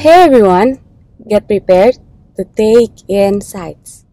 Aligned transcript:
Hey 0.00 0.32
everyone, 0.32 0.80
get 1.28 1.44
prepared 1.44 2.00
to 2.32 2.48
take 2.56 3.04
insights. 3.04 4.08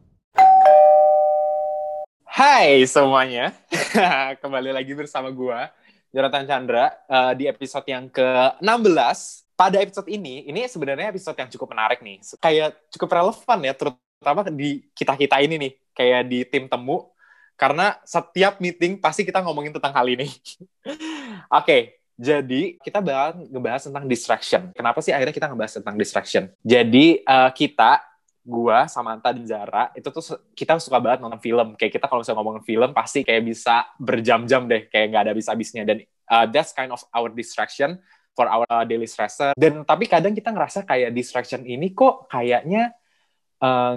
Hai 2.27 2.83
semuanya, 2.83 3.55
kembali 4.43 4.75
lagi 4.75 4.91
bersama 4.91 5.31
gua 5.31 5.71
Jonathan 6.11 6.43
Chandra 6.43 6.91
uh, 7.07 7.31
di 7.31 7.47
episode 7.47 7.87
yang 7.87 8.11
ke-16. 8.11 9.19
Pada 9.55 9.79
episode 9.79 10.11
ini, 10.11 10.43
ini 10.51 10.67
sebenarnya 10.67 11.07
episode 11.07 11.39
yang 11.39 11.47
cukup 11.55 11.71
menarik 11.71 12.03
nih, 12.03 12.19
kayak 12.35 12.75
cukup 12.91 13.23
relevan 13.23 13.59
ya, 13.63 13.71
terutama 13.71 14.43
di 14.51 14.83
kita-kita 14.91 15.39
ini 15.39 15.55
nih, 15.55 15.71
kayak 15.95 16.21
di 16.27 16.43
tim 16.43 16.67
temu, 16.67 17.15
karena 17.55 17.95
setiap 18.03 18.59
meeting 18.59 18.99
pasti 18.99 19.23
kita 19.23 19.39
ngomongin 19.39 19.71
tentang 19.71 19.95
hal 19.95 20.07
ini. 20.11 20.27
Oke, 20.35 20.99
okay, 21.47 21.81
jadi 22.17 22.81
kita 22.81 22.97
bakal 22.97 23.45
ngebahas 23.45 23.85
tentang 23.85 24.05
distraction. 24.09 24.61
Kenapa 24.73 25.05
sih 25.05 25.13
akhirnya 25.13 25.37
kita 25.37 25.47
ngebahas 25.53 25.73
tentang 25.77 25.95
distraction? 26.01 26.49
Jadi 26.65 27.21
uh, 27.21 27.53
kita, 27.53 28.01
gua, 28.41 28.89
Samantha 28.89 29.29
dan 29.29 29.45
Zara 29.45 29.93
itu 29.93 30.09
tuh 30.09 30.41
kita 30.57 30.81
suka 30.81 30.97
banget 30.97 31.21
nonton 31.21 31.37
film. 31.37 31.77
Kayak 31.77 32.01
kita 32.01 32.05
kalau 32.09 32.25
misalnya 32.25 32.41
ngomongin 32.41 32.65
film 32.65 32.89
pasti 32.97 33.21
kayak 33.21 33.45
bisa 33.45 33.85
berjam-jam 34.01 34.65
deh, 34.65 34.89
kayak 34.89 35.13
nggak 35.13 35.21
ada 35.29 35.31
habis-habisnya. 35.37 35.85
Dan 35.85 36.01
uh, 36.25 36.49
that's 36.49 36.73
kind 36.73 36.89
of 36.89 37.05
our 37.13 37.29
distraction 37.29 38.01
for 38.33 38.49
our 38.49 38.65
uh, 38.65 38.81
daily 38.81 39.05
stressor. 39.05 39.53
Dan 39.53 39.85
tapi 39.85 40.09
kadang 40.09 40.33
kita 40.33 40.49
ngerasa 40.49 40.89
kayak 40.89 41.13
distraction 41.13 41.61
ini 41.69 41.93
kok 41.93 42.25
kayaknya 42.33 42.97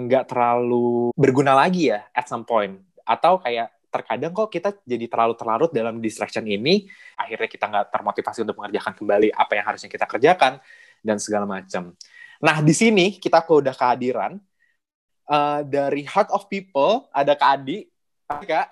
nggak 0.05 0.25
uh, 0.25 0.29
terlalu 0.29 1.09
berguna 1.17 1.57
lagi 1.57 1.89
ya 1.89 2.05
at 2.13 2.29
some 2.29 2.45
point. 2.45 2.77
Atau 3.01 3.41
kayak 3.41 3.73
terkadang 3.91 4.31
kok 4.31 4.47
kita 4.47 4.71
jadi 4.87 5.05
terlalu 5.11 5.35
terlarut 5.35 5.71
dalam 5.75 5.99
distraction 5.99 6.47
ini, 6.47 6.87
akhirnya 7.19 7.45
kita 7.51 7.65
nggak 7.67 7.85
termotivasi 7.91 8.39
untuk 8.47 8.55
mengerjakan 8.57 8.95
kembali 8.95 9.29
apa 9.35 9.51
yang 9.59 9.65
harusnya 9.67 9.89
kita 9.91 10.07
kerjakan, 10.07 10.63
dan 11.03 11.17
segala 11.19 11.43
macam. 11.43 11.91
Nah, 12.41 12.57
di 12.63 12.73
sini 12.73 13.19
kita 13.19 13.43
kok 13.45 13.61
udah 13.61 13.75
kehadiran 13.75 14.39
uh, 15.29 15.61
dari 15.65 16.07
Heart 16.07 16.29
of 16.33 16.47
People, 16.47 17.11
ada 17.11 17.35
Kak 17.37 17.61
Adi. 17.61 17.85
Hai, 18.25 18.45
Kak. 18.47 18.67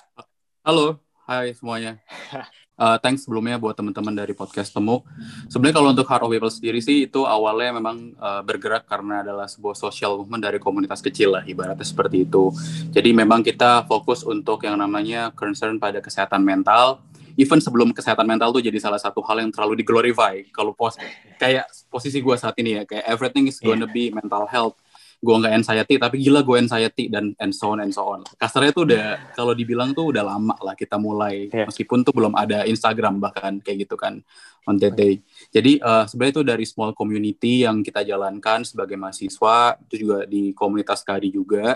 Halo, 0.64 1.02
hai 1.28 1.52
semuanya. 1.54 2.00
Uh, 2.80 2.96
thanks 3.04 3.28
sebelumnya 3.28 3.60
buat 3.60 3.76
teman-teman 3.76 4.16
dari 4.16 4.32
podcast 4.32 4.72
Temu. 4.72 5.04
Sebenarnya 5.52 5.76
kalau 5.84 5.92
untuk 5.92 6.08
Heart 6.08 6.24
of 6.24 6.32
People 6.32 6.48
sendiri 6.48 6.80
sih 6.80 7.12
itu 7.12 7.28
awalnya 7.28 7.76
memang 7.76 8.16
uh, 8.16 8.40
bergerak 8.40 8.88
karena 8.88 9.20
adalah 9.20 9.52
sebuah 9.52 9.76
social 9.76 10.16
movement 10.16 10.48
dari 10.48 10.64
komunitas 10.64 11.04
kecil 11.04 11.36
lah 11.36 11.44
ibaratnya 11.44 11.84
seperti 11.84 12.24
itu. 12.24 12.56
Jadi 12.96 13.12
memang 13.12 13.44
kita 13.44 13.84
fokus 13.84 14.24
untuk 14.24 14.64
yang 14.64 14.80
namanya 14.80 15.36
concern 15.36 15.76
pada 15.76 16.00
kesehatan 16.00 16.40
mental. 16.40 17.04
Even 17.36 17.60
sebelum 17.60 17.92
kesehatan 17.92 18.24
mental 18.24 18.56
tuh 18.56 18.64
jadi 18.64 18.80
salah 18.80 19.00
satu 19.00 19.20
hal 19.28 19.44
yang 19.44 19.52
terlalu 19.52 19.84
diglorify. 19.84 20.40
Kalau 20.56 20.72
pos 20.72 20.96
kayak 21.36 21.68
posisi 21.92 22.24
gue 22.24 22.36
saat 22.40 22.56
ini 22.64 22.80
ya 22.80 22.84
kayak 22.88 23.04
everything 23.12 23.52
is 23.52 23.60
gonna 23.60 23.88
yeah. 23.88 23.92
be 23.92 24.04
mental 24.16 24.48
health 24.48 24.80
gue 25.20 25.36
nggak 25.36 25.52
anxiety 25.52 26.00
tapi 26.00 26.16
gila 26.24 26.40
gue 26.48 26.58
anxiety 26.64 27.12
dan 27.12 27.36
and 27.44 27.52
so 27.52 27.76
on 27.76 27.84
and 27.84 27.92
so 27.92 28.08
on. 28.08 28.24
Kasarnya 28.40 28.72
tuh 28.72 28.88
udah 28.88 29.36
kalau 29.36 29.52
dibilang 29.52 29.92
tuh 29.92 30.16
udah 30.16 30.24
lama 30.24 30.56
lah 30.64 30.80
kita 30.80 30.96
mulai. 30.96 31.52
Yeah. 31.52 31.68
meskipun 31.68 32.08
tuh 32.08 32.16
belum 32.16 32.34
ada 32.40 32.64
Instagram 32.64 33.20
bahkan 33.20 33.60
kayak 33.60 33.88
gitu 33.88 34.00
kan 34.00 34.24
on 34.64 34.80
that 34.80 34.96
day. 34.96 35.20
Jadi 35.52 35.84
uh, 35.84 36.08
sebenarnya 36.08 36.34
itu 36.40 36.44
dari 36.48 36.66
small 36.66 36.96
community 36.96 37.68
yang 37.68 37.84
kita 37.84 38.08
jalankan 38.08 38.64
sebagai 38.64 38.96
mahasiswa 38.96 39.76
itu 39.92 40.08
juga 40.08 40.24
di 40.24 40.56
komunitas 40.56 41.04
kadi 41.04 41.28
juga. 41.28 41.76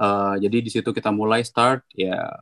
Uh, 0.00 0.40
jadi 0.40 0.64
di 0.64 0.70
situ 0.72 0.88
kita 0.88 1.12
mulai 1.12 1.44
start 1.44 1.84
ya 1.92 2.40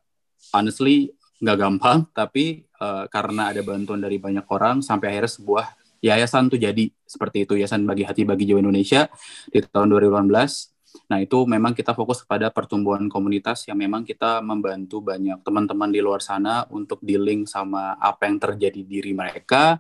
honestly 0.55 1.11
nggak 1.43 1.59
gampang 1.59 1.99
tapi 2.15 2.65
uh, 2.81 3.05
karena 3.11 3.53
ada 3.53 3.61
bantuan 3.61 4.01
dari 4.01 4.17
banyak 4.17 4.45
orang 4.49 4.81
sampai 4.81 5.13
akhirnya 5.17 5.33
sebuah 5.33 5.67
yayasan 6.05 6.49
tuh 6.53 6.61
jadi 6.61 6.91
seperti 7.05 7.49
itu 7.49 7.55
yayasan 7.57 7.85
bagi 7.85 8.05
hati 8.05 8.23
bagi 8.27 8.49
jiwa 8.49 8.61
Indonesia 8.61 9.09
di 9.49 9.61
tahun 9.63 9.93
2018 9.93 11.07
nah 11.13 11.21
itu 11.21 11.45
memang 11.45 11.77
kita 11.77 11.93
fokus 11.93 12.25
kepada 12.25 12.49
pertumbuhan 12.49 13.05
komunitas 13.13 13.69
yang 13.69 13.77
memang 13.77 14.03
kita 14.03 14.41
membantu 14.41 15.05
banyak 15.05 15.45
teman-teman 15.45 15.93
di 15.93 16.01
luar 16.01 16.25
sana 16.25 16.65
untuk 16.73 17.05
dealing 17.05 17.45
sama 17.45 18.01
apa 18.01 18.25
yang 18.25 18.41
terjadi 18.41 18.81
diri 18.81 19.13
mereka 19.13 19.79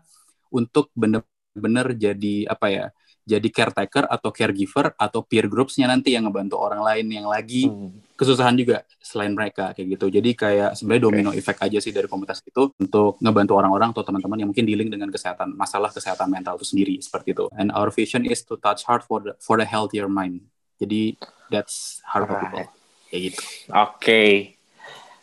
untuk 0.52 0.92
benar-benar 0.92 1.96
jadi 1.96 2.46
apa 2.52 2.66
ya 2.68 2.86
jadi 3.26 3.48
caretaker 3.50 4.06
atau 4.06 4.30
caregiver 4.30 4.94
atau 4.94 5.26
peer 5.26 5.50
groupsnya 5.50 5.90
nanti 5.90 6.14
yang 6.14 6.30
ngebantu 6.30 6.62
orang 6.62 6.84
lain 6.84 7.06
yang 7.10 7.26
lagi 7.26 7.66
hmm. 7.66 8.05
Kesusahan 8.16 8.56
juga 8.56 8.82
selain 8.98 9.30
mereka 9.30 9.76
kayak 9.76 10.00
gitu. 10.00 10.06
Jadi 10.08 10.30
kayak 10.32 10.70
sebenarnya 10.74 11.02
domino 11.04 11.30
okay. 11.30 11.40
effect 11.40 11.60
aja 11.62 11.78
sih 11.78 11.92
dari 11.92 12.08
komunitas 12.08 12.40
itu 12.42 12.72
untuk 12.80 13.20
ngebantu 13.20 13.52
orang-orang 13.60 13.92
atau 13.92 14.02
teman-teman 14.02 14.40
yang 14.40 14.48
mungkin 14.48 14.64
dealing 14.64 14.88
dengan 14.88 15.12
kesehatan 15.12 15.52
masalah 15.52 15.92
kesehatan 15.92 16.32
mental 16.32 16.56
itu 16.56 16.66
sendiri 16.66 16.94
seperti 16.98 17.36
itu. 17.36 17.46
And 17.54 17.68
our 17.76 17.92
vision 17.92 18.24
is 18.24 18.42
to 18.48 18.56
touch 18.56 18.88
heart 18.88 19.04
for 19.04 19.20
the 19.20 19.36
for 19.38 19.60
the 19.60 19.68
healthier 19.68 20.08
mind. 20.08 20.48
Jadi 20.80 21.20
that's 21.52 22.00
heart 22.08 22.26
of 22.26 22.40
people 22.40 22.66
kayak 23.12 23.22
gitu. 23.30 23.40
Oke. 23.70 24.00
Okay. 24.00 24.55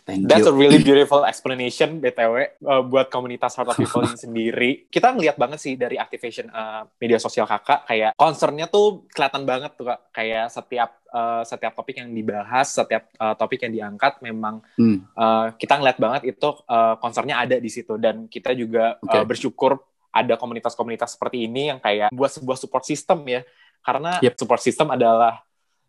Thank 0.04 0.28
That's 0.28 0.44
you. 0.44 0.52
a 0.52 0.56
really 0.56 0.84
beautiful 0.88 1.24
explanation 1.24 2.04
BTW 2.04 2.60
uh, 2.68 2.84
buat 2.84 3.08
komunitas 3.08 3.56
Heart 3.56 3.72
of 3.72 3.78
People 3.80 4.04
ini 4.04 4.20
sendiri. 4.28 4.72
Kita 4.92 5.16
ngeliat 5.16 5.40
banget 5.40 5.64
sih 5.64 5.80
dari 5.80 5.96
activation 5.96 6.52
uh, 6.52 6.84
media 7.00 7.16
sosial 7.24 7.48
kakak 7.48 7.88
kayak 7.88 8.12
concernnya 8.20 8.68
tuh 8.68 9.08
kelihatan 9.16 9.48
banget 9.48 9.80
tuh 9.80 9.88
kak. 9.88 10.12
Kayak 10.12 10.52
setiap 10.52 11.00
uh, 11.08 11.42
setiap 11.48 11.72
topik 11.72 12.04
yang 12.04 12.12
dibahas, 12.12 12.68
setiap 12.68 13.08
uh, 13.16 13.36
topik 13.40 13.64
yang 13.64 13.72
diangkat 13.72 14.20
memang 14.20 14.60
hmm. 14.76 15.16
uh, 15.16 15.56
kita 15.56 15.80
ngeliat 15.80 15.98
banget 15.98 16.36
itu 16.36 16.50
uh, 16.68 17.00
concernnya 17.00 17.40
ada 17.40 17.56
di 17.56 17.72
situ 17.72 17.96
dan 17.96 18.28
kita 18.28 18.52
juga 18.52 19.00
okay. 19.00 19.24
uh, 19.24 19.26
bersyukur 19.26 19.80
ada 20.14 20.36
komunitas-komunitas 20.38 21.16
seperti 21.16 21.48
ini 21.48 21.74
yang 21.74 21.80
kayak 21.80 22.12
buat 22.12 22.30
sebuah 22.30 22.60
support 22.60 22.84
system 22.84 23.24
ya. 23.24 23.42
Karena 23.80 24.20
yep. 24.20 24.36
support 24.36 24.60
system 24.60 24.92
adalah 24.92 25.40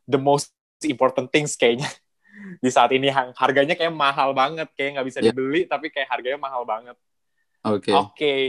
the 0.06 0.22
most 0.22 0.54
important 0.86 1.32
things 1.34 1.58
kayaknya 1.58 1.90
di 2.58 2.70
saat 2.70 2.90
ini 2.92 3.10
harganya 3.12 3.74
kayak 3.78 3.94
mahal 3.94 4.34
banget 4.34 4.68
kayak 4.74 4.98
nggak 4.98 5.06
bisa 5.06 5.18
yeah. 5.22 5.30
dibeli 5.30 5.64
tapi 5.64 5.88
kayak 5.90 6.08
harganya 6.10 6.38
mahal 6.38 6.62
banget 6.66 6.96
oke 7.62 7.80
okay. 7.82 7.94
oke 7.94 8.12
okay. 8.14 8.42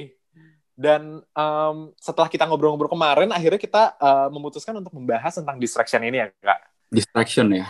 dan 0.73 1.21
um, 1.37 1.93
setelah 1.99 2.27
kita 2.27 2.49
ngobrol-ngobrol 2.49 2.91
kemarin 2.91 3.29
akhirnya 3.31 3.61
kita 3.61 3.83
uh, 3.97 4.27
memutuskan 4.33 4.75
untuk 4.77 4.93
membahas 4.93 5.37
tentang 5.37 5.57
distraction 5.61 6.01
ini 6.03 6.17
ya 6.23 6.27
kak 6.41 6.59
distraction 6.89 7.49
ya 7.53 7.67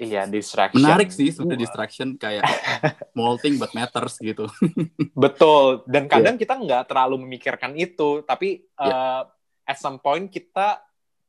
Iya, 0.00 0.24
distraction. 0.24 0.80
Menarik 0.80 1.12
sih 1.12 1.28
sebenarnya 1.28 1.68
distraction 1.68 2.16
kayak 2.16 2.40
small 3.12 3.36
thing 3.36 3.60
but 3.60 3.68
matters 3.76 4.16
gitu. 4.16 4.48
Betul. 5.12 5.84
Dan 5.84 6.08
kadang 6.08 6.40
yeah. 6.40 6.42
kita 6.48 6.56
nggak 6.56 6.88
terlalu 6.88 7.28
memikirkan 7.28 7.76
itu, 7.76 8.24
tapi 8.24 8.64
yeah. 8.80 9.28
uh, 9.28 9.68
at 9.68 9.76
some 9.76 10.00
point 10.00 10.32
kita 10.32 10.80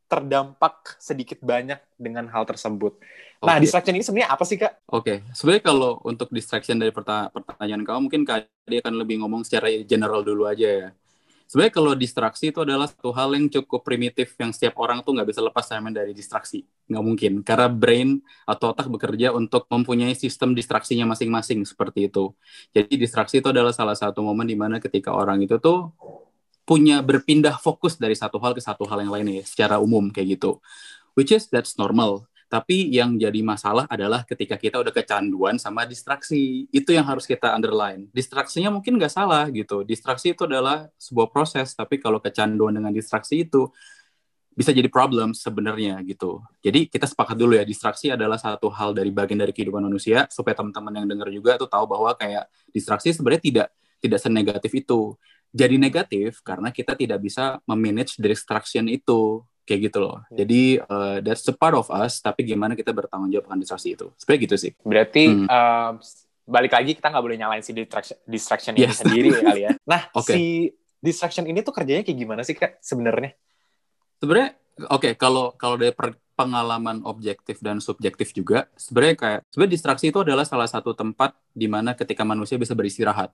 terdampak 0.08 0.96
sedikit 1.04 1.44
banyak 1.44 1.84
dengan 2.00 2.32
hal 2.32 2.48
tersebut. 2.48 2.96
Nah, 3.42 3.58
okay. 3.58 3.66
distraction 3.66 3.98
ini 3.98 4.06
sebenarnya 4.06 4.30
apa 4.38 4.44
sih, 4.46 4.58
Kak? 4.62 4.86
Oke, 4.94 5.02
okay. 5.02 5.18
sebenarnya 5.34 5.64
kalau 5.66 5.98
untuk 6.06 6.30
distraction 6.30 6.78
dari 6.78 6.94
pertanyaan 6.94 7.82
kamu, 7.82 8.00
mungkin 8.06 8.22
Kak 8.22 8.46
dia 8.70 8.86
akan 8.86 9.02
lebih 9.02 9.18
ngomong 9.26 9.42
secara 9.42 9.66
general 9.82 10.22
dulu 10.22 10.46
aja 10.46 10.70
ya. 10.70 10.90
Sebenarnya 11.50 11.74
kalau 11.74 11.92
distraksi 11.98 12.54
itu 12.54 12.64
adalah 12.64 12.88
satu 12.88 13.12
hal 13.12 13.36
yang 13.36 13.52
cukup 13.52 13.84
primitif 13.84 14.40
yang 14.40 14.56
setiap 14.56 14.80
orang 14.80 15.04
tuh 15.04 15.18
nggak 15.18 15.36
bisa 15.36 15.42
lepas 15.44 15.66
sama 15.68 15.92
dari 15.92 16.14
distraksi. 16.14 16.64
Nggak 16.88 17.04
mungkin, 17.04 17.32
karena 17.42 17.68
brain 17.68 18.24
atau 18.48 18.72
otak 18.72 18.88
bekerja 18.88 19.34
untuk 19.36 19.68
mempunyai 19.68 20.14
sistem 20.16 20.54
distraksinya 20.54 21.10
masing-masing 21.10 21.66
seperti 21.66 22.14
itu. 22.14 22.32
Jadi 22.72 22.94
distraksi 22.94 23.42
itu 23.42 23.50
adalah 23.52 23.74
salah 23.74 23.98
satu 23.98 24.22
momen 24.24 24.48
di 24.48 24.56
mana 24.56 24.78
ketika 24.78 25.12
orang 25.12 25.44
itu 25.44 25.58
tuh 25.58 25.92
punya 26.64 27.02
berpindah 27.02 27.58
fokus 27.58 27.98
dari 27.98 28.14
satu 28.14 28.40
hal 28.40 28.54
ke 28.56 28.62
satu 28.64 28.86
hal 28.88 29.04
yang 29.04 29.12
lainnya 29.12 29.44
secara 29.44 29.82
umum 29.82 30.08
kayak 30.14 30.40
gitu. 30.40 30.62
Which 31.20 31.36
is 31.36 31.52
that's 31.52 31.76
normal 31.76 32.31
tapi 32.52 32.92
yang 32.92 33.16
jadi 33.16 33.40
masalah 33.48 33.88
adalah 33.88 34.28
ketika 34.28 34.60
kita 34.60 34.84
udah 34.84 34.92
kecanduan 34.92 35.56
sama 35.56 35.88
distraksi. 35.88 36.68
Itu 36.68 36.92
yang 36.92 37.08
harus 37.08 37.24
kita 37.24 37.56
underline. 37.56 38.12
Distraksinya 38.12 38.68
mungkin 38.68 39.00
nggak 39.00 39.08
salah 39.08 39.48
gitu. 39.56 39.88
Distraksi 39.88 40.36
itu 40.36 40.44
adalah 40.44 40.92
sebuah 41.00 41.32
proses, 41.32 41.72
tapi 41.72 41.96
kalau 42.04 42.20
kecanduan 42.20 42.76
dengan 42.76 42.92
distraksi 42.92 43.48
itu 43.48 43.72
bisa 44.52 44.76
jadi 44.76 44.92
problem 44.92 45.32
sebenarnya 45.32 46.04
gitu. 46.04 46.44
Jadi 46.60 46.92
kita 46.92 47.08
sepakat 47.08 47.40
dulu 47.40 47.56
ya, 47.56 47.64
distraksi 47.64 48.12
adalah 48.12 48.36
satu 48.36 48.68
hal 48.68 48.92
dari 48.92 49.16
bagian 49.16 49.40
dari 49.40 49.56
kehidupan 49.56 49.88
manusia 49.88 50.28
supaya 50.28 50.52
teman-teman 50.52 50.92
yang 50.92 51.08
dengar 51.08 51.32
juga 51.32 51.56
tuh 51.56 51.72
tahu 51.72 51.88
bahwa 51.88 52.12
kayak 52.20 52.52
distraksi 52.76 53.16
sebenarnya 53.16 53.44
tidak 53.48 53.68
tidak 54.04 54.20
senegatif 54.20 54.72
itu. 54.76 55.16
Jadi 55.56 55.80
negatif 55.80 56.44
karena 56.44 56.68
kita 56.68 57.00
tidak 57.00 57.24
bisa 57.24 57.64
memanage 57.64 58.20
distraction 58.20 58.92
itu 58.92 59.40
kayak 59.66 59.92
gitu 59.92 59.98
loh. 60.02 60.22
Hmm. 60.26 60.36
Jadi 60.38 60.62
uh, 60.82 61.18
that's 61.24 61.46
a 61.48 61.56
part 61.56 61.76
of 61.78 61.88
us, 61.90 62.20
tapi 62.20 62.46
gimana 62.46 62.74
kita 62.74 62.92
bertanggung 62.92 63.30
jawab 63.32 63.50
akan 63.50 63.60
distraksi 63.62 63.94
itu. 63.94 64.10
Sebenarnya 64.18 64.42
gitu 64.46 64.56
sih. 64.58 64.72
Berarti 64.82 65.24
hmm. 65.30 65.48
uh, 65.48 65.92
balik 66.46 66.74
lagi 66.74 66.92
kita 66.98 67.08
nggak 67.10 67.24
boleh 67.24 67.38
nyalain 67.38 67.64
si 67.64 67.72
distraction, 67.72 68.18
distraction 68.26 68.74
ini 68.76 68.90
yes. 68.90 69.00
sendiri 69.00 69.30
ya 69.30 69.42
kali 69.42 69.62
ya. 69.64 69.72
Nah, 69.92 70.02
okay. 70.14 70.36
si 70.36 70.44
distraction 71.02 71.46
ini 71.50 71.66
tuh 71.66 71.74
kerjanya 71.74 72.06
kayak 72.06 72.18
gimana 72.18 72.42
sih 72.46 72.54
kak 72.54 72.82
sebenarnya? 72.82 73.34
Sebenarnya 74.22 74.54
oke 74.90 75.02
okay, 75.02 75.14
kalau 75.18 75.54
kalau 75.58 75.76
dari 75.78 75.94
pengalaman 76.42 77.06
objektif 77.06 77.62
dan 77.62 77.78
subjektif 77.78 78.34
juga 78.34 78.66
sebenarnya 78.74 79.16
kayak 79.20 79.40
sebenarnya 79.54 79.74
distraksi 79.78 80.06
itu 80.10 80.20
adalah 80.26 80.42
salah 80.48 80.66
satu 80.66 80.96
tempat 80.98 81.38
di 81.54 81.70
mana 81.70 81.94
ketika 81.94 82.26
manusia 82.26 82.58
bisa 82.58 82.74
beristirahat 82.74 83.30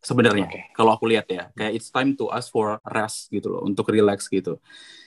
sebenarnya 0.00 0.48
Oke. 0.48 0.60
kalau 0.74 0.96
aku 0.96 1.04
lihat 1.06 1.28
ya 1.28 1.52
kayak 1.52 1.78
it's 1.78 1.92
time 1.92 2.16
to 2.16 2.26
us 2.32 2.48
for 2.48 2.80
rest 2.88 3.28
gitu 3.30 3.52
loh 3.52 3.62
untuk 3.62 3.86
relax 3.92 4.26
gitu 4.26 4.58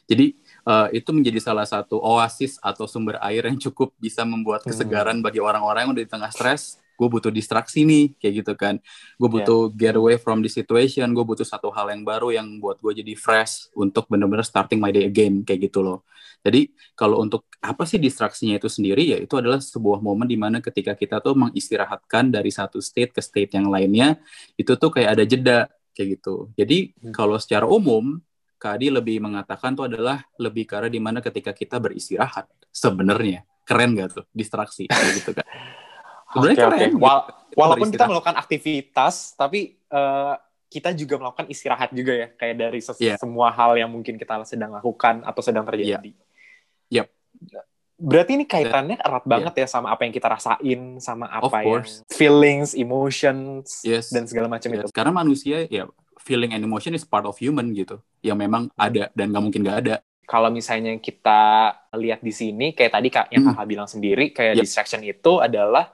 jadi 0.05 0.37
eh, 0.63 0.87
itu 0.95 1.09
menjadi 1.11 1.39
salah 1.39 1.65
satu 1.65 1.97
oasis 1.97 2.55
atau 2.59 2.85
sumber 2.85 3.19
air 3.19 3.43
yang 3.43 3.57
cukup 3.57 3.91
bisa 3.97 4.23
membuat 4.23 4.63
Hmm. 4.63 4.71
kesegaran 4.71 5.17
bagi 5.19 5.39
orang-orang 5.39 5.85
yang 5.85 5.93
udah 5.93 6.03
di 6.03 6.11
tengah 6.11 6.31
stres 6.31 6.77
gue 6.93 7.09
butuh 7.09 7.33
distraksi 7.33 7.83
nih 7.83 8.13
kayak 8.15 8.33
gitu 8.39 8.53
kan 8.53 8.77
gue 9.17 9.25
Iya. 9.25 9.33
butuh 9.41 9.61
get 9.73 9.97
away 9.97 10.15
from 10.15 10.39
the 10.39 10.47
situation 10.47 11.09
gue 11.09 11.25
butuh 11.25 11.43
satu 11.43 11.67
hal 11.67 11.89
yang 11.89 12.05
baru 12.05 12.29
yang 12.31 12.61
buat 12.61 12.77
gue 12.79 13.01
jadi 13.01 13.17
fresh 13.17 13.73
untuk 13.73 14.05
bener-bener 14.05 14.45
starting 14.45 14.77
my 14.77 14.93
day 14.93 15.03
again 15.03 15.41
kayak 15.41 15.67
gitu 15.67 15.81
loh 15.81 16.05
jadi 16.45 16.69
kalau 16.93 17.17
untuk 17.19 17.49
apa 17.59 17.83
sih 17.83 17.97
distraksinya 17.97 18.55
itu 18.55 18.69
sendiri 18.69 19.03
ya 19.03 19.17
itu 19.17 19.33
adalah 19.33 19.57
sebuah 19.57 19.99
momen 19.99 20.29
di 20.29 20.37
mana 20.37 20.61
ketika 20.61 20.93
kita 20.93 21.17
tuh 21.17 21.33
mengistirahatkan 21.33 22.29
dari 22.29 22.53
satu 22.53 22.77
state 22.77 23.09
ke 23.09 23.21
state 23.25 23.57
yang 23.57 23.73
lainnya 23.73 24.21
itu 24.53 24.77
tuh 24.77 24.93
kayak 24.93 25.17
ada 25.17 25.23
jeda 25.25 25.59
kayak 25.97 26.21
gitu 26.21 26.53
jadi 26.53 26.93
Hmm. 27.01 27.09
kalau 27.11 27.41
secara 27.41 27.65
umum 27.65 28.21
Kak 28.63 28.79
Adi 28.79 28.87
lebih 28.87 29.19
mengatakan 29.19 29.75
tuh 29.75 29.91
adalah 29.91 30.23
lebih 30.39 30.63
ke 30.63 30.79
arah 30.79 30.87
di 30.87 31.03
mana 31.03 31.19
ketika 31.19 31.51
kita 31.51 31.83
beristirahat 31.83 32.47
sebenarnya 32.71 33.43
keren 33.67 33.91
gak 33.99 34.23
tuh 34.23 34.25
distraksi 34.31 34.87
gitu 34.87 35.35
kan 35.35 35.43
Sebenarnya 36.33 36.57
oke. 36.57 36.65
keren, 36.65 36.91
Wal- 36.97 37.25
gitu. 37.29 37.55
walaupun 37.61 37.87
kita 37.93 38.05
melakukan 38.09 38.35
aktivitas, 38.41 39.37
tapi 39.37 39.77
eh, 39.77 40.33
kita 40.65 40.89
juga 40.97 41.21
melakukan 41.21 41.45
istirahat 41.45 41.93
juga 41.93 42.09
ya, 42.17 42.27
kayak 42.33 42.55
dari 42.57 42.79
ses- 42.81 42.97
Iya. 42.97 43.21
semua 43.21 43.53
hal 43.53 43.77
yang 43.77 43.93
mungkin 43.93 44.17
kita 44.17 44.41
sedang 44.41 44.73
lakukan 44.73 45.21
atau 45.21 45.41
sedang 45.45 45.61
terjadi. 45.61 46.09
Yap. 46.89 47.13
Berarti 48.03 48.35
ini 48.35 48.43
kaitannya 48.43 48.99
erat 48.99 49.23
banget 49.23 49.53
ya 49.63 49.67
sama 49.71 49.95
apa 49.95 50.03
yang 50.03 50.11
kita 50.11 50.27
rasain, 50.27 50.99
sama 50.99 51.31
apa 51.31 51.63
course. 51.63 52.03
feelings, 52.11 52.75
emotions, 52.75 53.79
Yes. 53.87 54.11
dan 54.11 54.27
segala 54.27 54.51
macam 54.51 54.67
itu. 54.75 54.83
Yes, 54.83 54.91
Karena 54.91 55.15
manusia 55.15 55.63
ya 55.71 55.87
feeling 56.19 56.51
and 56.51 56.67
emotion 56.67 56.91
is 56.91 57.07
part 57.07 57.23
of 57.23 57.39
human 57.39 57.71
gitu 57.71 58.03
yang 58.19 58.35
memang 58.35 58.67
ada 58.75 59.07
dan 59.15 59.31
nggak 59.31 59.43
mungkin 59.43 59.61
nggak 59.63 59.79
ada 59.87 59.95
Kalau 60.23 60.47
misalnya 60.47 60.95
kita 61.03 61.41
lihat 61.99 62.23
di 62.23 62.31
sini, 62.31 62.71
kayak 62.71 62.95
tadi 62.95 63.07
kak 63.11 63.27
yang 63.27 63.43
Hmm. 63.43 63.59
kakak 63.59 63.67
bilang 63.67 63.87
sendiri, 63.91 64.31
kayak 64.31 64.55
Yep. 64.55 64.63
distraction 64.63 65.01
itu 65.03 65.33
adalah 65.39 65.91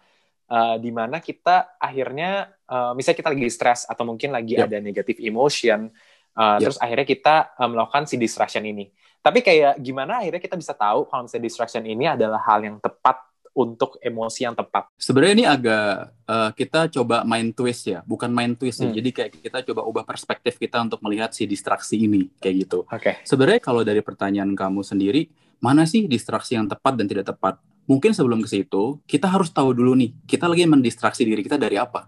eh, 0.50 0.78
di 0.82 0.90
mana 0.90 1.22
kita 1.22 1.78
akhirnya, 1.78 2.50
eh, 2.66 2.92
misalnya 2.98 3.22
kita 3.22 3.30
lagi 3.30 3.50
stres 3.54 3.86
atau 3.86 4.02
mungkin 4.02 4.34
lagi 4.34 4.58
Yep. 4.58 4.66
ada 4.66 4.78
negative 4.82 5.22
emotion, 5.22 5.94
eh, 6.34 6.42
Yep. 6.58 6.62
terus 6.62 6.78
akhirnya 6.82 7.06
kita 7.06 7.36
eh, 7.54 7.70
melakukan 7.70 8.06
si 8.06 8.18
distraction 8.18 8.66
ini. 8.66 8.90
Tapi 9.20 9.40
kayak 9.40 9.78
gimana 9.78 10.20
akhirnya 10.20 10.40
kita 10.40 10.56
bisa 10.56 10.72
tahu 10.72 11.04
kalau 11.04 11.24
misalnya 11.24 11.44
distraction 11.44 11.84
ini 11.84 12.08
adalah 12.08 12.40
hal 12.40 12.60
yang 12.62 12.78
tepat 12.78 13.20
untuk 13.52 13.98
emosi 14.00 14.46
yang 14.46 14.54
tepat. 14.54 14.88
sebenarnya 14.96 15.34
ini 15.34 15.46
agak 15.46 15.88
eh, 16.24 16.50
kita 16.56 16.80
coba 16.92 17.22
main 17.24 17.50
twist 17.50 17.84
ya 17.84 18.00
bukan 18.04 18.30
main 18.30 18.54
twist 18.54 18.78
ya 18.78 18.88
Hmm. 18.88 18.96
jadi 18.96 19.10
kayak 19.12 19.32
kita 19.42 19.58
coba 19.66 19.82
ubah 19.84 20.04
perspektif 20.06 20.56
kita 20.56 20.80
untuk 20.80 21.02
melihat 21.02 21.30
si 21.30 21.44
distraksi 21.44 21.98
ini 22.00 22.30
kayak 22.38 22.56
gitu 22.62 22.80
Oke. 22.86 23.20
sebenarnya 23.22 23.60
kalau 23.60 23.82
dari 23.82 24.00
pertanyaan 24.00 24.54
kamu 24.54 24.80
sendiri 24.82 25.28
mana 25.58 25.84
sih 25.84 26.06
distraksi 26.06 26.56
yang 26.56 26.68
tepat 26.68 26.94
dan 26.94 27.06
tidak 27.06 27.26
tepat 27.28 27.58
mungkin 27.84 28.14
sebelum 28.14 28.40
ke 28.40 28.50
situ 28.50 29.02
kita 29.04 29.28
harus 29.28 29.50
tahu 29.50 29.74
dulu 29.74 29.92
nih 29.94 30.14
kita 30.24 30.46
lagi 30.46 30.64
mendistraksi 30.64 31.22
diri 31.22 31.42
kita 31.42 31.58
dari 31.58 31.76
apa 31.76 32.08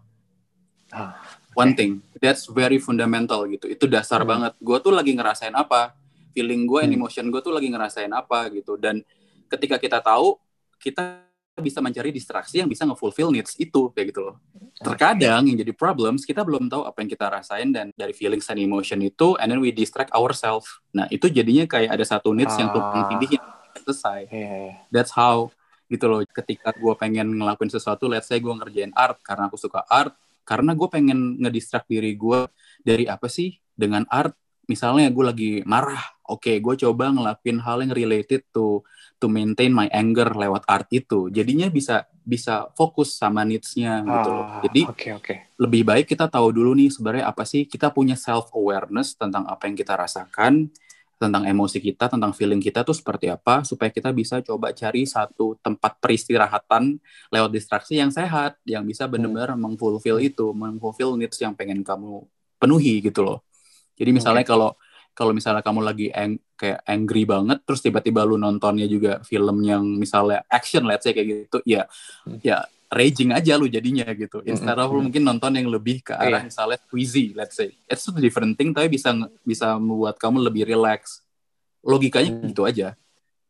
Ah, 0.90 1.16
one 1.54 1.74
thing 1.74 2.00
that's 2.16 2.46
very 2.46 2.78
fundamental 2.78 3.44
gitu 3.46 3.66
itu 3.66 3.86
dasar 3.86 4.22
Hmm. 4.22 4.30
banget 4.30 4.54
gue 4.57 4.78
tuh 4.80 4.92
lagi 4.92 5.12
ngerasain 5.12 5.52
apa 5.54 5.98
feeling 6.31 6.66
gue 6.66 6.80
and 6.81 6.92
Hmm. 6.92 7.00
emotion 7.00 7.28
gue 7.28 7.39
tuh 7.39 7.51
lagi 7.51 7.68
ngerasain 7.68 8.10
apa 8.10 8.50
gitu 8.50 8.75
dan 8.75 9.00
ketika 9.48 9.75
kita 9.75 10.00
tahu 10.00 10.36
kita 10.78 11.24
bisa 11.54 11.78
mencari 11.78 12.10
distraksi 12.10 12.57
yang 12.57 12.66
bisa 12.66 12.88
nge-fulfill 12.88 13.30
needs 13.30 13.54
itu 13.56 13.92
kayak 13.92 14.16
gitu 14.16 14.24
loh 14.24 14.36
terkadang 14.80 15.45
yang 15.45 15.57
jadi 15.60 15.75
problems 15.75 16.24
kita 16.24 16.42
belum 16.42 16.66
tahu 16.66 16.88
apa 16.88 16.98
yang 17.04 17.10
kita 17.12 17.28
rasain 17.28 17.69
dan 17.69 17.92
dari 17.94 18.16
feelings 18.16 18.48
and 18.48 18.57
emotion 18.57 18.98
itu 19.00 19.36
and 19.38 19.51
then 19.51 19.60
we 19.60 19.69
distract 19.69 20.10
ourselves 20.12 20.80
nah 20.89 21.06
itu 21.07 21.28
jadinya 21.28 21.68
kayak 21.68 21.92
ada 21.92 22.01
satu 22.01 22.31
needs 22.31 22.56
yang 22.56 22.72
tumpang 22.72 23.06
Ah. 23.06 23.10
tindih 23.12 23.38
yang 23.38 23.45
selesai 23.78 24.31
Iya, 24.31 24.50
iya. 24.63 24.74
that's 24.89 25.12
how 25.12 25.51
gitu 25.86 26.07
loh 26.07 26.24
ketika 26.24 26.72
gue 26.72 26.94
pengen 26.95 27.36
ngelakuin 27.36 27.69
sesuatu 27.69 28.07
let's 28.07 28.25
say 28.25 28.39
gue 28.39 28.50
ngerjain 28.50 28.95
art 28.95 29.19
karena 29.22 29.51
aku 29.51 29.60
suka 29.60 29.83
art 29.86 30.16
karena 30.42 30.72
gue 30.72 30.88
pengen 30.88 31.36
ngedistract 31.38 31.86
diri 31.86 32.16
gue 32.16 32.48
dari 32.81 33.06
apa 33.06 33.28
sih 33.28 33.60
dengan 33.75 34.07
art 34.07 34.33
misalnya 34.66 35.12
gue 35.12 35.25
lagi 35.28 35.51
marah 35.68 36.00
oke 36.31 36.63
gue 36.63 36.75
coba 36.88 37.12
ngelakuin 37.12 37.60
hal 37.60 37.83
yang 37.83 37.92
related 37.92 38.48
to 38.56 38.80
to 39.22 39.30
maintain 39.30 39.69
my 39.69 39.86
anger 39.94 40.33
lewat 40.33 40.66
art 40.66 40.89
itu. 40.89 41.30
Jadinya 41.30 41.69
bisa 41.69 42.10
bisa 42.25 42.69
fokus 42.74 43.13
sama 43.13 43.45
needs-nya 43.45 44.01
gitu 44.01 44.30
loh. 44.33 44.45
Ah, 44.50 44.62
jadi 44.66 44.81
Oke, 44.89 45.10
oke. 45.13 45.33
lebih 45.62 45.86
baik 45.86 46.06
kita 46.10 46.25
tahu 46.25 46.50
dulu 46.50 46.74
nih 46.74 46.89
sebenarnya 46.89 47.25
apa 47.30 47.45
sih 47.45 47.69
kita 47.69 47.94
punya 47.94 48.18
self 48.18 48.50
awareness 48.54 49.13
tentang 49.13 49.45
apa 49.45 49.69
yang 49.69 49.78
kita 49.78 49.94
rasakan 49.94 50.69
tentang 51.22 51.45
emosi 51.45 51.78
kita 51.78 52.10
tentang 52.10 52.33
feeling 52.33 52.57
kita 52.57 52.81
tuh 52.81 52.98
seperti 52.98 53.30
apa 53.30 53.62
supaya 53.62 53.94
kita 53.94 54.10
bisa 54.10 54.42
coba 54.42 54.74
cari 54.74 55.06
satu 55.06 55.54
tempat 55.62 56.01
peristirahatan 56.01 56.98
lewat 57.30 57.50
distraksi 57.54 58.01
yang 58.01 58.10
sehat 58.10 58.57
yang 58.66 58.81
bisa 58.81 59.06
benar-benar 59.06 59.54
mengfulfill 59.54 60.18
itu 60.18 60.50
mengfulfill 60.50 61.13
needs 61.13 61.38
yang 61.38 61.54
pengen 61.54 61.86
kamu 61.86 62.25
penuhi 62.57 63.06
gitu 63.06 63.22
loh. 63.22 63.45
Jadi 64.01 64.10
misalnya 64.18 64.42
kalau 64.42 64.74
kalau 65.12 65.31
misalnya 65.31 65.60
kamu 65.60 65.81
lagi 65.81 66.08
ang- 66.10 66.40
kayak 66.56 66.81
angry 66.86 67.24
banget 67.24 67.60
terus 67.62 67.80
tiba-tiba 67.80 68.22
lu 68.22 68.36
nontonnya 68.36 68.86
juga 68.86 69.19
film 69.22 69.60
yang 69.62 69.81
misalnya 69.84 70.46
action 70.48 70.86
let's 70.86 71.04
say 71.04 71.12
kayak 71.12 71.28
gitu 71.48 71.58
ya 71.63 71.84
Hmm. 72.24 72.38
ya 72.40 72.62
raging 72.88 73.31
aja 73.31 73.56
lu 73.56 73.66
jadinya 73.66 74.04
gitu 74.12 74.44
instead 74.44 74.75
of 74.75 74.86
lu 74.86 75.00
Mm-mm. 75.00 75.04
mungkin 75.08 75.24
nonton 75.24 75.52
yang 75.56 75.68
lebih 75.68 76.04
ke 76.04 76.13
arah 76.13 76.44
Iya. 76.44 76.48
misalnya 76.48 76.78
squeezy 76.78 77.31
let's 77.34 77.56
say 77.56 77.72
it's 77.86 78.04
a 78.04 78.13
different 78.13 78.54
thing 78.54 78.72
tapi 78.72 78.88
bisa 78.90 79.10
bisa 79.42 79.74
membuat 79.75 80.16
kamu 80.16 80.44
lebih 80.44 80.63
relax 80.66 81.24
logikanya 81.81 82.31
Hmm. 82.36 82.48
gitu 82.48 82.64
aja 82.64 82.94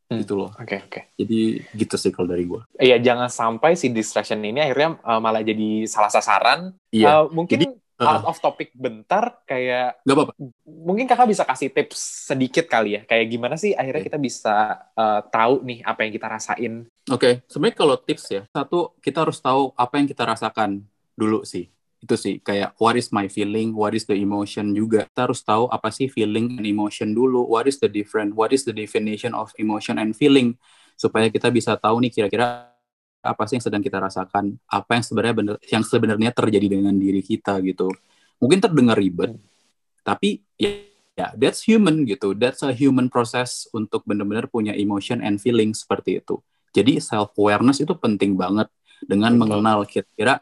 Hmm. 0.07 0.19
gitu 0.19 0.35
loh 0.35 0.51
Oke, 0.55 0.75
oke. 0.81 1.01
jadi 1.15 1.39
gitu 1.71 1.95
sih 1.95 2.11
kalau 2.11 2.27
dari 2.29 2.43
gua 2.43 2.67
Iya, 2.75 2.99
jangan 2.99 3.27
sampai 3.27 3.73
si 3.73 3.87
distraction 3.87 4.39
ini 4.39 4.59
akhirnya 4.59 4.99
uh, 4.99 5.17
malah 5.17 5.39
jadi 5.39 5.83
salah 5.85 6.07
sasaran. 6.09 6.75
iya 6.89 7.23
Uh, 7.23 7.31
mungkin 7.31 7.55
Jadi, 7.55 7.65
out 8.03 8.25
of 8.25 8.37
topic 8.41 8.73
bentar, 8.73 9.45
kayak 9.45 10.01
nggak 10.01 10.15
apa-apa 10.17 10.33
mungkin 10.65 11.05
kakak 11.05 11.29
bisa 11.29 11.43
kasih 11.45 11.69
tips 11.69 12.29
sedikit 12.33 12.65
kali 12.65 12.97
ya, 12.97 13.01
kayak 13.05 13.25
gimana 13.29 13.55
sih 13.55 13.77
akhirnya 13.77 14.01
Oke. 14.01 14.07
kita 14.09 14.19
bisa 14.19 14.55
uh, 14.97 15.21
tahu 15.29 15.61
nih 15.61 15.79
apa 15.85 15.99
yang 16.03 16.11
kita 16.13 16.27
rasain. 16.27 16.73
Oke, 17.09 17.45
sebenarnya 17.45 17.77
kalau 17.77 17.95
tips 17.97 18.25
ya, 18.33 18.41
satu 18.49 18.97
kita 19.01 19.25
harus 19.25 19.37
tahu 19.37 19.73
apa 19.77 19.93
yang 20.01 20.07
kita 20.09 20.23
rasakan 20.25 20.81
dulu 21.13 21.45
sih. 21.45 21.69
Itu 22.01 22.17
sih 22.17 22.41
kayak 22.41 22.81
what 22.81 22.97
is 22.97 23.13
my 23.13 23.29
feeling, 23.29 23.77
what 23.77 23.93
is 23.93 24.09
the 24.09 24.17
emotion 24.17 24.73
juga. 24.73 25.05
Kita 25.05 25.29
harus 25.29 25.45
tahu 25.45 25.69
apa 25.69 25.93
sih 25.93 26.09
feeling 26.09 26.57
and 26.57 26.65
emotion 26.65 27.13
dulu. 27.13 27.45
What 27.45 27.69
is 27.69 27.77
the 27.77 27.85
different, 27.85 28.33
what 28.33 28.49
is 28.49 28.65
the 28.65 28.73
definition 28.73 29.37
of 29.37 29.53
emotion 29.61 30.01
and 30.01 30.17
feeling 30.17 30.57
supaya 30.97 31.29
kita 31.29 31.53
bisa 31.53 31.77
tahu 31.77 32.01
nih 32.01 32.13
kira-kira 32.13 32.70
apa 33.21 33.45
sih 33.45 33.61
yang 33.61 33.65
sedang 33.65 33.81
kita 33.85 34.01
rasakan, 34.01 34.57
apa 34.65 34.91
yang 34.97 35.03
sebenarnya 35.05 35.35
bener, 35.37 35.55
yang 35.69 35.83
sebenarnya 35.85 36.31
terjadi 36.33 36.67
dengan 36.81 36.93
diri 36.97 37.21
kita 37.21 37.61
gitu. 37.61 37.93
Mungkin 38.41 38.57
terdengar 38.57 38.97
ribet, 38.97 39.37
tapi 40.01 40.41
ya, 40.57 40.81
ya 41.13 41.29
that's 41.37 41.61
human 41.69 42.03
gitu. 42.09 42.33
That's 42.33 42.65
a 42.65 42.73
human 42.73 43.07
process 43.13 43.69
untuk 43.71 44.01
benar-benar 44.09 44.49
punya 44.49 44.73
emotion 44.73 45.21
and 45.21 45.37
feeling 45.37 45.77
seperti 45.77 46.17
itu. 46.17 46.41
Jadi 46.73 46.97
self 46.97 47.37
awareness 47.37 47.85
itu 47.85 47.93
penting 47.93 48.33
banget 48.33 48.67
dengan 49.05 49.37
Betul. 49.37 49.41
mengenal 49.45 49.79
kira-kira 49.85 50.41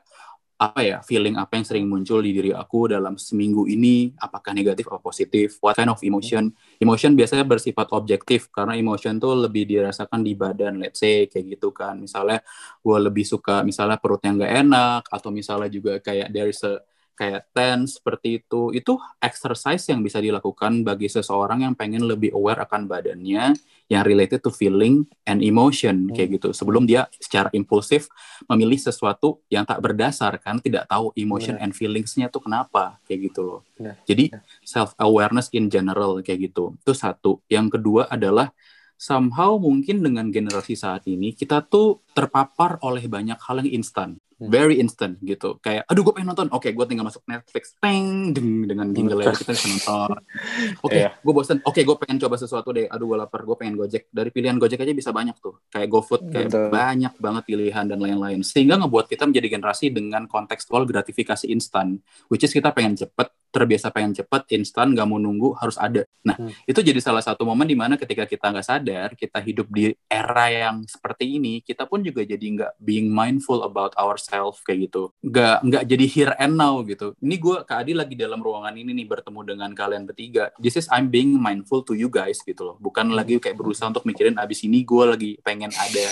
apa 0.59 0.83
ya 0.83 0.99
feeling 0.99 1.39
apa 1.39 1.55
yang 1.55 1.63
sering 1.63 1.87
muncul 1.87 2.19
di 2.19 2.35
diri 2.35 2.51
aku 2.51 2.91
dalam 2.91 3.15
seminggu 3.15 3.63
ini? 3.71 4.11
Apakah 4.19 4.51
negatif 4.51 4.91
atau 4.91 4.99
positif? 4.99 5.55
What 5.63 5.79
kind 5.79 5.87
of 5.87 6.03
emotion? 6.03 6.51
Emotion 6.83 7.15
biasanya 7.15 7.47
bersifat 7.47 7.95
objektif 7.95 8.51
karena 8.51 8.75
emotion 8.75 9.15
tuh 9.23 9.39
lebih 9.39 9.63
dirasakan 9.63 10.19
di 10.19 10.35
badan 10.35 10.83
let's 10.83 10.99
say 10.99 11.31
kayak 11.31 11.55
gitu 11.55 11.71
kan. 11.71 11.95
Misalnya 12.03 12.43
gue 12.83 12.97
lebih 12.99 13.23
suka 13.23 13.63
misalnya 13.63 13.95
perutnya 13.95 14.35
nggak 14.35 14.53
enak 14.67 15.01
atau 15.07 15.31
misalnya 15.31 15.71
juga 15.71 16.03
kayak 16.03 16.27
there 16.35 16.51
is 16.51 16.59
a 16.67 16.83
kayak 17.19 17.51
tense 17.51 17.99
seperti 17.99 18.39
itu 18.39 18.71
itu 18.71 18.95
exercise 19.19 19.83
yang 19.91 19.99
bisa 19.99 20.23
dilakukan 20.23 20.87
bagi 20.87 21.11
seseorang 21.11 21.67
yang 21.67 21.75
pengen 21.75 22.07
lebih 22.07 22.31
aware 22.31 22.63
akan 22.63 22.87
badannya 22.87 23.59
yang 23.91 24.03
related 24.07 24.39
to 24.39 24.47
feeling 24.47 25.03
and 25.27 25.43
emotion 25.43 26.07
Hmm. 26.07 26.15
kayak 26.15 26.39
gitu 26.39 26.55
sebelum 26.55 26.87
dia 26.87 27.11
secara 27.19 27.51
impulsif 27.51 28.07
memilih 28.47 28.79
sesuatu 28.79 29.43
yang 29.51 29.67
tak 29.67 29.83
berdasar 29.83 30.39
kan 30.39 30.63
tidak 30.63 30.87
tahu 30.87 31.11
emotion 31.19 31.59
Benar. 31.59 31.67
and 31.67 31.75
feelingsnya 31.75 32.31
tuh 32.31 32.39
kenapa 32.39 32.95
kayak 33.03 33.27
gitu 33.27 33.41
loh 33.43 33.59
Benar. 33.75 33.99
jadi 34.07 34.31
self 34.63 34.95
awareness 34.95 35.51
in 35.51 35.67
general 35.67 36.23
kayak 36.23 36.47
gitu 36.47 36.79
itu 36.79 36.93
satu 36.95 37.43
yang 37.51 37.67
kedua 37.67 38.07
adalah 38.07 38.55
somehow 38.95 39.55
mungkin 39.55 40.03
dengan 40.03 40.27
generasi 40.27 40.75
saat 40.75 41.07
ini 41.07 41.31
kita 41.31 41.63
tuh 41.63 42.03
terpapar 42.11 42.79
oleh 42.83 43.07
banyak 43.07 43.39
hal 43.39 43.63
yang 43.63 43.79
instan. 43.79 44.19
Very 44.39 44.79
instant 44.79 45.19
gitu. 45.19 45.59
Kayak, 45.59 45.83
aduh 45.83 46.01
gue 46.01 46.13
pengen 46.15 46.31
nonton, 46.31 46.47
oke 46.47 46.71
gue 46.71 46.85
tinggal 46.87 47.03
masuk 47.03 47.27
Netflix, 47.27 47.75
peng, 47.75 48.31
deng, 48.31 48.63
dengan 48.63 48.87
jingle 48.95 49.19
kita 49.19 49.51
bisa 49.51 49.67
nonton. 49.67 50.15
Oke, 50.85 50.95
Iya. 50.95 51.11
gue 51.19 51.33
bosen, 51.35 51.59
oke 51.59 51.81
gue 51.83 51.95
pengen 51.99 52.17
coba 52.23 52.39
sesuatu 52.39 52.71
deh, 52.71 52.87
aduh 52.87 53.11
gue 53.11 53.17
lapar, 53.19 53.43
gue 53.43 53.55
pengen 53.59 53.75
Gojek. 53.75 54.07
Dari 54.07 54.31
pilihan 54.31 54.55
Gojek 54.55 54.79
aja 54.79 54.93
bisa 54.95 55.11
banyak 55.11 55.35
tuh, 55.43 55.59
kayak 55.67 55.91
GoFood, 55.91 56.31
kayak 56.31 56.47
Betul. 56.47 56.67
banyak 56.71 57.13
banget 57.19 57.43
pilihan 57.43 57.85
dan 57.89 57.99
lain-lain. 57.99 58.39
Sehingga 58.45 58.79
ngebuat 58.79 59.11
kita 59.11 59.27
menjadi 59.27 59.59
generasi 59.59 59.91
dengan 59.91 60.23
kontekstual 60.23 60.87
gratifikasi 60.87 61.51
instan, 61.51 61.99
which 62.31 62.47
is 62.47 62.53
kita 62.53 62.71
pengen 62.71 62.95
cepet, 62.95 63.27
terbiasa 63.49 63.89
pengen 63.89 64.13
cepet, 64.13 64.45
instan, 64.55 64.93
gak 64.93 65.09
mau 65.09 65.17
nunggu, 65.17 65.57
harus 65.57 65.75
ada. 65.75 66.05
Nah, 66.23 66.37
Hmm. 66.37 66.53
itu 66.63 66.79
jadi 66.79 67.01
salah 67.01 67.25
satu 67.25 67.43
momen 67.43 67.65
di 67.65 67.73
mana 67.73 67.97
ketika 67.97 68.23
kita 68.23 68.53
nggak 68.53 68.63
sadar, 68.63 69.09
kita 69.17 69.41
hidup 69.41 69.67
di 69.67 69.89
era 70.05 70.47
yang 70.47 70.85
seperti 70.85 71.41
ini, 71.41 71.59
kita 71.65 71.89
pun 71.89 72.05
juga 72.05 72.21
jadi 72.21 72.45
nggak 72.45 72.71
being 72.77 73.09
mindful 73.09 73.65
about 73.65 73.91
ourselves 73.97 74.28
kayak 74.61 74.89
gitu. 74.89 75.09
Nggak 75.25 75.57
nggak 75.65 75.83
jadi 75.89 76.05
here 76.05 76.33
and 76.37 76.55
now 76.55 76.77
gitu. 76.85 77.17
Ini 77.19 77.35
gue 77.41 77.57
Kak 77.65 77.85
Adi 77.85 77.93
lagi 77.97 78.13
dalam 78.13 78.39
ruangan 78.39 78.73
ini 78.77 78.93
nih 78.93 79.07
bertemu 79.09 79.39
dengan 79.43 79.69
kalian 79.73 80.05
bertiga. 80.05 80.53
This 80.61 80.77
is 80.77 80.85
I'm 80.93 81.09
being 81.09 81.33
mindful 81.35 81.81
to 81.89 81.97
you 81.97 82.07
guys 82.07 82.39
gitu 82.45 82.61
loh. 82.61 82.75
Bukan 82.77 83.11
lagi 83.11 83.41
kayak 83.41 83.57
berusaha 83.57 83.89
untuk 83.89 84.05
mikirin 84.05 84.37
abis 84.37 84.63
ini 84.63 84.85
gue 84.85 85.03
lagi 85.03 85.31
pengen 85.41 85.73
ada 85.73 86.05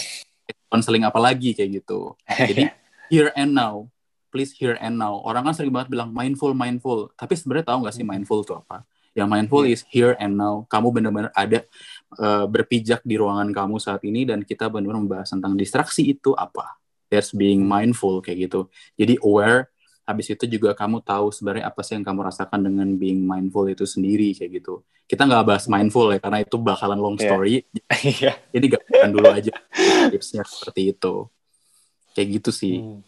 konseling 0.67 1.05
apa 1.05 1.19
lagi 1.21 1.53
kayak 1.55 1.83
gitu. 1.83 2.17
Jadi 2.27 2.73
here 3.11 3.31
and 3.35 3.55
now, 3.55 3.87
please 4.29 4.51
here 4.55 4.75
and 4.79 4.99
now. 4.99 5.19
Orang 5.23 5.47
kan 5.47 5.55
sering 5.55 5.71
banget 5.71 5.91
bilang 5.91 6.11
mindful, 6.11 6.51
mindful. 6.51 7.11
Tapi 7.15 7.33
sebenarnya 7.39 7.71
tahu 7.71 7.87
nggak 7.87 7.95
sih 7.95 8.05
mindful 8.05 8.43
itu 8.43 8.53
apa? 8.55 8.83
Yang 9.17 9.27
mindful 9.33 9.63
is 9.65 9.81
here 9.89 10.13
and 10.21 10.37
now. 10.37 10.67
Kamu 10.69 10.93
benar-benar 10.93 11.33
ada 11.33 11.65
eh, 12.19 12.45
berpijak 12.45 13.01
di 13.01 13.17
ruangan 13.17 13.49
kamu 13.49 13.81
saat 13.81 14.05
ini 14.05 14.29
dan 14.29 14.45
kita 14.45 14.69
benar-benar 14.69 15.01
membahas 15.01 15.33
tentang 15.33 15.57
distraksi 15.57 16.05
itu 16.05 16.37
apa. 16.37 16.77
There's 17.07 17.31
being 17.31 17.63
mindful 17.63 18.19
kayak 18.19 18.51
gitu. 18.51 18.67
Jadi 18.99 19.19
aware. 19.23 19.71
Habis 20.07 20.31
itu 20.31 20.47
juga 20.47 20.71
kamu 20.71 21.03
tahu 21.03 21.35
sebenarnya 21.35 21.67
apa 21.67 21.83
sih 21.83 21.99
yang 21.99 22.07
kamu 22.07 22.31
rasakan 22.31 22.63
dengan 22.63 22.87
being 22.95 23.27
mindful 23.27 23.67
itu 23.67 23.83
sendiri 23.83 24.31
kayak 24.31 24.63
gitu. 24.63 24.79
Kita 25.03 25.27
nggak 25.27 25.43
bahas 25.43 25.67
mindful 25.67 26.11
ya 26.15 26.19
karena 26.19 26.43
itu 26.43 26.55
bakalan 26.55 26.99
long 26.99 27.19
Iya. 27.19 27.27
story. 27.27 27.55
Iya. 28.15 28.33
Jadi 28.55 28.65
gambarkan 28.71 29.09
dulu 29.11 29.27
aja 29.31 29.53
tipsnya 30.11 30.47
seperti 30.47 30.95
itu. 30.95 31.27
Kayak 32.15 32.27
gitu 32.39 32.51
sih. 32.55 32.75
Hmm. 32.79 32.99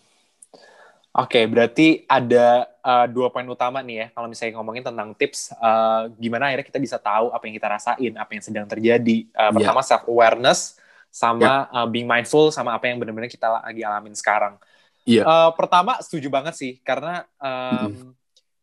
Oke, 1.09 1.41
berarti 1.51 2.07
ada 2.07 2.69
uh, 2.85 3.03
dua 3.09 3.27
poin 3.33 3.43
utama 3.43 3.83
nih 3.83 3.95
ya. 3.97 4.07
Kalau 4.15 4.31
misalnya 4.31 4.55
ngomongin 4.55 4.85
tentang 4.87 5.11
tips, 5.17 5.51
uh, 5.59 6.07
gimana 6.15 6.47
akhirnya 6.47 6.63
kita 6.69 6.79
bisa 6.79 6.95
tahu 7.01 7.33
apa 7.33 7.43
yang 7.43 7.55
kita 7.59 7.67
rasain, 7.67 8.13
apa 8.15 8.31
yang 8.31 8.43
sedang 8.45 8.65
terjadi. 8.69 9.27
Uh, 9.35 9.51
pertama 9.51 9.81
self 9.83 10.07
awareness, 10.07 10.78
sama 11.09 11.65
uh, 11.73 11.87
being 11.89 12.05
mindful, 12.05 12.53
sama 12.53 12.77
apa 12.77 12.87
yang 12.89 13.01
benar-benar 13.01 13.27
kita 13.27 13.49
lagi 13.49 13.81
alamin 13.81 14.13
sekarang. 14.13 14.55
Iya. 15.03 15.25
Uh, 15.25 15.51
pertama 15.57 15.97
setuju 15.99 16.29
banget 16.29 16.53
sih, 16.53 16.77
karena 16.85 17.25
um, 17.41 18.13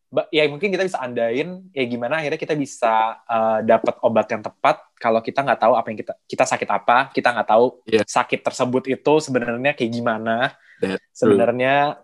ba- 0.06 0.30
ya 0.30 0.46
mungkin 0.46 0.70
kita 0.70 0.86
bisa 0.86 1.02
andain 1.02 1.66
ya 1.74 1.84
gimana 1.84 2.22
akhirnya 2.22 2.38
kita 2.38 2.54
bisa 2.54 3.18
uh, 3.26 3.58
dapat 3.66 3.98
obat 4.06 4.26
yang 4.30 4.42
tepat 4.46 4.78
kalau 4.96 5.18
kita 5.18 5.42
nggak 5.42 5.60
tahu 5.60 5.74
apa 5.74 5.86
yang 5.90 5.98
kita 5.98 6.14
kita 6.30 6.44
sakit 6.46 6.68
apa, 6.70 7.10
kita 7.10 7.34
nggak 7.34 7.48
tahu 7.50 7.66
Iya. 7.90 8.02
sakit 8.06 8.40
tersebut 8.46 8.84
itu 8.88 9.12
sebenarnya 9.18 9.74
kayak 9.74 9.90
gimana 9.90 10.54
sebenarnya 11.10 11.96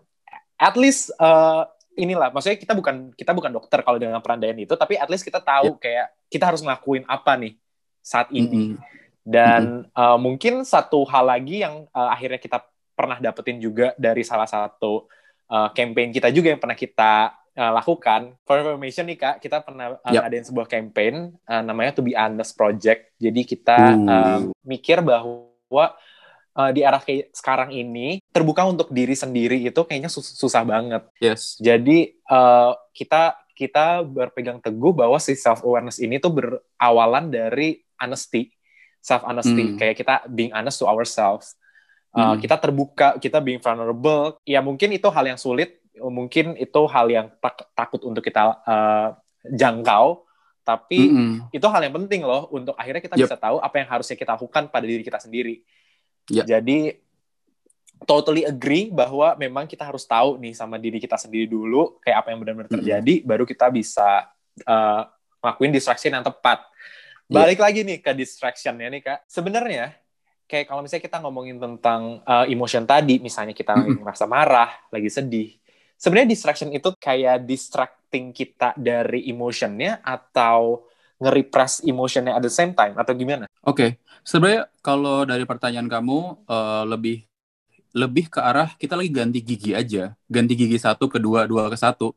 at 0.59 0.75
least 0.81 1.13
uh, 1.21 1.69
inilah 1.93 2.33
maksudnya 2.33 2.57
kita 2.57 2.73
bukan 2.73 3.13
kita 3.13 3.37
bukan 3.37 3.53
dokter 3.53 3.85
kalau 3.85 4.01
dengan 4.01 4.17
perandaian 4.25 4.57
itu 4.57 4.73
tapi 4.81 4.97
at 4.97 5.13
least 5.13 5.29
kita 5.29 5.45
tahu 5.45 5.77
kayak 5.77 6.09
kita 6.33 6.49
harus 6.49 6.65
ngelakuin 6.65 7.05
apa 7.05 7.37
nih 7.37 7.53
saat 8.01 8.33
ini 8.33 8.75
Mm-mm. 8.75 8.81
Dan 9.23 9.87
uh, 9.95 10.19
mungkin 10.19 10.67
satu 10.67 11.07
hal 11.07 11.31
lagi 11.31 11.63
yang 11.63 11.87
uh, 11.95 12.11
akhirnya 12.11 12.43
kita 12.43 12.59
pernah 12.93 13.19
dapetin 13.23 13.63
juga 13.63 13.95
dari 13.95 14.27
salah 14.27 14.47
satu 14.51 15.07
uh, 15.49 15.71
campaign 15.73 16.11
kita 16.11 16.29
juga 16.35 16.53
yang 16.53 16.61
pernah 16.61 16.77
kita 16.77 17.31
uh, 17.55 17.73
lakukan 17.73 18.35
for 18.43 18.59
information 18.59 19.07
nih 19.07 19.19
kak 19.19 19.35
kita 19.39 19.63
pernah 19.63 19.97
uh, 20.03 20.11
Yap. 20.11 20.27
ngadain 20.27 20.47
sebuah 20.47 20.67
campaign 20.67 21.33
uh, 21.47 21.63
namanya 21.63 21.97
To 21.99 22.03
Be 22.03 22.19
Honest 22.19 22.59
Project 22.59 23.15
jadi 23.17 23.41
kita 23.47 23.77
Uh. 23.79 24.11
uh, 24.11 24.41
mikir 24.67 24.99
bahwa 25.01 25.95
uh, 26.57 26.71
di 26.73 26.85
era 26.85 27.01
kayak 27.01 27.33
sekarang 27.33 27.71
ini 27.73 28.21
terbuka 28.33 28.65
untuk 28.65 28.93
diri 28.93 29.17
sendiri 29.17 29.61
itu 29.61 29.81
kayaknya 29.85 30.13
sus- 30.13 30.37
susah 30.37 30.65
banget. 30.65 31.05
Yes. 31.21 31.57
Jadi 31.61 32.17
uh, 32.29 32.77
kita 32.93 33.37
kita 33.53 34.03
berpegang 34.03 34.59
teguh 34.59 34.97
bahwa 34.97 35.21
si 35.21 35.37
self 35.37 35.63
awareness 35.63 36.01
ini 36.01 36.19
tuh 36.19 36.33
berawalan 36.33 37.29
dari 37.29 37.85
honesty, 38.01 38.51
self 39.03 39.27
honesty. 39.27 39.75
Hmm. 39.75 39.77
Kayak 39.77 39.99
kita 39.99 40.15
being 40.31 40.55
honest 40.55 40.79
to 40.79 40.87
ourselves. 40.87 41.59
Uh, 42.15 42.33
Hmm. 42.33 42.41
Kita 42.41 42.57
terbuka, 42.57 43.19
kita 43.19 43.43
being 43.43 43.59
vulnerable. 43.59 44.39
Ya 44.47 44.63
mungkin 44.63 44.95
itu 44.95 45.09
hal 45.11 45.25
yang 45.27 45.41
sulit, 45.41 45.83
mungkin 45.99 46.55
itu 46.55 46.81
hal 46.87 47.11
yang 47.11 47.27
tak- 47.43 47.69
takut 47.75 48.01
untuk 48.07 48.23
kita 48.23 48.63
uh, 48.63 49.09
jangkau. 49.51 50.23
Tapi 50.63 51.11
Mm-mm. 51.11 51.51
itu 51.51 51.67
hal 51.67 51.83
yang 51.83 51.91
penting 51.99 52.23
loh 52.23 52.47
untuk 52.55 52.79
akhirnya 52.79 53.03
kita 53.03 53.19
Yep. 53.19 53.27
bisa 53.27 53.35
tahu 53.35 53.59
apa 53.59 53.83
yang 53.83 53.89
harusnya 53.91 54.15
kita 54.15 54.39
lakukan 54.39 54.71
pada 54.71 54.87
diri 54.87 55.03
kita 55.03 55.19
sendiri. 55.19 55.59
Ya. 56.31 56.47
Jadi 56.47 57.03
totally 58.07 58.47
agree 58.47 58.91
bahwa 58.91 59.35
memang 59.35 59.67
kita 59.67 59.83
harus 59.83 60.07
tahu 60.07 60.39
nih 60.39 60.55
sama 60.55 60.79
diri 60.79 61.03
kita 61.03 61.19
sendiri 61.19 61.51
dulu 61.51 61.99
kayak 61.99 62.23
apa 62.23 62.29
yang 62.35 62.39
benar-benar 62.43 62.71
terjadi 62.71 63.15
baru 63.27 63.43
kita 63.43 63.71
bisa 63.75 64.27
uh, 64.67 65.03
ngelakuin 65.43 65.73
distraction 65.75 66.15
yang 66.15 66.23
tepat. 66.23 66.63
Ya. 67.31 67.43
Balik 67.43 67.61
lagi 67.63 67.81
nih 67.87 67.99
ke 68.03 68.13
distractionnya 68.15 68.89
nih 68.91 69.03
kak. 69.03 69.19
Sebenarnya 69.31 69.95
kayak 70.47 70.69
kalau 70.69 70.85
misalnya 70.85 71.05
kita 71.07 71.19
ngomongin 71.25 71.57
tentang 71.57 72.21
uh, 72.29 72.45
emotion 72.45 72.85
tadi, 72.85 73.17
misalnya 73.23 73.57
kita 73.57 73.73
lagi 73.73 73.97
Mm-mm. 73.97 74.05
merasa 74.05 74.29
marah, 74.29 74.71
lagi 74.93 75.09
sedih. 75.09 75.57
Sebenarnya 75.97 76.29
distraction 76.29 76.69
itu 76.75 76.93
kayak 76.99 77.47
distracting 77.47 78.35
kita 78.35 78.75
dari 78.77 79.31
emotionnya 79.31 80.03
atau 80.03 80.85
nge-repress 81.23 81.87
emotionnya 81.87 82.35
at 82.35 82.43
the 82.43 82.51
same 82.51 82.75
time 82.75 82.99
atau 82.99 83.15
gimana? 83.15 83.47
Oke, 83.63 84.03
sebenarnya 84.27 84.67
kalau 84.83 85.23
dari 85.23 85.47
pertanyaan 85.47 85.87
kamu 85.87 86.43
eh, 86.51 86.85
lebih 86.91 87.19
lebih 87.95 88.33
ke 88.33 88.41
arah 88.43 88.75
kita 88.75 88.99
lagi 88.99 89.11
ganti 89.15 89.39
gigi 89.45 89.73
aja, 89.77 90.17
ganti 90.27 90.59
gigi 90.59 90.81
satu 90.81 91.07
ke 91.07 91.23
dua, 91.23 91.47
dua 91.47 91.71
ke 91.71 91.79
satu 91.79 92.17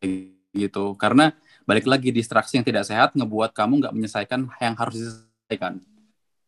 gitu. 0.55 0.97
Karena 0.97 1.35
balik 1.65 1.85
lagi 1.85 2.09
distraksi 2.09 2.55
yang 2.55 2.65
tidak 2.65 2.85
sehat 2.85 3.13
ngebuat 3.13 3.51
kamu 3.51 3.81
nggak 3.81 3.93
menyelesaikan 3.93 4.39
yang 4.57 4.75
harus 4.77 4.95
diselesaikan 4.95 5.81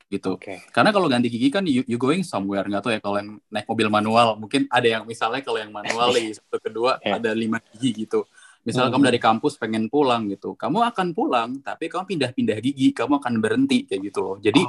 gitu. 0.07 0.39
Oke. 0.39 0.63
Karena 0.71 0.95
kalau 0.95 1.11
ganti 1.11 1.27
gigi 1.27 1.51
kan 1.51 1.67
you, 1.67 1.83
you 1.83 1.99
going 1.99 2.23
somewhere 2.23 2.63
nggak 2.63 2.79
tahu 2.79 2.95
ya 2.95 3.01
kalau 3.03 3.19
yang 3.19 3.29
naik 3.51 3.67
mobil 3.67 3.91
manual 3.91 4.39
mungkin 4.39 4.63
ada 4.71 4.87
yang 4.87 5.03
misalnya 5.03 5.43
kalau 5.43 5.59
yang 5.59 5.73
manual 5.73 6.15
nih 6.15 6.31
satu 6.39 6.63
kedua 6.63 6.95
Iya. 7.03 7.19
ada 7.19 7.35
lima 7.35 7.59
gigi 7.75 8.07
gitu. 8.07 8.23
Misalnya 8.63 8.91
Hmm. 8.91 8.99
kamu 8.99 9.03
dari 9.07 9.19
kampus 9.19 9.53
pengen 9.55 9.87
pulang 9.87 10.27
gitu, 10.27 10.51
kamu 10.53 10.83
akan 10.91 11.07
pulang 11.15 11.49
tapi 11.63 11.87
kamu 11.87 12.03
pindah-pindah 12.03 12.59
gigi, 12.59 12.91
kamu 12.91 13.15
akan 13.19 13.33
berhenti 13.39 13.87
kayak 13.87 14.11
gitu 14.11 14.19
loh. 14.19 14.35
Jadi 14.39 14.59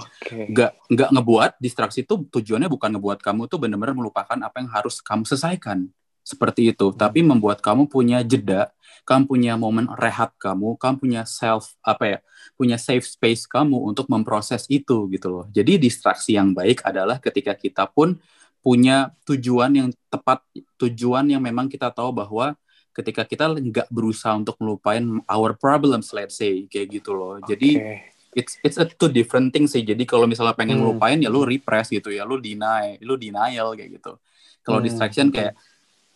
nggak 0.54 0.70
nggak 0.86 1.08
ngebuat 1.14 1.50
distraksi 1.58 2.02
itu 2.02 2.14
tujuannya 2.30 2.70
bukan 2.70 2.94
ngebuat 2.94 3.18
kamu 3.18 3.46
tuh 3.46 3.58
benar-benar 3.58 3.98
melupakan 3.98 4.38
apa 4.38 4.54
yang 4.58 4.70
harus 4.70 5.02
kamu 5.02 5.26
selesaikan 5.26 5.90
seperti 6.22 6.70
itu, 6.70 6.94
tapi 6.94 7.24
membuat 7.24 7.58
kamu 7.58 7.90
punya 7.90 8.22
jeda, 8.22 8.70
kamu 9.08 9.24
punya 9.24 9.56
momen 9.56 9.88
rehat 9.96 10.36
kamu, 10.36 10.76
kamu 10.76 10.94
punya 11.00 11.22
self 11.24 11.72
apa 11.80 12.04
ya, 12.04 12.18
punya 12.60 12.76
safe 12.76 13.08
space 13.08 13.48
kamu 13.48 13.80
untuk 13.88 14.04
memproses 14.12 14.68
itu 14.68 15.08
gitu 15.08 15.32
loh. 15.32 15.46
Jadi 15.48 15.80
distraksi 15.80 16.36
yang 16.36 16.52
baik 16.52 16.84
adalah 16.84 17.16
ketika 17.16 17.56
kita 17.56 17.88
pun 17.88 18.20
punya 18.60 19.16
tujuan 19.24 19.72
yang 19.72 19.88
tepat, 20.12 20.44
tujuan 20.76 21.24
yang 21.24 21.40
memang 21.40 21.72
kita 21.72 21.88
tahu 21.88 22.12
bahwa 22.12 22.52
ketika 22.92 23.24
kita 23.24 23.48
nggak 23.48 23.88
berusaha 23.88 24.36
untuk 24.36 24.60
melupain 24.60 25.24
our 25.24 25.56
problems, 25.56 26.12
let's 26.12 26.36
say 26.36 26.68
kayak 26.68 27.00
gitu 27.00 27.16
loh. 27.16 27.40
Jadi 27.40 27.80
Oke. 27.80 28.12
it's 28.36 28.60
it's 28.60 28.76
a 28.76 28.84
two 28.84 29.08
different 29.08 29.56
things 29.56 29.72
sih. 29.72 29.86
Jadi 29.88 30.04
kalau 30.04 30.28
misalnya 30.28 30.52
pengen 30.52 30.76
Hmm. 30.76 30.84
ngelupain 30.84 31.16
ya 31.16 31.32
lu 31.32 31.48
repress 31.48 31.88
gitu 31.88 32.12
ya, 32.12 32.28
lu 32.28 32.36
deny, 32.44 33.00
lu 33.00 33.16
denial 33.16 33.72
kayak 33.72 34.02
gitu. 34.02 34.20
Kalau 34.60 34.84
Hmm. 34.84 34.86
distraction 34.90 35.32
kayak 35.32 35.56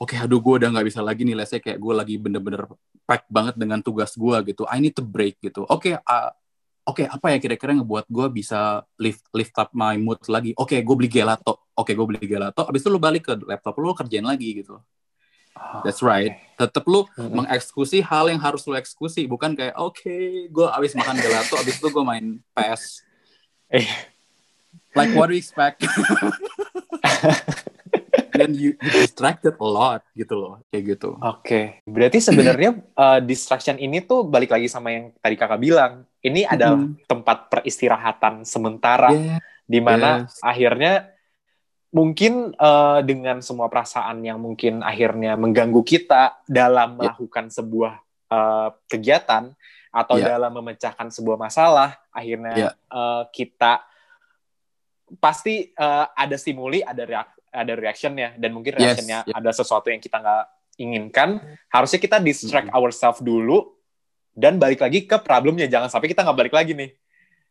oke 0.03 0.19
aduh 0.19 0.43
gue 0.43 0.55
udah 0.59 0.69
nggak 0.75 0.87
bisa 0.91 0.99
lagi 0.99 1.23
nih, 1.23 1.39
let's 1.39 1.55
say 1.55 1.63
kayak 1.63 1.79
gue 1.79 1.95
lagi 1.95 2.19
bener-bener 2.19 2.67
pack 3.07 3.31
banget 3.31 3.55
dengan 3.55 3.79
tugas 3.79 4.19
gue 4.19 4.37
gitu. 4.51 4.67
I 4.67 4.83
need 4.83 4.99
to 4.99 5.05
break 5.07 5.39
gitu. 5.39 5.63
Oke, 5.71 5.95
ah, 5.95 6.35
oke 6.83 7.07
apa 7.07 7.27
ya 7.31 7.39
kira-kira 7.39 7.79
ngebuat 7.79 8.11
gue 8.11 8.27
bisa 8.35 8.83
lift 8.99 9.23
lift 9.31 9.55
up 9.55 9.71
my 9.71 9.95
mood 9.95 10.19
lagi. 10.27 10.51
Oke, 10.59 10.83
gue 10.83 10.97
beli 10.99 11.07
gelato. 11.07 11.71
Oke, 11.79 11.95
gue 11.95 12.07
beli 12.07 12.27
gelato. 12.27 12.67
Abis 12.67 12.83
itu 12.83 12.91
lu 12.91 12.99
balik 12.99 13.31
ke 13.31 13.35
laptop 13.47 13.79
lu, 13.79 13.95
lu 13.95 13.95
kerjain 13.95 14.27
lagi 14.27 14.59
gitu. 14.59 14.83
Oh, 15.53 15.85
That's 15.87 16.03
right. 16.03 16.35
Tetap 16.59 16.83
lu 16.89 17.07
Mm-mm. 17.15 17.45
mengeksekusi 17.45 18.03
hal 18.03 18.27
yang 18.33 18.41
harus 18.43 18.67
lu 18.67 18.75
eksekusi, 18.75 19.29
bukan 19.31 19.55
kayak 19.55 19.79
oke, 19.79 20.17
gue 20.51 20.67
abis 20.75 20.99
makan 20.99 21.17
gelato, 21.21 21.55
abis 21.61 21.79
itu 21.79 21.89
gue 21.93 22.05
main 22.05 22.43
PS. 22.57 23.07
Eh. 23.71 23.89
Like 24.93 25.17
what 25.17 25.33
do 25.33 25.37
you 25.37 25.41
expect? 25.41 25.85
Then 28.33 28.57
you, 28.57 28.75
you 28.81 28.91
distracted 28.97 29.61
a 29.61 29.69
lot 29.69 30.01
gitu 30.17 30.35
loh, 30.35 30.55
kayak 30.73 30.97
gitu. 30.97 31.21
Oke, 31.21 31.85
berarti 31.85 32.19
sebenarnya 32.19 32.81
uh, 32.97 33.21
distraction 33.21 33.77
ini 33.77 34.01
tuh 34.01 34.25
balik 34.25 34.51
lagi 34.51 34.73
sama 34.73 34.89
yang 34.89 35.13
tadi 35.21 35.37
kakak 35.37 35.61
bilang. 35.61 36.09
Ini 36.23 36.47
adalah 36.47 36.79
Mm. 36.81 37.03
tempat 37.05 37.51
peristirahatan 37.51 38.47
sementara 38.47 39.11
Yeah, 39.11 39.39
di 39.67 39.81
mana 39.83 40.25
yes. 40.25 40.39
akhirnya 40.39 41.11
mungkin 41.91 42.55
eh, 42.55 43.01
dengan 43.05 43.43
semua 43.43 43.69
perasaan 43.69 44.23
yang 44.25 44.41
mungkin 44.41 44.81
akhirnya 44.81 45.37
mengganggu 45.37 45.83
kita 45.83 46.41
dalam 46.47 46.97
Ya. 46.97 47.11
melakukan 47.11 47.51
sebuah 47.51 48.01
eh, 48.33 48.69
kegiatan 48.89 49.53
atau 49.93 50.17
Ya. 50.17 50.39
dalam 50.39 50.57
memecahkan 50.57 51.13
sebuah 51.13 51.37
masalah, 51.37 52.01
akhirnya 52.09 52.55
Ya. 52.57 52.71
eh, 52.73 53.23
kita 53.35 53.83
pasti 55.19 55.69
eh, 55.69 56.07
ada 56.09 56.37
stimuli, 56.39 56.81
ada 56.81 57.03
reak- 57.03 57.42
ada 57.53 57.73
reactionnya, 57.73 58.33
dan 58.35 58.51
mungkin 58.51 58.73
Yes, 58.75 58.97
reactionnya 58.97 59.19
ya. 59.23 59.35
ada 59.35 59.51
sesuatu 59.53 59.87
yang 59.87 60.01
kita 60.01 60.17
nggak 60.17 60.45
inginkan. 60.75 61.29
Harusnya 61.69 61.99
kita 61.99 62.17
distract 62.19 62.67
Mm. 62.67 62.75
ourselves 62.75 63.21
dulu 63.21 63.77
dan 64.33 64.57
balik 64.57 64.81
lagi 64.81 65.05
ke 65.05 65.17
problemnya. 65.19 65.65
Jangan 65.67 65.87
sampai 65.87 66.09
kita 66.09 66.25
nggak 66.25 66.39
balik 66.39 66.55
lagi 66.55 66.73
nih 66.73 66.91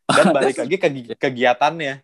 dan 0.04 0.24
balik 0.36 0.58
lagi 0.58 0.76
ke 0.76 0.88
gi- 0.90 1.14
kegiatannya 1.14 2.02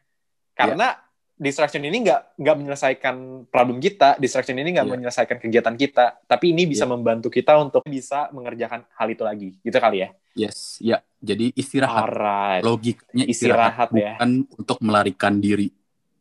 karena 0.55 0.95
distraction 1.35 1.79
ini 1.81 2.03
nggak 2.03 2.35
nggak 2.37 2.57
menyelesaikan 2.57 3.15
problem 3.47 3.79
kita 3.79 4.15
distraction 4.17 4.55
ini 4.55 4.73
nggak 4.73 4.83
Iya. 4.85 4.95
menyelesaikan 4.97 5.39
kegiatan 5.39 5.75
kita 5.75 6.07
tapi 6.25 6.51
ini 6.51 6.67
bisa 6.67 6.83
Iya. 6.83 6.91
membantu 6.93 7.29
kita 7.29 7.55
untuk 7.57 7.83
bisa 7.85 8.27
mengerjakan 8.31 8.87
hal 8.93 9.09
itu 9.09 9.23
lagi 9.23 9.49
gitu 9.57 9.75
kali 9.77 10.03
ya 10.03 10.11
Yes, 10.35 10.79
ya. 10.79 11.03
Jadi 11.19 11.51
istirahat. 11.53 12.07
alright 12.07 12.63
Logikanya 12.63 13.25
Istirahat 13.25 13.91
istirahat, 13.91 13.91
ya. 13.93 14.15
bukan 14.15 14.31
untuk 14.53 14.79
melarikan 14.79 15.35
diri. 15.37 15.67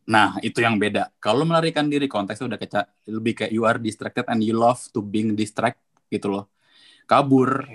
Nah, 0.07 0.39
itu 0.39 0.59
yang 0.63 0.79
beda. 0.79 1.11
Kalau 1.19 1.43
melarikan 1.43 1.91
diri 1.91 2.07
konteksnya 2.07 2.47
udah 2.47 2.59
kayak 2.61 2.87
lebih 3.11 3.33
kayak 3.43 3.51
you 3.55 3.63
are 3.67 3.75
distracted 3.79 4.23
and 4.31 4.39
you 4.39 4.55
love 4.55 4.79
to 4.95 4.99
being 5.03 5.35
distract 5.35 5.79
gitu 6.07 6.27
loh. 6.31 6.43
Kabur 7.09 7.71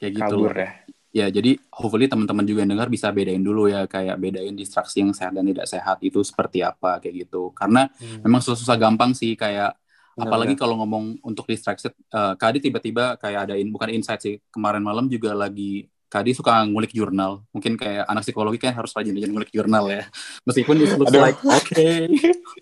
kayak 0.00 0.12
gitu. 0.24 0.34
kabur 0.34 0.52
loh. 0.52 0.56
ya 0.58 0.70
Ya, 1.16 1.26
jadi 1.32 1.56
hopefully 1.72 2.06
teman-teman 2.12 2.44
juga 2.44 2.60
yang 2.64 2.72
dengar 2.76 2.88
bisa 2.92 3.08
bedain 3.10 3.40
dulu 3.40 3.66
ya 3.72 3.88
kayak 3.88 4.20
bedain 4.20 4.52
distraksi 4.54 5.00
yang 5.02 5.16
sehat 5.16 5.32
dan 5.32 5.48
tidak 5.48 5.66
sehat 5.66 5.98
itu 6.04 6.20
seperti 6.22 6.60
apa 6.62 7.00
kayak 7.02 7.26
gitu. 7.28 7.50
Karena 7.56 7.88
Hmm, 8.00 8.26
memang 8.26 8.44
susah-susah 8.44 8.76
gampang 8.76 9.12
sih 9.16 9.32
kayak 9.34 9.74
benar-benar. 10.16 10.56
apalagi 10.56 10.58
kalau 10.60 10.76
ngomong 10.80 11.20
untuk 11.24 11.44
distraction 11.48 11.92
eh 12.12 12.34
Kadi 12.36 12.58
tiba-tiba 12.64 13.16
kayak 13.20 13.40
ada 13.50 13.54
in, 13.60 13.72
bukan 13.74 13.90
insight 13.96 14.20
sih 14.24 14.36
kemarin 14.52 14.84
malam 14.84 15.08
juga 15.08 15.32
lagi 15.36 15.88
Kadi 16.16 16.32
suka 16.32 16.64
ngulik 16.64 16.96
jurnal. 16.96 17.44
Mungkin 17.52 17.76
kayak 17.76 18.08
anak 18.08 18.24
psikologi 18.24 18.56
kan 18.56 18.72
harus 18.72 18.88
rajin-rajin 18.96 19.28
ngulik 19.28 19.52
jurnal 19.52 19.84
ya. 19.92 20.08
Meskipun 20.48 20.80
it 20.80 20.96
looks 20.96 21.12
like 21.12 21.36
okay 21.44 22.08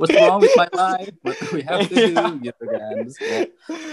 what's 0.02 0.11
wrong 0.11 0.42
with 0.42 0.50
my 0.58 0.66
life? 0.75 1.14
What 1.23 1.38
do 1.38 1.46
we 1.54 1.62
have 1.62 1.87
to 1.87 1.94
do? 1.94 2.14
Gitu 2.50 2.64
kan. 2.66 3.06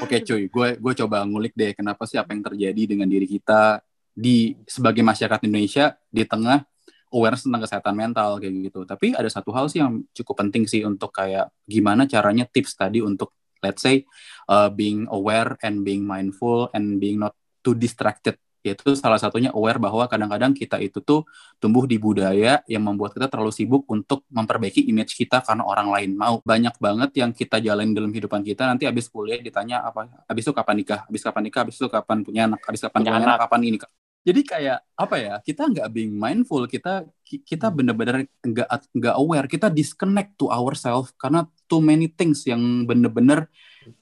Oke 0.02 0.26
cuy 0.26 0.50
gue 0.50 0.68
gue 0.82 0.94
coba 1.06 1.22
ngulik 1.30 1.54
deh 1.54 1.78
kenapa 1.78 2.10
sih 2.10 2.18
apa 2.18 2.34
yang 2.34 2.42
terjadi 2.42 2.82
dengan 2.90 3.06
diri 3.06 3.30
kita 3.30 3.86
di 4.10 4.58
sebagai 4.66 5.06
masyarakat 5.06 5.46
Indonesia 5.46 5.94
di 6.10 6.26
tengah 6.26 6.66
awareness 7.14 7.46
tentang 7.46 7.62
kesehatan 7.62 7.94
mental 7.94 8.42
kayak 8.42 8.74
gitu. 8.74 8.82
Tapi 8.90 9.14
ada 9.14 9.30
satu 9.30 9.54
hal 9.54 9.70
sih 9.70 9.78
yang 9.78 10.02
cukup 10.10 10.42
penting 10.42 10.66
sih 10.66 10.82
untuk 10.90 11.14
kayak 11.14 11.54
gimana 11.70 12.10
caranya 12.10 12.50
tips 12.50 12.74
tadi 12.74 12.98
untuk 12.98 13.30
let's 13.62 13.86
say 13.86 14.10
uh, 14.50 14.74
being 14.74 15.06
aware 15.14 15.54
and 15.62 15.86
being 15.86 16.02
mindful 16.02 16.66
and 16.74 16.98
being 16.98 17.22
not 17.22 17.38
too 17.62 17.78
distracted 17.78 18.42
yaitu 18.62 18.94
salah 18.98 19.18
satunya 19.18 19.50
aware 19.52 19.78
bahwa 19.82 20.06
kadang-kadang 20.06 20.54
kita 20.54 20.78
itu 20.82 21.02
tuh 21.02 21.26
tumbuh 21.58 21.86
di 21.90 21.98
budaya 21.98 22.62
yang 22.70 22.82
membuat 22.86 23.14
kita 23.18 23.28
terlalu 23.30 23.52
sibuk 23.54 23.84
untuk 23.90 24.26
memperbaiki 24.30 24.86
image 24.90 25.18
kita 25.18 25.42
karena 25.42 25.66
orang 25.66 25.90
lain 25.90 26.12
mau. 26.18 26.40
Banyak 26.46 26.78
banget 26.78 27.12
yang 27.18 27.32
kita 27.34 27.58
jalanin 27.60 27.94
dalam 27.94 28.10
kehidupan 28.14 28.42
kita. 28.42 28.70
Nanti 28.70 28.86
abis 28.86 29.10
kuliah 29.10 29.42
ditanya 29.42 29.82
apa 29.86 30.08
abis 30.30 30.44
itu 30.48 30.54
kapan 30.54 30.76
nikah 30.82 31.00
abis 31.10 31.22
kapan 31.22 31.42
nikah 31.50 31.62
abis 31.66 31.76
itu 31.82 31.88
kapan 31.90 32.18
punya 32.22 32.42
anak 32.50 32.62
abis 32.66 32.82
kapan 32.86 33.00
Punya 33.02 33.12
punya 33.12 33.26
anak. 33.26 33.36
anak. 33.36 33.42
kapan 33.50 33.62
ini 33.68 33.78
jadi 34.22 34.42
kayak 34.46 34.80
apa 34.94 35.16
ya 35.18 35.34
kita 35.42 35.66
nggak 35.66 35.88
being 35.90 36.14
mindful. 36.14 36.62
Kita 36.70 37.02
ki- 37.26 37.42
kita 37.42 37.74
Hmm. 37.74 37.78
bener-bener 37.82 38.30
nggak 38.46 38.70
nggak 38.94 39.16
aware. 39.18 39.50
Kita 39.50 39.66
disconnect 39.74 40.38
to 40.38 40.46
ourselves 40.54 41.10
karena 41.18 41.50
too 41.66 41.82
many 41.82 42.06
things 42.06 42.46
yang 42.46 42.86
bener-bener 42.86 43.50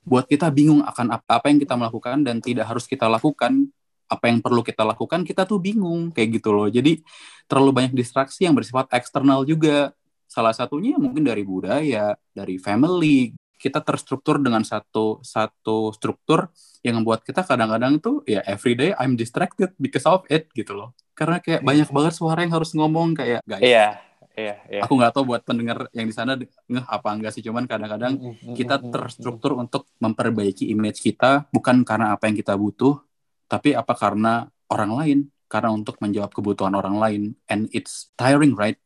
buat 0.03 0.27
kita 0.27 0.51
bingung 0.51 0.83
akan 0.83 1.15
apa, 1.15 1.39
apa 1.39 1.45
yang 1.47 1.63
kita 1.63 1.79
melakukan 1.79 2.19
dan 2.27 2.43
tidak 2.43 2.67
harus 2.67 2.83
kita 2.83 3.07
lakukan 3.07 3.71
apa 4.09 4.25
yang 4.25 4.41
perlu 4.41 4.65
kita 4.65 4.81
lakukan 4.81 5.21
kita 5.21 5.45
tuh 5.45 5.61
bingung 5.61 6.09
kayak 6.09 6.41
gitu 6.41 6.49
loh. 6.49 6.67
Jadi 6.67 6.99
terlalu 7.45 7.71
banyak 7.71 7.93
distraksi 7.93 8.49
yang 8.49 8.57
bersifat 8.57 8.89
eksternal 8.91 9.45
juga. 9.45 9.93
Salah 10.29 10.53
satunya 10.53 10.97
mungkin 10.97 11.25
dari 11.25 11.45
budaya 11.45 12.17
dari 12.33 12.57
family. 12.57 13.37
Kita 13.59 13.83
terstruktur 13.83 14.39
dengan 14.39 14.63
satu 14.63 15.21
satu 15.21 15.91
struktur 15.93 16.49
yang 16.79 17.03
membuat 17.03 17.27
kita 17.27 17.43
kadang-kadang 17.43 17.99
tuh 17.99 18.23
ya 18.23 18.39
everyday 18.47 18.95
I'm 18.95 19.19
distracted 19.19 19.75
because 19.77 20.07
of 20.09 20.25
it 20.31 20.49
gitu 20.57 20.73
loh. 20.73 20.95
Karena 21.13 21.43
kayak 21.43 21.61
banyak 21.61 21.89
banget 21.91 22.13
suara 22.15 22.39
yang 22.41 22.55
harus 22.55 22.71
ngomong 22.71 23.19
kayak 23.19 23.43
guys 23.43 23.59
iya 23.59 23.99
iya 24.39 24.55
iya. 24.71 24.81
aku 24.87 24.95
nggak 24.95 25.11
tahu 25.11 25.23
buat 25.35 25.43
pendengar 25.43 25.91
yang 25.91 26.07
di 26.07 26.15
sana 26.15 26.39
ngeh 26.39 26.85
apa 26.87 27.09
enggak 27.11 27.35
sih 27.35 27.43
cuman 27.43 27.67
kadang-kadang 27.67 28.15
kita 28.55 28.79
terstruktur 28.79 29.59
untuk 29.59 29.91
memperbaiki 29.99 30.71
image 30.71 31.03
kita 31.03 31.51
bukan 31.51 31.83
karena 31.83 32.15
apa 32.15 32.31
yang 32.31 32.39
kita 32.39 32.55
butuh 32.55 33.03
tapi 33.49 33.73
apa 33.73 33.97
karena 33.97 34.45
orang 34.69 34.91
lain? 34.93 35.19
Karena 35.49 35.73
untuk 35.73 35.97
menjawab 35.97 36.29
kebutuhan 36.29 36.77
orang 36.77 37.01
lain 37.01 37.21
and 37.49 37.65
it's 37.73 38.13
tiring 38.13 38.53
right? 38.53 38.77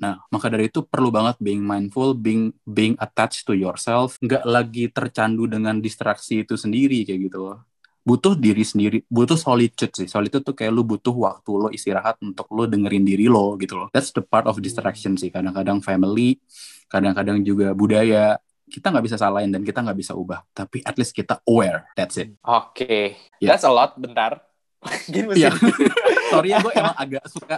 Nah 0.00 0.24
maka 0.32 0.48
dari 0.48 0.72
itu 0.72 0.80
perlu 0.80 1.12
banget 1.12 1.36
being 1.44 1.60
mindful 1.60 2.16
being 2.16 2.56
being 2.64 2.96
attached 2.96 3.44
to 3.44 3.52
yourself. 3.52 4.16
Nggak 4.24 4.44
lagi 4.48 4.84
tercandu 4.88 5.44
dengan 5.44 5.76
distraksi 5.76 6.42
itu 6.48 6.56
sendiri 6.56 7.04
kayak 7.04 7.20
gitu 7.28 7.38
loh. 7.44 7.68
Butuh 8.06 8.32
diri 8.32 8.64
sendiri 8.64 9.04
butuh 9.12 9.36
solitude 9.36 9.92
sih. 9.92 10.08
Solitude 10.08 10.40
tuh 10.40 10.56
kayak 10.56 10.72
lu 10.72 10.88
butuh 10.88 11.12
waktu 11.12 11.52
lo 11.52 11.68
istirahat 11.68 12.16
untuk 12.24 12.48
lo 12.56 12.64
dengerin 12.64 13.04
diri 13.04 13.28
lo 13.28 13.60
gitu 13.60 13.76
loh. 13.76 13.88
That's 13.92 14.16
the 14.16 14.24
part 14.24 14.48
of 14.48 14.56
distraction 14.64 15.20
sih. 15.20 15.28
Kadang-kadang 15.28 15.84
family 15.84 16.40
kadang-kadang 16.88 17.42
juga 17.42 17.74
budaya 17.76 18.40
kita 18.66 18.90
nggak 18.90 19.04
bisa 19.06 19.16
salahin 19.16 19.50
dan 19.50 19.62
kita 19.62 19.78
nggak 19.78 19.98
bisa 19.98 20.12
ubah 20.12 20.42
tapi 20.50 20.82
at 20.82 20.98
least 20.98 21.14
kita 21.14 21.38
aware 21.46 21.86
that's 21.94 22.18
it. 22.18 22.34
Oke. 22.42 23.14
Ya. 23.38 23.54
that's 23.54 23.62
a 23.62 23.70
lot 23.70 23.94
bentar. 23.94 24.42
Gini 25.10 25.30
mesti 25.30 25.46
Iya. 25.46 25.50
sorry 26.34 26.48
ya 26.52 26.58
gue 26.58 26.72
emang 26.74 26.96
agak 26.98 27.24
suka 27.30 27.56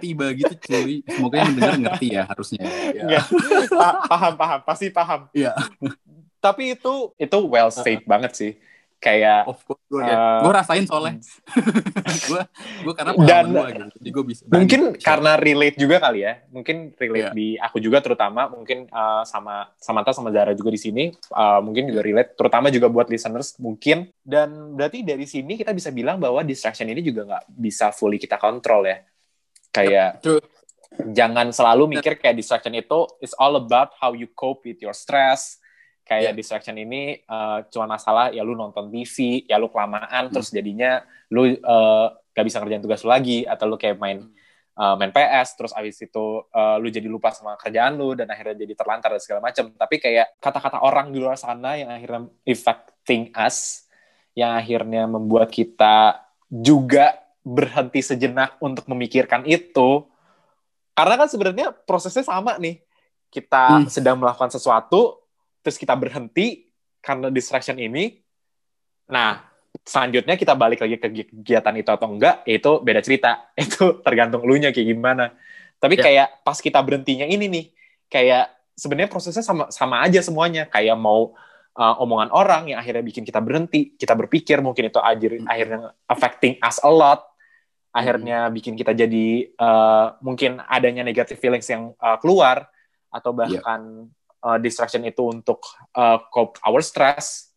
tiba 0.00 0.26
gitu 0.32 0.54
cuy. 0.56 1.04
Semoga 1.04 1.36
yang 1.44 1.52
dengar 1.56 1.76
ngerti 1.76 2.06
ya 2.16 2.24
harusnya. 2.24 2.64
Ya. 2.92 3.20
Pa- 3.68 4.08
paham 4.08 4.34
paham. 4.34 4.60
Pasti 4.64 4.88
paham. 4.88 5.28
Iya. 5.36 5.52
tapi 6.36 6.78
itu 6.78 7.10
itu 7.18 7.38
well 7.48 7.72
said 7.74 8.06
banget 8.06 8.32
sih 8.38 8.52
kayak 8.96 9.44
of 9.46 9.60
course 9.62 9.84
gue 9.86 10.00
Eh, 10.02 10.38
gue 10.42 10.52
rasain 10.52 10.84
soalnya. 10.88 11.20
gue 12.32 12.42
gue 12.82 12.94
karena 12.96 13.12
Dan- 13.22 13.52
gitu 13.52 13.84
jadi 14.02 14.10
gue 14.10 14.24
bisa 14.24 14.42
mungkin 14.48 14.80
berani 14.92 15.04
karena 15.04 15.32
relate 15.36 15.76
juga 15.76 15.96
kali 16.00 16.20
ya. 16.24 16.32
Mungkin 16.50 16.76
relate 16.96 17.28
Iya. 17.28 17.36
di 17.36 17.48
aku 17.56 17.76
juga 17.78 17.98
terutama 18.00 18.48
mungkin 18.48 18.88
uh, 18.88 19.22
sama 19.22 19.68
Samantha 19.76 20.10
sama 20.10 20.32
Zara 20.32 20.56
juga 20.56 20.72
di 20.72 20.80
sini 20.80 21.04
uh, 21.30 21.60
mungkin 21.60 21.92
juga 21.92 22.00
relate 22.02 22.34
terutama 22.34 22.72
juga 22.72 22.88
buat 22.88 23.06
listeners 23.06 23.60
mungkin. 23.60 24.10
Dan 24.18 24.74
berarti 24.74 25.04
dari 25.04 25.24
sini 25.24 25.54
kita 25.54 25.70
bisa 25.70 25.92
bilang 25.92 26.16
bahwa 26.18 26.40
distraction 26.42 26.88
ini 26.88 27.04
juga 27.04 27.22
nggak 27.24 27.44
bisa 27.52 27.92
fully 27.92 28.16
kita 28.16 28.36
kontrol 28.36 28.82
ya. 28.84 29.04
Kayak 29.70 30.24
True. 30.24 30.40
jangan 31.12 31.52
selalu 31.52 31.94
mikir 31.94 32.16
kayak 32.16 32.32
distraction 32.34 32.72
itu 32.72 33.04
is 33.20 33.36
all 33.36 33.54
about 33.54 33.92
how 34.00 34.16
you 34.16 34.26
cope 34.32 34.64
with 34.64 34.80
your 34.80 34.96
stress 34.96 35.60
kayak 36.06 36.30
Yeah. 36.30 36.38
distraction 36.38 36.78
ini 36.78 37.18
uh, 37.26 37.66
cuma 37.66 37.98
masalah 37.98 38.30
ya 38.30 38.46
lu 38.46 38.54
nonton 38.54 38.86
TV 38.88 39.42
ya 39.44 39.58
lu 39.58 39.66
kelamaan 39.66 40.30
Hmm. 40.30 40.32
terus 40.32 40.54
jadinya 40.54 41.02
lu 41.28 41.50
uh, 41.58 42.06
gak 42.30 42.46
bisa 42.46 42.62
ngerjain 42.62 42.80
tugas 42.80 43.02
lu 43.02 43.10
lagi 43.10 43.42
atau 43.42 43.66
lu 43.66 43.74
kayak 43.74 43.98
main 43.98 44.22
uh, 44.78 44.94
main 44.94 45.10
PS 45.10 45.58
terus 45.58 45.72
abis 45.74 45.98
itu 46.00 46.46
uh, 46.46 46.76
lu 46.78 46.86
jadi 46.86 47.10
lupa 47.10 47.34
sama 47.34 47.58
kerjaan 47.58 47.98
lu 47.98 48.14
dan 48.14 48.30
akhirnya 48.30 48.54
jadi 48.54 48.78
terlantar 48.78 49.18
dan 49.18 49.22
segala 49.22 49.40
macam 49.42 49.66
tapi 49.74 49.98
kayak 49.98 50.38
kata-kata 50.38 50.78
orang 50.78 51.10
di 51.10 51.18
luar 51.18 51.34
sana 51.34 51.74
yang 51.74 51.90
akhirnya 51.90 52.30
affecting 52.46 53.34
us 53.34 53.82
yang 54.38 54.54
akhirnya 54.54 55.10
membuat 55.10 55.50
kita 55.50 56.22
juga 56.46 57.18
berhenti 57.42 57.98
sejenak 57.98 58.62
untuk 58.62 58.86
memikirkan 58.86 59.42
itu 59.42 60.06
karena 60.92 61.14
kan 61.18 61.28
sebenarnya 61.28 61.74
prosesnya 61.74 62.22
sama 62.22 62.54
nih 62.56 62.78
kita 63.26 63.82
Hmm. 63.82 63.90
sedang 63.90 64.16
melakukan 64.22 64.54
sesuatu 64.54 65.18
terus 65.66 65.82
kita 65.82 65.98
berhenti 65.98 66.70
karena 67.02 67.26
distraction 67.26 67.74
ini. 67.74 68.22
Nah 69.10 69.42
selanjutnya 69.82 70.38
kita 70.38 70.54
balik 70.54 70.78
lagi 70.86 70.94
ke 71.02 71.26
kegiatan 71.26 71.74
itu 71.74 71.90
atau 71.90 72.06
enggak 72.06 72.46
ya 72.46 72.54
itu 72.62 72.72
beda 72.78 73.02
cerita. 73.02 73.50
Itu 73.58 73.98
tergantung 74.06 74.46
lu 74.46 74.54
nya 74.62 74.70
kayak 74.70 74.86
gimana. 74.94 75.34
Tapi 75.82 75.98
Ya. 75.98 76.02
kayak 76.06 76.28
pas 76.46 76.62
kita 76.62 76.78
berhentinya 76.78 77.26
ini 77.26 77.50
nih 77.50 77.64
kayak 78.06 78.54
sebenarnya 78.78 79.10
prosesnya 79.10 79.42
sama 79.42 79.66
sama 79.74 80.06
aja 80.06 80.22
semuanya. 80.22 80.70
Kayak 80.70 80.94
mau 81.02 81.34
uh, 81.74 81.94
omongan 81.98 82.30
orang 82.30 82.62
yang 82.70 82.78
akhirnya 82.78 83.02
bikin 83.02 83.26
kita 83.26 83.42
berhenti 83.42 83.92
kita 83.98 84.14
berpikir 84.14 84.62
mungkin 84.62 84.86
itu 84.88 85.02
akhir, 85.02 85.42
Hmm. 85.42 85.50
akhirnya 85.50 85.78
affecting 86.06 86.56
us 86.62 86.78
a 86.80 86.88
lot. 86.88 87.26
Akhirnya 87.92 88.52
bikin 88.52 88.76
kita 88.76 88.92
jadi 88.92 89.56
uh, 89.56 90.20
mungkin 90.20 90.60
adanya 90.68 91.00
negative 91.00 91.40
feelings 91.40 91.64
yang 91.68 91.96
uh, 91.96 92.20
keluar 92.20 92.68
atau 93.08 93.32
bahkan 93.32 94.12
uh, 94.42 94.58
distraction 94.60 95.04
itu 95.06 95.22
untuk 95.24 95.62
uh, 95.96 96.20
cope 96.32 96.58
our 96.66 96.82
stress 96.82 97.54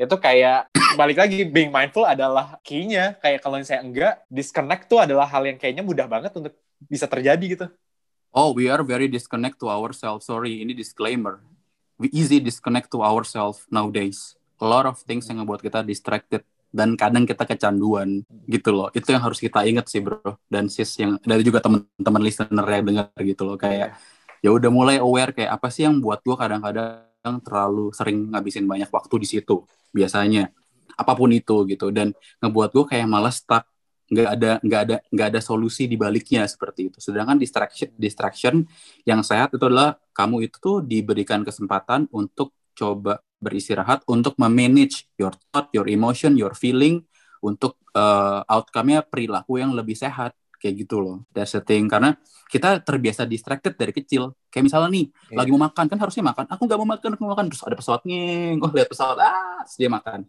itu 0.00 0.16
kayak 0.16 0.72
balik 1.00 1.20
lagi 1.20 1.44
being 1.44 1.68
mindful 1.68 2.08
adalah 2.08 2.56
key-nya 2.64 3.20
kayak 3.20 3.44
kalau 3.44 3.60
saya 3.60 3.84
enggak 3.84 4.24
disconnect 4.32 4.88
tuh 4.88 5.04
adalah 5.04 5.28
hal 5.28 5.44
yang 5.44 5.60
kayaknya 5.60 5.84
mudah 5.84 6.08
banget 6.08 6.32
untuk 6.34 6.56
bisa 6.88 7.04
terjadi 7.04 7.46
gitu 7.46 7.66
Oh, 8.30 8.54
we 8.54 8.70
are 8.70 8.86
very 8.86 9.10
disconnect 9.10 9.58
to 9.58 9.66
ourselves. 9.66 10.30
Sorry, 10.30 10.62
ini 10.62 10.70
disclaimer. 10.70 11.42
We 11.98 12.14
easy 12.14 12.38
disconnect 12.38 12.94
to 12.94 13.02
ourselves 13.02 13.66
nowadays. 13.74 14.38
A 14.62 14.66
lot 14.66 14.86
of 14.86 15.02
things 15.02 15.26
yang 15.26 15.42
ngebuat 15.42 15.58
kita 15.58 15.82
distracted 15.82 16.46
dan 16.70 16.94
kadang 16.94 17.26
kita 17.26 17.42
kecanduan 17.42 18.22
gitu 18.46 18.70
loh. 18.70 18.88
Itu 18.94 19.10
yang 19.10 19.26
harus 19.26 19.42
kita 19.42 19.66
ingat 19.66 19.90
sih, 19.90 19.98
Bro. 19.98 20.38
Dan 20.46 20.70
sis 20.70 20.94
yang 21.02 21.18
dari 21.26 21.42
juga 21.42 21.58
teman-teman 21.58 22.22
listener 22.22 22.62
yang 22.70 22.84
dengar 22.86 23.10
gitu 23.18 23.42
loh 23.42 23.58
kayak 23.58 23.98
ya 24.40 24.50
udah 24.52 24.70
mulai 24.72 24.96
aware 25.00 25.32
kayak 25.36 25.56
apa 25.56 25.68
sih 25.68 25.84
yang 25.84 26.00
buat 26.00 26.24
gua 26.24 26.36
kadang-kadang 26.40 27.10
terlalu 27.44 27.92
sering 27.92 28.32
ngabisin 28.32 28.64
banyak 28.64 28.88
waktu 28.88 29.14
di 29.20 29.26
situ 29.28 29.64
biasanya. 29.92 30.48
Apa 30.96 31.16
pun 31.16 31.32
itu 31.32 31.64
gitu. 31.68 31.88
Dan 31.92 32.12
ngebuat 32.40 32.70
gue 32.76 32.84
kayak 32.96 33.06
malas 33.08 33.40
stuck. 33.40 33.64
Nggak 34.10 34.28
ada 34.36 34.50
nggak 34.58 34.80
ada 34.82 34.96
nggak 35.06 35.28
ada 35.30 35.40
solusi 35.40 35.86
di 35.86 35.94
baliknya 35.94 36.42
seperti 36.48 36.90
itu. 36.90 36.98
Sedangkan 36.98 37.38
distraction 37.38 37.94
distraction 37.94 38.54
yang 39.06 39.22
sehat 39.22 39.54
itu 39.54 39.62
adalah 39.62 39.96
kamu 40.10 40.50
itu 40.50 40.56
tuh 40.58 40.76
diberikan 40.82 41.46
kesempatan 41.46 42.10
untuk 42.10 42.52
coba 42.74 43.22
beristirahat 43.40 44.04
untuk 44.10 44.36
memanage 44.36 45.08
your 45.16 45.32
thought 45.48 45.72
your 45.72 45.88
emotion 45.88 46.36
your 46.36 46.52
feeling 46.52 47.00
untuk 47.40 47.80
uh, 47.96 48.44
outcome-nya 48.44 49.00
perilaku 49.08 49.56
yang 49.56 49.72
lebih 49.72 49.96
sehat 49.96 50.36
kayak 50.60 50.84
gitu 50.84 51.00
loh 51.00 51.24
that's 51.32 51.56
the 51.56 51.62
thing 51.64 51.88
karena 51.88 52.14
kita 52.50 52.82
terbiasa 52.82 53.30
distracted 53.30 53.78
dari 53.78 53.94
kecil. 53.94 54.34
Kayak 54.50 54.64
misalnya 54.66 54.90
nih 54.90 55.06
Iya. 55.30 55.36
lagi 55.38 55.50
mau 55.54 55.62
makan 55.62 55.86
kan 55.86 55.94
harusnya 55.96 56.26
makan. 56.26 56.50
Aku 56.50 56.66
nggak 56.66 56.78
mau 56.82 56.88
makan 56.90 57.08
aku 57.14 57.20
mau 57.22 57.30
makan. 57.30 57.46
Terus 57.46 57.62
ada 57.62 57.78
pesawat 57.78 58.02
ngeng 58.02 58.58
oh 58.58 58.70
lihat 58.74 58.90
pesawat 58.90 59.16
ah 59.22 59.62
terus 59.62 59.78
dia 59.78 59.86
makan. 59.86 60.26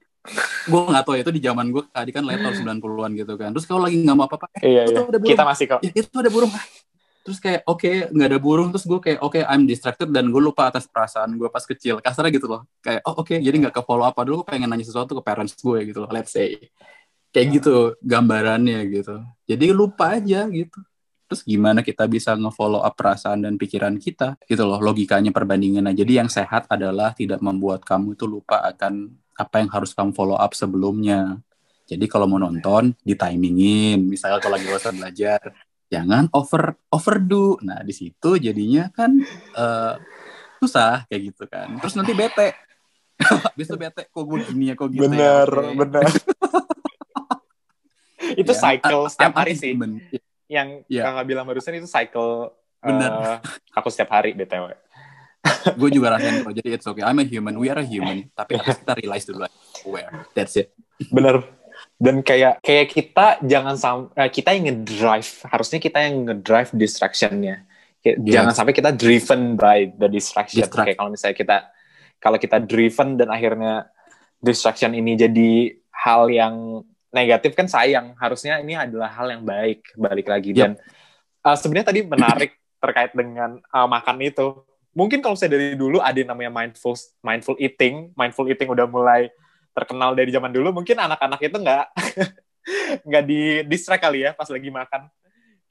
Gue 0.70 0.80
nggak 0.86 1.02
tahu 1.02 1.14
ya 1.18 1.22
itu 1.26 1.34
di 1.34 1.42
zaman 1.42 1.74
gue 1.74 1.82
tadi 1.90 2.14
kan 2.14 2.22
laptop 2.22 2.54
90-an 2.62 3.12
gitu 3.18 3.34
kan. 3.42 3.50
Terus 3.58 3.66
kalau 3.66 3.82
lagi 3.82 3.98
nggak 3.98 4.14
mau 4.14 4.30
apa-apa 4.30 4.54
eh 4.54 4.70
Iya, 4.70 4.82
itu 4.86 4.94
iya. 4.94 5.10
ada 5.10 5.18
burung. 5.18 5.32
Kita 5.34 5.44
masih 5.50 5.66
kok. 5.66 5.80
ya 5.82 5.92
itu 5.92 6.14
ada 6.14 6.30
burung 6.30 6.52
Ah. 6.54 6.66
terus 7.22 7.38
kayak 7.38 7.62
oke 7.66 7.92
nggak 8.14 8.28
ada 8.34 8.40
burung 8.42 8.70
terus 8.70 8.86
gue 8.86 8.98
kayak 8.98 9.20
oke 9.22 9.38
I'm 9.42 9.66
distracted 9.66 10.10
dan 10.10 10.30
gue 10.30 10.42
lupa 10.42 10.70
atas 10.70 10.86
perasaan 10.86 11.34
gue 11.34 11.50
pas 11.50 11.66
kecil. 11.66 12.06
Kasarnya 12.06 12.30
gitu 12.34 12.46
loh. 12.46 12.70
Kayak 12.82 13.02
oh 13.06 13.18
oke 13.18 13.34
jadi 13.34 13.56
nggak 13.58 13.74
ke 13.74 13.82
follow 13.82 14.06
apa 14.06 14.22
dulu 14.22 14.46
gue 14.46 14.54
pengen 14.54 14.70
nanya 14.70 14.86
sesuatu 14.86 15.18
ke 15.18 15.22
parents 15.22 15.58
gue 15.58 15.90
gitu 15.90 16.06
loh 16.06 16.10
let's 16.10 16.30
say 16.30 16.54
kayak 17.32 17.48
gitu 17.60 17.96
gambarannya 18.04 18.86
gitu. 18.92 19.24
Jadi 19.48 19.66
lupa 19.72 20.20
aja 20.20 20.48
gitu. 20.52 20.80
Terus 21.32 21.48
gimana 21.48 21.80
kita 21.80 22.12
bisa 22.12 22.36
nge-follow 22.36 22.84
up 22.84 22.92
perasaan 23.00 23.48
dan 23.48 23.56
pikiran 23.56 23.96
kita? 23.96 24.36
Gitu 24.44 24.68
loh 24.68 24.84
logikanya 24.84 25.32
perbandingan 25.32 25.88
aja 25.88 26.04
jadi 26.04 26.24
yang 26.24 26.30
sehat 26.30 26.68
adalah 26.68 27.16
tidak 27.16 27.40
membuat 27.40 27.88
kamu 27.88 28.20
itu 28.20 28.28
lupa 28.28 28.60
akan 28.68 29.16
apa 29.40 29.64
yang 29.64 29.72
harus 29.72 29.96
kamu 29.96 30.12
follow 30.12 30.36
up 30.36 30.52
sebelumnya. 30.52 31.40
Jadi 31.88 32.06
kalau 32.12 32.28
mau 32.28 32.40
nonton 32.40 32.92
di 33.00 33.16
timingin 33.16 34.12
misalnya 34.12 34.44
kalau 34.44 34.60
lagi 34.60 34.68
bosan 34.68 35.00
belajar 35.00 35.40
jangan 35.88 36.28
over 36.36 36.76
overdo. 36.92 37.56
Nah 37.64 37.80
di 37.80 37.96
situ 37.96 38.36
jadinya 38.36 38.92
kan 38.92 39.16
eh, 39.56 39.96
susah 40.60 41.08
kayak 41.08 41.22
gitu 41.32 41.44
kan. 41.48 41.80
Terus 41.80 41.96
nanti 41.96 42.12
bete. 42.12 42.50
Habis 43.56 43.72
itu 43.72 43.78
bete 43.80 44.04
kok 44.12 44.24
gue 44.28 44.40
gini 44.52 44.72
ya 44.72 44.76
kok 44.76 44.90
gitu 44.92 45.08
bener, 45.08 45.48
ya 45.48 45.64
Oke. 45.64 45.80
bener. 45.80 46.06
itu 48.36 48.52
Ya, 48.52 48.60
cycle 48.60 49.02
setiap 49.08 49.34
hari 49.36 49.54
sih. 49.56 49.74
Yang 50.48 50.84
Iya. 50.88 51.04
kakak 51.08 51.26
bilang 51.26 51.46
barusan 51.48 51.76
itu 51.76 51.88
cycle 51.88 52.52
Bener. 52.82 53.12
eh, 53.12 53.38
aku 53.72 53.88
setiap 53.88 54.16
hari 54.16 54.34
BTW. 54.34 54.74
gue 55.82 55.90
juga 55.90 56.14
rasain 56.14 56.46
kok 56.46 56.54
jadi 56.54 56.78
it's 56.78 56.86
okay 56.86 57.02
I'm 57.02 57.18
a 57.18 57.26
human 57.26 57.58
we 57.58 57.66
are 57.66 57.82
a 57.82 57.86
human 57.86 58.30
tapi 58.38 58.62
harus 58.62 58.78
kita 58.78 58.94
realize 58.94 59.26
dulu 59.26 59.50
aware 59.90 60.30
that's 60.38 60.54
it 60.54 60.70
Bener. 61.10 61.42
Dan 61.98 62.22
kayak 62.22 62.62
kayak 62.62 62.88
kita 62.90 63.26
jangan 63.42 63.74
sam 63.74 63.98
eh, 64.14 64.30
kita 64.30 64.54
yang 64.54 64.70
ngedrive, 64.70 65.32
harusnya 65.50 65.78
kita 65.78 65.98
yang 66.02 66.30
ngedrive 66.30 66.70
distractionnya. 66.74 67.66
Yes. 68.02 68.18
Jangan 68.22 68.54
sampai 68.54 68.74
kita 68.74 68.90
driven 68.94 69.54
by 69.54 69.90
the 69.98 70.10
distraction. 70.10 70.62
Distract. 70.62 70.94
Kayak 70.94 70.98
kalau 70.98 71.10
misalnya 71.10 71.38
kita 71.38 71.58
kalau 72.18 72.38
kita 72.38 72.58
driven 72.62 73.18
dan 73.18 73.30
akhirnya 73.30 73.90
distraction 74.38 74.94
ini 74.94 75.18
jadi 75.18 75.52
hal 75.94 76.30
yang 76.30 76.86
negatif 77.12 77.52
kan 77.54 77.68
sayang. 77.68 78.16
Harusnya 78.18 78.58
ini 78.60 78.74
adalah 78.74 79.12
hal 79.12 79.28
yang 79.30 79.44
baik 79.44 79.94
balik 79.96 80.28
lagi 80.28 80.52
Yep. 80.52 80.60
dan 80.60 80.72
eh, 81.44 81.58
sebenarnya 81.60 81.88
tadi 81.92 82.00
menarik 82.04 82.52
terkait 82.84 83.12
dengan 83.14 83.60
eh, 83.60 83.88
makan 83.88 84.18
itu. 84.24 84.48
Mungkin 84.92 85.24
kalau 85.24 85.40
saya 85.40 85.56
dari 85.56 85.80
dulu 85.80 86.04
ada 86.04 86.16
yang 86.16 86.36
namanya 86.36 86.52
mindful 86.52 86.96
mindful 87.24 87.56
eating, 87.56 88.12
mindful 88.16 88.44
eating 88.48 88.68
udah 88.68 88.84
mulai 88.88 89.32
terkenal 89.72 90.12
dari 90.12 90.28
zaman 90.28 90.52
dulu 90.52 90.76
mungkin 90.76 91.00
anak-anak 91.00 91.40
itu 91.40 91.56
nggak 91.56 91.86
nggak 93.08 93.24
di 93.24 93.64
distract 93.64 94.04
kali 94.04 94.28
ya 94.28 94.36
pas 94.36 94.52
lagi 94.52 94.68
makan 94.68 95.08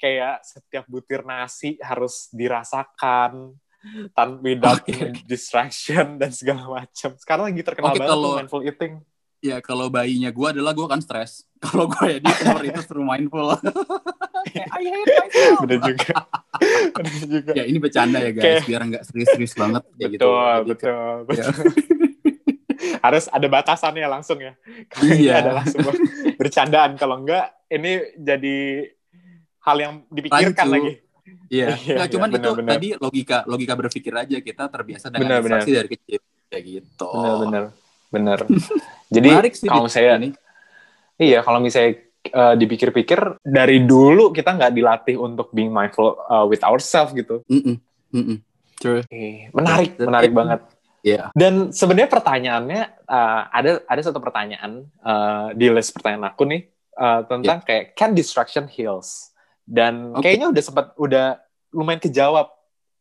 kayak 0.00 0.40
setiap 0.40 0.88
butir 0.88 1.20
nasi 1.20 1.76
harus 1.84 2.32
dirasakan 2.32 3.52
tanpa 4.16 4.40
without 4.40 4.80
Oke. 4.80 5.12
distraction 5.28 6.16
dan 6.16 6.32
segala 6.32 6.64
macam 6.80 7.12
sekarang 7.20 7.52
lagi 7.52 7.60
terkenal 7.60 7.92
Oke, 7.92 8.00
banget 8.00 8.08
kalau- 8.08 8.36
mindful 8.40 8.64
eating 8.64 9.04
ya 9.40 9.56
kalau 9.58 9.88
bayinya 9.88 10.28
gue 10.28 10.46
adalah 10.50 10.70
gue 10.70 10.84
kan 10.84 11.00
stres 11.00 11.44
kalau 11.64 11.84
gue 11.86 12.06
ya 12.06 12.18
di 12.18 12.32
umur 12.42 12.62
itu 12.62 12.80
suruh 12.82 13.02
mindful 13.02 13.48
I 14.50 14.82
hate 14.82 15.08
myself 15.10 15.58
bener 15.62 15.80
juga 15.82 16.16
bener 16.96 17.14
juga 17.22 17.50
ya 17.52 17.64
ini 17.64 17.76
bercanda 17.76 18.18
ya 18.18 18.30
guys 18.30 18.60
Oke. 18.60 18.66
biar 18.66 18.80
nggak 18.86 19.02
serius-serius 19.02 19.52
banget 19.54 19.82
kayak 19.90 20.10
gitu 20.10 20.20
betul 20.20 20.36
Jadi 20.40 20.68
betul 20.68 21.14
Ya. 21.30 21.46
betul 21.48 21.68
harus 23.00 23.24
ada 23.28 23.46
batasannya 23.46 24.08
langsung 24.08 24.38
ya 24.38 24.52
ini 25.00 25.24
Iya. 25.26 25.40
adalah 25.42 25.64
sebuah 25.64 25.94
bercandaan 26.36 26.96
kalau 26.96 27.16
enggak 27.18 27.48
ini 27.68 27.92
jadi 28.14 28.56
hal 29.60 29.76
yang 29.78 29.94
dipikirkan 30.06 30.64
Rancu. 30.64 30.74
lagi 30.74 30.92
Iya, 31.46 31.74
Iya, 31.74 31.94
Nggak, 31.94 32.06
iya, 32.06 32.12
cuman 32.12 32.28
itu 32.28 32.38
benar-benar. 32.40 32.70
tadi 32.72 32.88
logika 32.96 33.38
logika 33.44 33.74
berpikir 33.74 34.12
aja 34.12 34.36
kita 34.38 34.64
terbiasa 34.66 35.06
dengan 35.08 35.26
Benar-benar. 35.32 35.62
distraksi 35.62 35.70
dari 35.72 35.88
kecil 35.88 36.20
kayak 36.46 36.64
gitu. 36.64 37.10
benar-benar 37.12 37.64
benar 38.10 38.42
jadi 39.14 39.28
kalau 39.62 39.86
saya 39.86 40.18
ini. 40.18 40.34
iya 41.16 41.40
kalau 41.40 41.58
misalnya 41.58 41.98
eh, 42.22 42.54
dipikir-pikir 42.54 43.38
dari 43.40 43.82
dulu 43.82 44.30
kita 44.30 44.52
nggak 44.52 44.72
dilatih 44.72 45.16
untuk 45.16 45.48
being 45.50 45.70
mindful 45.70 46.18
uh, 46.26 46.44
with 46.44 46.60
ourselves 46.60 47.10
gitu 47.10 47.40
Mm-mm, 47.46 47.78
mm-mm. 48.10 48.38
True. 48.76 49.04
Eh, 49.08 49.52
menarik 49.52 49.94
Dan- 49.94 50.08
menarik 50.08 50.32
banget 50.32 50.60
Iya. 51.00 51.32
dan 51.32 51.72
sebenarnya 51.72 52.12
pertanyaannya 52.12 52.82
eh, 53.00 53.40
ada 53.48 53.80
ada 53.82 54.00
satu 54.00 54.18
pertanyaan 54.18 54.84
eh, 54.84 55.48
di 55.54 55.68
list 55.68 55.96
pertanyaan 55.96 56.28
aku 56.28 56.44
nih 56.44 56.68
eh, 56.94 57.20
tentang 57.24 57.64
kayak 57.64 57.94
can 57.94 58.12
distraction 58.12 58.68
heals 58.68 59.32
dan 59.64 60.12
Oke. 60.12 60.28
kayaknya 60.28 60.50
udah 60.50 60.60
sempat 60.60 60.92
udah 60.96 61.40
lumayan 61.72 62.00
kejawab 62.00 62.52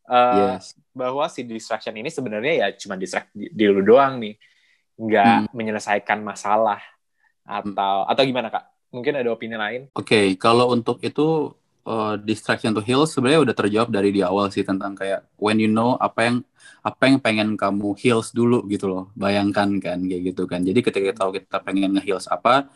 eh, 0.07 0.55
Yes. 0.55 0.79
bahwa 0.89 1.27
si 1.27 1.43
distraction 1.43 1.91
ini 1.91 2.07
sebenarnya 2.07 2.53
ya 2.55 2.67
cuma 2.73 2.95
distract 2.95 3.31
di, 3.31 3.51
di 3.51 3.63
lu 3.63 3.83
doang 3.83 4.15
nih 4.17 4.39
nggak 4.99 5.55
menyelesaikan 5.55 6.19
masalah 6.19 6.83
atau 7.47 8.05
atau 8.05 8.23
gimana 8.27 8.51
kak 8.51 8.67
mungkin 8.91 9.15
ada 9.17 9.29
opini 9.31 9.55
lain 9.57 9.89
Oke, 9.95 10.35
kalau 10.37 10.69
untuk 10.69 11.01
itu 11.01 11.55
uh, 11.89 12.15
distraction 12.21 12.75
to 12.75 12.81
heal 12.83 13.05
sebenarnya 13.09 13.41
udah 13.49 13.55
terjawab 13.55 13.89
dari 13.89 14.13
di 14.13 14.21
awal 14.21 14.53
sih 14.53 14.61
tentang 14.61 14.93
kayak 14.93 15.25
when 15.41 15.57
you 15.57 15.69
know 15.69 15.97
apa 15.97 16.29
yang 16.29 16.37
apa 16.85 17.03
yang 17.11 17.17
pengen 17.19 17.49
kamu 17.59 17.95
heals 17.99 18.31
dulu 18.31 18.63
gitu 18.71 18.87
loh. 18.87 19.11
Bayangkan 19.17 19.81
kan 19.83 19.99
kayak 20.05 20.21
gitu 20.33 20.43
kan. 20.47 20.63
Jadi 20.63 20.79
ketika 20.79 21.03
kita 21.11 21.17
tahu 21.19 21.31
kita 21.35 21.57
pengen 21.59 21.97
nge-heals 21.99 22.29
apa, 22.31 22.71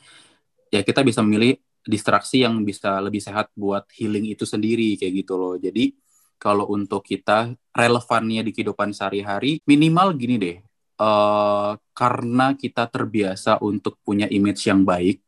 ya 0.74 0.82
kita 0.84 1.06
bisa 1.06 1.24
memilih 1.24 1.56
distraksi 1.84 2.44
yang 2.44 2.64
bisa 2.64 3.00
lebih 3.04 3.20
sehat 3.20 3.52
buat 3.56 3.88
healing 3.96 4.32
itu 4.32 4.44
sendiri 4.48 4.96
kayak 5.00 5.24
gitu 5.24 5.34
loh. 5.40 5.56
Jadi 5.60 5.96
kalau 6.40 6.68
untuk 6.72 7.04
kita 7.08 7.56
relevannya 7.72 8.44
di 8.44 8.52
kehidupan 8.52 8.92
sehari-hari 8.92 9.64
minimal 9.64 10.12
gini 10.20 10.36
deh. 10.36 10.58
Eh 11.00 11.72
karena 11.94 12.48
kita 12.58 12.90
terbiasa 12.90 13.62
untuk 13.62 14.02
punya 14.02 14.26
image 14.30 14.66
yang 14.70 14.82
baik, 14.86 15.22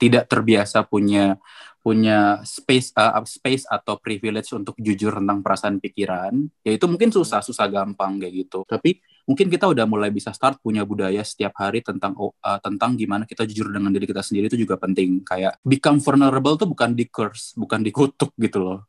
tidak 0.00 0.24
terbiasa 0.28 0.84
punya 0.84 1.36
punya 1.84 2.40
space 2.48 2.96
uh, 2.96 3.20
space 3.28 3.68
atau 3.68 4.00
privilege 4.00 4.48
untuk 4.56 4.72
jujur 4.80 5.20
tentang 5.20 5.44
perasaan 5.44 5.76
pikiran, 5.84 6.32
ya 6.64 6.72
itu 6.72 6.88
mungkin 6.88 7.12
susah 7.12 7.44
susah 7.44 7.68
gampang 7.68 8.16
kayak 8.16 8.48
gitu. 8.48 8.64
Tapi 8.64 9.04
mungkin 9.28 9.52
kita 9.52 9.68
udah 9.68 9.84
mulai 9.84 10.08
bisa 10.08 10.32
start 10.32 10.64
punya 10.64 10.80
budaya 10.88 11.20
setiap 11.20 11.52
hari 11.60 11.84
tentang 11.84 12.16
uh, 12.16 12.32
tentang 12.64 12.96
gimana 12.96 13.28
kita 13.28 13.44
jujur 13.44 13.68
dengan 13.68 13.92
diri 13.92 14.08
kita 14.08 14.24
sendiri 14.24 14.48
itu 14.48 14.56
juga 14.56 14.80
penting. 14.80 15.20
Kayak 15.28 15.60
become 15.60 16.00
vulnerable 16.00 16.56
tuh 16.56 16.68
bukan 16.72 16.96
di 16.96 17.04
curse, 17.04 17.52
bukan 17.52 17.84
dikutuk 17.84 18.32
gitu 18.40 18.64
loh. 18.64 18.80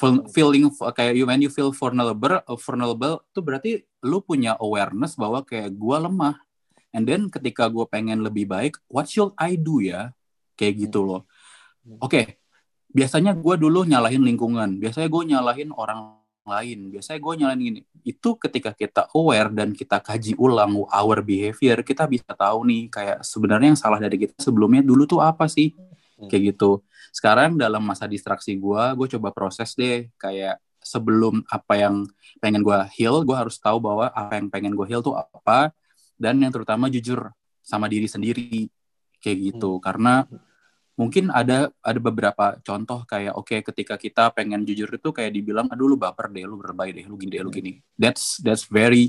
Feel- 0.00 0.24
Feeling 0.32 0.64
kayak 0.72 1.12
you 1.12 1.28
when 1.28 1.44
you 1.44 1.52
feel 1.52 1.76
vulnerable, 1.76 2.40
uh, 2.40 2.56
vulnerable 2.56 3.20
tuh 3.36 3.44
berarti 3.44 3.84
lu 4.08 4.24
punya 4.24 4.56
awareness 4.56 5.12
bahwa 5.20 5.44
kayak 5.44 5.76
gua 5.76 6.00
lemah. 6.00 6.40
And 6.90 7.06
then 7.06 7.30
ketika 7.30 7.70
gue 7.70 7.86
pengen 7.86 8.18
lebih 8.26 8.50
baik, 8.50 8.74
what 8.90 9.06
should 9.06 9.30
I 9.38 9.54
do 9.54 9.78
ya? 9.78 10.10
Kayak 10.58 10.90
gitu 10.90 11.06
loh. 11.06 11.22
Oke, 12.02 12.42
biasanya 12.90 13.30
gue 13.38 13.54
dulu 13.56 13.86
nyalahin 13.86 14.26
lingkungan, 14.26 14.74
biasanya 14.82 15.06
gue 15.06 15.22
nyalahin 15.30 15.70
orang 15.70 16.18
lain, 16.42 16.90
biasanya 16.90 17.22
gue 17.22 17.34
nyalahin 17.38 17.60
gini. 17.62 17.80
Itu 18.02 18.34
ketika 18.34 18.74
kita 18.74 19.06
aware 19.14 19.54
dan 19.54 19.70
kita 19.70 20.02
kaji 20.02 20.34
ulang 20.34 20.82
our 20.90 21.22
behavior, 21.22 21.78
kita 21.86 22.10
bisa 22.10 22.34
tahu 22.34 22.66
nih 22.66 22.82
kayak 22.90 23.18
sebenarnya 23.22 23.70
yang 23.70 23.78
salah 23.78 24.02
dari 24.02 24.16
kita 24.26 24.34
sebelumnya 24.42 24.82
dulu 24.82 25.06
tuh 25.06 25.22
apa 25.22 25.46
sih? 25.46 25.70
Kayak 26.26 26.58
gitu. 26.58 26.82
Sekarang 27.10 27.58
dalam 27.58 27.82
masa 27.82 28.06
distraksi 28.06 28.56
gue, 28.56 28.82
gue 28.96 29.06
coba 29.18 29.28
proses 29.34 29.74
deh. 29.74 30.10
Kayak 30.16 30.62
sebelum 30.80 31.44
apa 31.50 31.76
yang 31.76 32.08
pengen 32.40 32.64
gue 32.64 32.78
heal 32.96 33.20
gue 33.22 33.36
harus 33.36 33.60
tahu 33.60 33.78
bahwa 33.82 34.08
apa 34.10 34.40
yang 34.40 34.48
pengen 34.48 34.72
gue 34.74 34.86
heal 34.88 35.02
tuh 35.04 35.18
apa. 35.18 35.74
Dan 36.16 36.40
yang 36.40 36.52
terutama 36.52 36.88
jujur 36.88 37.32
sama 37.60 37.86
diri 37.86 38.08
sendiri 38.08 38.66
kayak 39.20 39.38
gitu. 39.52 39.76
Hmm. 39.76 39.82
karena 39.84 40.14
mungkin 41.00 41.32
ada 41.32 41.72
ada 41.80 41.96
beberapa 41.96 42.60
contoh 42.60 43.08
kayak 43.08 43.32
oke 43.32 43.56
ketika 43.72 43.96
kita 43.96 44.36
pengen 44.36 44.68
jujur 44.68 44.84
itu 44.92 45.08
kayak 45.16 45.32
dibilang 45.32 45.64
aduh 45.72 45.88
lu 45.88 45.96
baper 45.96 46.28
deh 46.28 46.44
lu 46.44 46.60
berbay 46.60 46.92
deh 46.92 47.08
lu 47.08 47.16
gini 47.16 47.32
deh 47.32 47.40
lu 47.40 47.48
gini. 47.48 47.80
That's 47.96 48.40
that's 48.44 48.68
very 48.68 49.08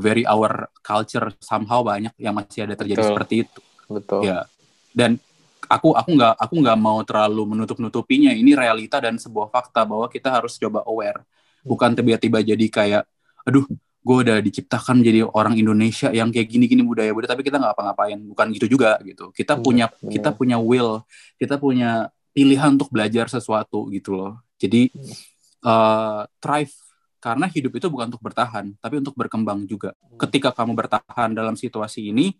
very 0.00 0.24
our 0.24 0.72
culture. 0.80 1.28
Somehow 1.44 1.84
banyak 1.84 2.16
yang 2.16 2.32
masih 2.32 2.64
ada 2.64 2.72
terjadi 2.72 3.04
Betul. 3.04 3.10
seperti 3.12 3.34
itu. 3.44 3.60
Betul. 3.86 4.20
ya 4.26 4.48
dan 4.96 5.20
aku 5.66 5.92
aku 5.92 6.10
nggak 6.16 6.34
aku 6.38 6.54
nggak 6.62 6.78
mau 6.78 6.98
terlalu 7.02 7.42
menutup 7.54 7.76
nutupinya 7.82 8.30
ini 8.32 8.54
realita 8.56 9.02
dan 9.02 9.18
sebuah 9.20 9.50
fakta 9.50 9.84
bahwa 9.84 10.06
kita 10.08 10.30
harus 10.30 10.56
coba 10.56 10.82
aware. 10.86 11.22
Bukan 11.66 11.98
tiba-tiba 11.98 12.40
jadi 12.42 12.66
kayak 12.70 13.02
aduh 13.46 13.66
gue 14.06 14.16
udah 14.22 14.38
diciptakan 14.38 15.02
jadi 15.02 15.26
orang 15.26 15.58
Indonesia 15.58 16.14
yang 16.14 16.30
kayak 16.30 16.46
gini-gini 16.46 16.86
budaya 16.86 17.10
budaya 17.10 17.34
tapi 17.34 17.42
kita 17.42 17.58
nggak 17.58 17.74
apa-ngapain 17.74 18.18
bukan 18.22 18.46
gitu 18.54 18.66
juga 18.78 19.02
gitu. 19.02 19.34
Kita 19.34 19.58
Benar, 19.58 19.64
punya 19.66 19.86
benar. 19.90 20.10
kita 20.14 20.30
punya 20.30 20.56
will 20.62 21.02
kita 21.38 21.54
punya 21.58 21.90
pilihan 22.30 22.78
untuk 22.78 22.88
belajar 22.94 23.26
sesuatu 23.26 23.90
gitu 23.90 24.14
loh. 24.14 24.38
Jadi 24.62 24.94
eh 25.66 26.22
thrive 26.38 26.74
karena 27.18 27.50
hidup 27.50 27.74
itu 27.74 27.90
bukan 27.90 28.06
untuk 28.14 28.22
bertahan 28.22 28.78
tapi 28.78 29.02
untuk 29.02 29.18
berkembang 29.18 29.66
juga. 29.66 29.90
Ketika 30.14 30.54
kamu 30.54 30.78
bertahan 30.78 31.34
dalam 31.34 31.58
situasi 31.58 32.14
ini 32.14 32.30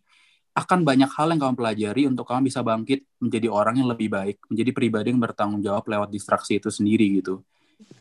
akan 0.56 0.88
banyak 0.88 1.12
hal 1.12 1.28
yang 1.28 1.40
kamu 1.44 1.54
pelajari 1.54 2.02
untuk 2.08 2.24
kamu 2.24 2.48
bisa 2.48 2.64
bangkit 2.64 3.04
menjadi 3.20 3.52
orang 3.52 3.76
yang 3.76 3.92
lebih 3.92 4.08
baik, 4.08 4.40
menjadi 4.48 4.70
pribadi 4.72 5.12
yang 5.12 5.20
bertanggung 5.20 5.60
jawab 5.60 5.84
lewat 5.84 6.08
distraksi 6.08 6.56
itu 6.56 6.72
sendiri 6.72 7.20
gitu. 7.20 7.44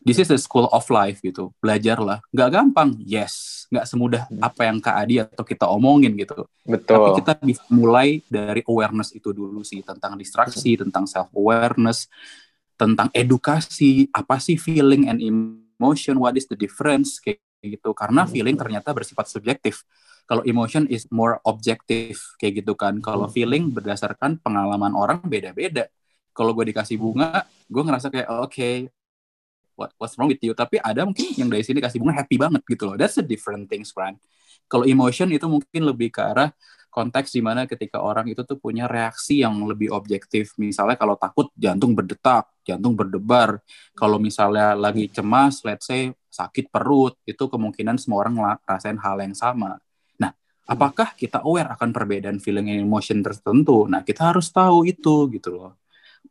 This 0.07 0.23
is 0.23 0.31
the 0.31 0.39
school 0.39 0.71
of 0.71 0.87
life 0.87 1.19
gitu. 1.19 1.51
Belajarlah. 1.59 2.23
Nggak 2.31 2.49
gampang, 2.55 2.95
yes. 3.03 3.65
Nggak 3.67 3.85
semudah 3.91 4.23
apa 4.39 4.61
yang 4.71 4.79
Kak 4.79 4.95
Adi 5.03 5.15
atau 5.19 5.43
kita 5.43 5.67
omongin 5.67 6.15
gitu. 6.15 6.47
Tapi 6.63 6.79
Betul. 6.79 7.19
kita 7.19 7.33
bisa 7.43 7.63
mulai 7.67 8.23
dari 8.31 8.63
awareness 8.63 9.11
itu 9.11 9.35
dulu 9.35 9.65
sih 9.67 9.83
tentang 9.83 10.15
distraksi, 10.15 10.79
tentang 10.79 11.03
self 11.09 11.27
awareness, 11.35 12.07
tentang 12.79 13.11
edukasi, 13.11 14.07
apa 14.15 14.39
sih 14.39 14.55
feeling 14.55 15.11
and 15.11 15.19
emotion, 15.19 16.23
what 16.23 16.39
is 16.39 16.47
the 16.47 16.55
difference 16.55 17.19
kayak 17.19 17.41
gitu. 17.65 17.91
Karena 17.91 18.23
feeling 18.23 18.55
ternyata 18.55 18.95
bersifat 18.95 19.27
subjektif. 19.27 19.83
Kalau 20.25 20.41
emotion 20.45 20.89
is 20.89 21.05
more 21.13 21.38
objective 21.45 22.17
kayak 22.41 22.65
gitu 22.65 22.73
kan. 22.73 22.97
Kalau 23.01 23.29
feeling 23.29 23.69
berdasarkan 23.69 24.41
pengalaman 24.41 24.97
orang 24.97 25.21
beda-beda. 25.21 25.85
Kalau 26.35 26.51
gue 26.51 26.73
dikasih 26.73 26.99
bunga, 26.99 27.45
gue 27.69 27.83
ngerasa 27.85 28.11
kayak 28.11 28.27
oke, 28.27 28.69
what 29.77 29.93
what's 30.01 30.17
wrong 30.17 30.27
with 30.27 30.41
you? 30.41 30.51
Tapi 30.57 30.81
ada 30.81 31.05
mungkin 31.05 31.31
yang 31.38 31.47
dari 31.47 31.63
sini 31.63 31.79
kasih 31.79 32.01
bunga 32.01 32.17
happy 32.17 32.35
banget 32.35 32.65
gitu 32.65 32.89
loh. 32.89 32.95
That's 32.97 33.21
a 33.21 33.23
different 33.23 33.69
things, 33.69 33.93
friend. 33.93 34.17
Kalau 34.65 34.83
emotion 34.83 35.29
itu 35.29 35.45
mungkin 35.45 35.85
lebih 35.85 36.09
ke 36.09 36.25
arah 36.25 36.49
konteks 36.89 37.35
di 37.35 37.43
mana 37.43 37.67
ketika 37.67 37.99
orang 37.99 38.31
itu 38.31 38.41
tuh 38.47 38.55
punya 38.55 38.88
reaksi 38.88 39.43
yang 39.43 39.59
lebih 39.67 39.91
objektif. 39.91 40.55
Misalnya 40.55 40.95
kalau 40.95 41.19
takut 41.19 41.51
jantung 41.59 41.91
berdetak, 41.91 42.47
jantung 42.63 42.95
berdebar. 42.95 43.59
Kalau 43.91 44.15
misalnya 44.15 44.73
lagi 44.73 45.11
cemas, 45.11 45.59
let's 45.67 45.91
say 45.91 46.15
sakit 46.31 46.71
perut, 46.71 47.19
itu 47.27 47.51
kemungkinan 47.51 47.99
semua 47.99 48.23
orang 48.23 48.39
ngerasain 48.63 48.95
hal 48.97 49.19
yang 49.19 49.35
sama. 49.35 49.75
Apakah 50.65 51.13
kita 51.13 51.45
aware 51.45 51.69
akan 51.78 51.93
perbedaan 51.93 52.41
feeling 52.41 52.73
and 52.73 52.82
emotion 52.82 53.21
tertentu? 53.21 53.86
Nah, 53.86 54.01
kita 54.01 54.34
harus 54.34 54.49
tahu 54.49 54.89
itu 54.89 55.30
gitu 55.30 55.54
loh. 55.54 55.78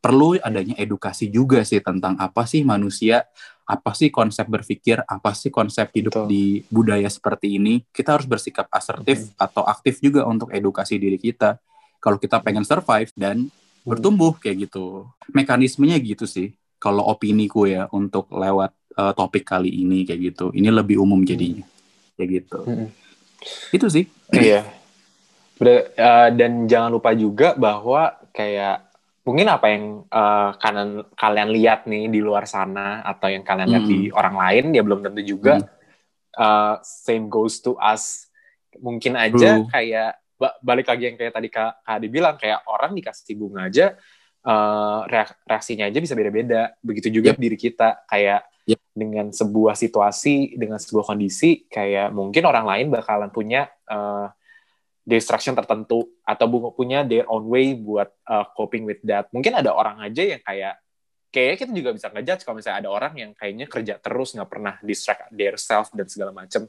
Perlu 0.03 0.43
adanya 0.43 0.75
edukasi 0.75 1.31
juga 1.31 1.63
sih 1.63 1.79
tentang 1.79 2.19
apa 2.19 2.43
sih 2.43 2.67
manusia, 2.67 3.31
apa 3.63 3.95
sih 3.95 4.11
konsep 4.11 4.45
berpikir, 4.51 5.01
apa 5.07 5.33
sih 5.39 5.55
konsep 5.55 5.87
hidup 5.95 6.13
Betul. 6.13 6.27
di 6.27 6.45
budaya 6.67 7.07
seperti 7.07 7.63
ini. 7.63 7.87
Kita 7.95 8.19
harus 8.19 8.27
bersikap 8.27 8.67
asertif 8.75 9.31
atau 9.39 9.63
aktif 9.65 10.03
juga 10.03 10.27
untuk 10.27 10.51
edukasi 10.51 10.99
diri 10.99 11.17
kita. 11.17 11.63
Kalau 12.03 12.19
kita 12.19 12.43
pengen 12.43 12.67
survive 12.67 13.15
dan 13.15 13.49
bertumbuh 13.87 14.35
kayak 14.37 14.67
gitu. 14.67 15.07
Mekanismenya 15.31 15.97
gitu 16.03 16.27
sih. 16.27 16.53
Kalau 16.83 17.07
opini 17.07 17.47
ku 17.47 17.71
ya 17.71 17.87
untuk 17.95 18.29
lewat 18.35 18.75
eh, 18.99 19.13
topik 19.15 19.47
kali 19.47 19.71
ini 19.71 20.03
kayak 20.03 20.35
gitu. 20.35 20.51
Ini 20.51 20.75
lebih 20.75 20.99
umum 21.01 21.23
jadinya. 21.23 21.63
Kayak 22.19 22.29
gitu. 22.43 22.61
Mm-mm. 22.67 23.04
Itu 23.71 23.87
sih. 23.89 24.05
Iya. 24.31 24.65
Ber- 25.55 25.95
eh, 25.95 26.29
dan 26.35 26.67
jangan 26.67 26.91
lupa 26.91 27.15
juga 27.15 27.55
bahwa 27.55 28.11
kayak 28.35 28.83
mungkin 29.23 29.47
apa 29.49 29.67
yang 29.71 29.85
eh, 30.05 30.51
kalian 30.59 30.91
kalian 31.15 31.49
lihat 31.55 31.81
nih 31.87 32.11
di 32.11 32.21
luar 32.21 32.45
sana 32.45 33.01
atau 33.03 33.31
yang 33.31 33.47
kalian 33.47 33.69
lihat 33.71 33.85
Hmm. 33.87 33.93
di 33.95 34.01
orang 34.11 34.37
lain 34.37 34.65
ya 34.75 34.83
belum 34.83 35.01
tentu 35.01 35.23
juga 35.23 35.63
eh, 36.35 36.75
same 36.83 37.31
goes 37.31 37.63
to 37.63 37.79
us. 37.79 38.27
Mungkin 38.75 39.15
aja 39.15 39.63
True. 39.63 39.71
kayak 39.71 40.19
ba- 40.35 40.59
balik 40.59 40.91
lagi 40.91 41.07
yang 41.07 41.15
kayak 41.15 41.31
tadi 41.31 41.47
Kak, 41.47 41.87
Adi 41.87 42.11
bilang 42.11 42.35
kayak 42.35 42.67
orang 42.67 42.91
dikasih 42.91 43.39
bunga 43.39 43.71
aja 43.71 43.95
reak- 45.07 45.41
reaksinya 45.47 45.87
aja 45.87 45.99
bisa 46.03 46.13
beda-beda. 46.13 46.75
Begitu 46.83 47.09
juga 47.09 47.33
Yep. 47.33 47.39
diri 47.39 47.57
kita 47.57 48.03
kayak. 48.05 48.43
Dengan 48.95 49.35
sebuah 49.35 49.75
situasi, 49.75 50.55
dengan 50.55 50.79
sebuah 50.79 51.11
kondisi 51.11 51.67
kayak 51.67 52.15
mungkin 52.15 52.47
orang 52.47 52.65
lain 52.65 52.87
bakalan 52.95 53.29
punya 53.35 53.67
eh, 53.91 54.29
distraction 55.05 55.53
tertentu 55.53 56.01
atau 56.25 56.49
punya 56.73 57.05
their 57.05 57.29
own 57.29 57.45
way 57.53 57.77
buat 57.77 58.09
uh, 58.25 58.49
coping 58.57 58.89
with 58.89 59.05
that. 59.05 59.29
Mungkin 59.37 59.53
ada 59.53 59.77
orang 59.77 60.01
aja 60.01 60.25
yang 60.25 60.41
kayak 60.41 60.81
kayaknya 61.29 61.57
kita 61.61 61.73
juga 61.77 61.91
bisa 61.93 62.09
ngejudge 62.09 62.43
kalau 62.49 62.57
misalnya 62.57 62.79
ada 62.81 62.91
orang 62.91 63.13
yang 63.21 63.31
kayaknya 63.37 63.67
kerja 63.69 63.95
terus 64.01 64.33
nggak 64.33 64.49
pernah 64.49 64.75
distract 64.81 65.29
their 65.29 65.61
self 65.61 65.93
dan 65.93 66.09
segala 66.09 66.33
macam. 66.33 66.65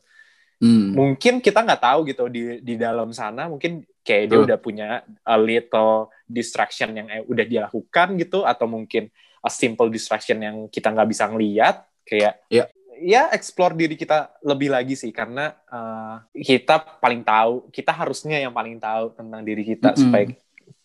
Hmm. 0.60 0.92
Mungkin 0.92 1.40
kita 1.40 1.64
nggak 1.64 1.82
tahu 1.82 2.00
gitu 2.12 2.28
di 2.28 2.60
di 2.60 2.76
dalam 2.76 3.16
sana 3.16 3.48
mungkin 3.48 3.88
kayak 4.04 4.26
dia 4.28 4.40
udah 4.44 4.58
punya 4.60 4.88
a 5.24 5.40
little 5.40 6.12
distraction 6.28 6.92
yang 6.92 7.08
eh, 7.08 7.24
udah 7.24 7.46
dia 7.48 7.72
lakukan 7.72 8.20
gitu 8.20 8.44
atau 8.44 8.68
mungkin 8.68 9.08
a 9.40 9.52
simple 9.52 9.88
distraction 9.88 10.44
yang 10.44 10.68
kita 10.68 10.92
nggak 10.92 11.08
bisa 11.08 11.32
ngeliat 11.32 11.88
kayak 12.06 12.40
Iya. 12.48 12.66
ya 12.96 13.22
explore 13.34 13.76
diri 13.76 14.00
kita 14.00 14.40
lebih 14.40 14.72
lagi 14.72 14.96
sih 14.96 15.12
karena 15.12 15.52
uh, 15.68 16.24
kita 16.32 17.02
paling 17.02 17.22
tahu 17.22 17.68
kita 17.70 17.92
harusnya 17.92 18.40
yang 18.40 18.56
paling 18.56 18.80
tahu 18.80 19.12
tentang 19.12 19.44
diri 19.44 19.66
kita 19.66 19.92
Mm-mm. 19.92 20.00
supaya 20.00 20.26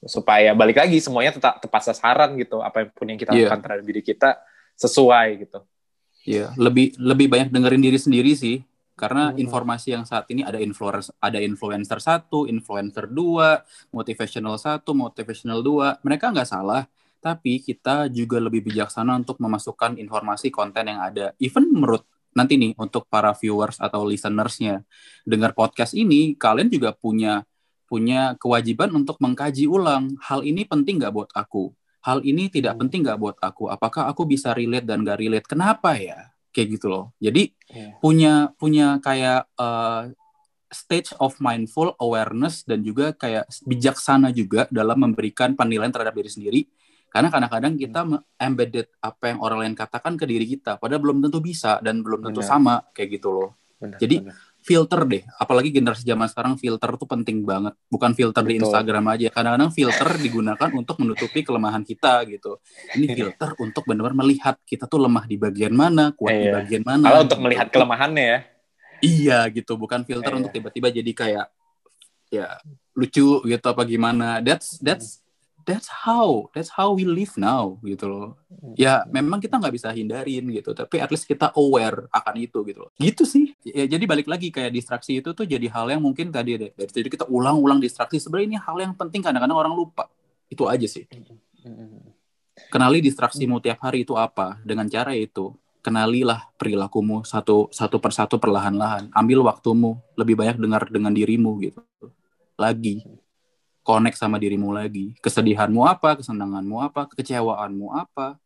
supaya 0.00 0.50
balik 0.52 0.80
lagi 0.80 0.96
semuanya 0.98 1.36
tetap 1.36 1.60
tepat 1.60 1.92
sasaran 1.92 2.32
gitu 2.34 2.58
apa 2.60 2.88
pun 2.90 3.06
yang 3.06 3.20
kita 3.20 3.30
Iya. 3.30 3.46
lakukan 3.46 3.60
terhadap 3.62 3.84
diri 3.86 4.02
kita 4.02 4.40
sesuai 4.74 5.28
gitu 5.46 5.60
Iya, 6.20 6.52
lebih 6.60 7.00
lebih 7.00 7.32
banyak 7.32 7.48
dengerin 7.48 7.80
diri 7.80 7.96
sendiri 7.96 8.36
sih. 8.36 8.60
Karena 8.92 9.32
Hmm. 9.32 9.40
informasi 9.40 9.96
yang 9.96 10.04
saat 10.04 10.28
ini 10.28 10.44
ada 10.44 10.60
influencer 10.60 11.16
ada 11.16 11.40
influencer 11.40 11.96
satu, 11.96 12.44
influencer 12.44 13.08
dua, 13.08 13.64
motivational 13.88 14.60
satu, 14.60 14.92
motivational 14.92 15.64
dua. 15.64 15.96
Mereka 16.04 16.28
nggak 16.28 16.44
salah, 16.44 16.84
tapi 17.20 17.60
kita 17.60 18.08
juga 18.08 18.40
lebih 18.40 18.64
bijaksana 18.64 19.14
untuk 19.20 19.36
memasukkan 19.38 20.00
informasi 20.00 20.48
konten 20.48 20.88
yang 20.88 21.04
ada. 21.04 21.36
Even 21.36 21.68
menurut 21.68 22.08
nanti 22.32 22.56
nih 22.56 22.72
untuk 22.80 23.06
para 23.06 23.36
viewers 23.36 23.76
atau 23.76 24.08
listenersnya. 24.08 24.82
Dengar 25.28 25.52
podcast 25.52 25.92
ini, 25.92 26.34
kalian 26.34 26.72
juga 26.72 26.96
punya 26.96 27.44
punya 27.90 28.38
kewajiban 28.38 28.94
untuk 28.94 29.18
mengkaji 29.18 29.66
ulang 29.66 30.14
hal 30.22 30.46
ini 30.46 30.62
penting 30.62 31.02
nggak 31.02 31.10
buat 31.10 31.30
aku? 31.34 31.74
Hal 32.00 32.24
ini 32.24 32.48
tidak 32.48 32.78
Hmm. 32.78 32.86
penting 32.86 33.02
nggak 33.04 33.18
buat 33.20 33.36
aku? 33.42 33.68
Apakah 33.68 34.08
aku 34.08 34.24
bisa 34.24 34.54
relate 34.56 34.86
dan 34.88 35.04
gak 35.04 35.20
relate? 35.20 35.44
Kenapa 35.44 35.98
ya? 35.98 36.32
Kayak 36.54 36.80
gitu 36.80 36.86
loh. 36.88 37.04
Jadi 37.20 37.50
Iya. 37.68 37.98
punya 38.00 38.34
punya 38.56 38.86
kayak 39.02 39.50
uh, 39.58 40.08
stage 40.70 41.10
of 41.18 41.34
mindful 41.42 41.92
awareness 41.98 42.62
dan 42.62 42.86
juga 42.86 43.10
kayak 43.12 43.50
bijaksana 43.66 44.30
juga 44.30 44.70
dalam 44.70 45.02
memberikan 45.02 45.58
penilaian 45.58 45.90
terhadap 45.90 46.14
diri 46.14 46.30
sendiri 46.30 46.60
karena 47.10 47.28
kadang-kadang 47.28 47.74
kita 47.74 48.00
me- 48.02 48.22
embedded 48.36 48.86
apa 48.98 49.24
yang 49.28 49.38
orang 49.38 49.58
lain 49.60 49.74
katakan 49.74 50.14
ke 50.14 50.24
diri 50.24 50.46
kita 50.48 50.78
padahal 50.78 51.02
belum 51.02 51.18
tentu 51.20 51.38
bisa 51.38 51.76
dan 51.78 52.00
belum 52.00 52.22
tentu 52.24 52.38
Benar. 52.38 52.48
sama 52.48 52.74
kayak 52.90 53.18
gitu 53.18 53.28
loh 53.30 53.50
Benar, 53.76 53.96
Jadi, 53.96 54.16
benar. 54.20 54.36
filter 54.60 55.00
deh 55.02 55.22
apalagi 55.34 55.72
generasi 55.72 56.04
zaman 56.04 56.28
sekarang 56.28 56.54
filter 56.54 56.90
tuh 56.94 57.08
penting 57.08 57.40
banget 57.42 57.72
bukan 57.86 58.12
filter 58.12 58.44
di 58.44 58.54
Betul. 58.54 58.68
Instagram 58.68 59.04
aja 59.08 59.26
kadang-kadang 59.30 59.70
filter 59.70 60.08
digunakan 60.20 60.68
untuk 60.70 60.96
menutupi 61.00 61.40
kelemahan 61.40 61.80
kita 61.80 62.28
gitu 62.28 62.60
ini 62.94 63.08
filter 63.16 63.56
untuk 63.56 63.82
benar-benar 63.84 64.20
melihat 64.20 64.60
kita 64.62 64.84
tuh 64.84 65.00
lemah 65.00 65.24
di 65.24 65.34
bagian 65.34 65.72
mana 65.72 66.12
kuat 66.12 66.30
di 66.30 66.44
Iya. 66.44 66.52
bagian 66.56 66.82
mana 66.84 67.04
kalau 67.04 67.20
untuk 67.24 67.36
gitu. 67.36 67.44
melihat 67.44 67.66
kelemahannya 67.68 68.20
ya 68.22 68.38
iya 69.00 69.38
gitu 69.48 69.72
bukan 69.74 70.04
filter 70.04 70.28
Iya. 70.28 70.38
untuk 70.38 70.52
tiba-tiba 70.52 70.88
jadi 70.92 71.10
kayak 71.10 71.46
ya 72.28 72.46
lucu 72.92 73.40
gitu 73.42 73.66
apa 73.66 73.82
gimana 73.82 74.38
that's 74.38 74.76
that's 74.78 75.19
that's 75.64 75.88
how 75.88 76.48
that's 76.54 76.70
how 76.72 76.92
we 76.94 77.04
live 77.04 77.32
now 77.36 77.76
gitu 77.84 78.06
loh. 78.06 78.28
Ya 78.76 79.04
memang 79.08 79.40
kita 79.40 79.56
nggak 79.56 79.74
bisa 79.74 79.88
hindarin 79.92 80.46
gitu 80.50 80.72
tapi 80.72 81.00
at 81.00 81.10
least 81.10 81.26
kita 81.28 81.52
aware 81.56 82.08
akan 82.12 82.34
itu 82.40 82.62
gitu 82.66 82.88
loh. 82.88 82.90
Gitu 82.96 83.22
sih. 83.24 83.52
Ya, 83.64 83.86
jadi 83.86 84.04
balik 84.04 84.26
lagi 84.26 84.48
kayak 84.52 84.72
distraksi 84.74 85.20
itu 85.20 85.32
tuh 85.32 85.44
jadi 85.44 85.66
hal 85.72 85.90
yang 85.90 86.02
mungkin 86.02 86.30
tadi 86.32 86.56
deh 86.56 86.70
dari 86.72 86.90
tadi 86.90 87.08
kita 87.08 87.28
ulang-ulang 87.28 87.80
distraksi 87.80 88.18
sebenarnya 88.20 88.48
ini 88.56 88.58
hal 88.58 88.76
yang 88.80 88.92
penting 88.96 89.20
kadang-kadang 89.24 89.58
orang 89.58 89.74
lupa. 89.76 90.08
Itu 90.50 90.66
aja 90.66 90.86
sih. 90.86 91.06
Mm. 91.60 92.16
kenali 92.72 93.04
distraksimu 93.04 93.60
tiap 93.60 93.84
hari 93.84 94.08
itu 94.08 94.16
apa 94.16 94.56
dengan 94.64 94.88
cara 94.88 95.12
itu 95.12 95.52
kenalilah 95.84 96.48
perilakumu 96.56 97.24
satu 97.24 97.68
satu 97.72 97.96
persatu 98.00 98.36
perlahan-lahan. 98.36 99.12
Ambil 99.12 99.44
waktumu, 99.44 100.00
lebih 100.16 100.36
banyak 100.36 100.60
dengar 100.60 100.88
dengan 100.88 101.12
dirimu 101.12 101.60
gitu. 101.60 101.80
Lagi 102.60 103.04
connect 103.90 104.14
sama 104.22 104.38
dirimu 104.38 104.70
lagi. 104.70 105.18
Kesedihanmu 105.18 105.82
apa, 105.82 106.14
kesenanganmu 106.14 106.76
apa, 106.78 107.10
kekecewaanmu 107.10 107.90
apa. 107.90 108.38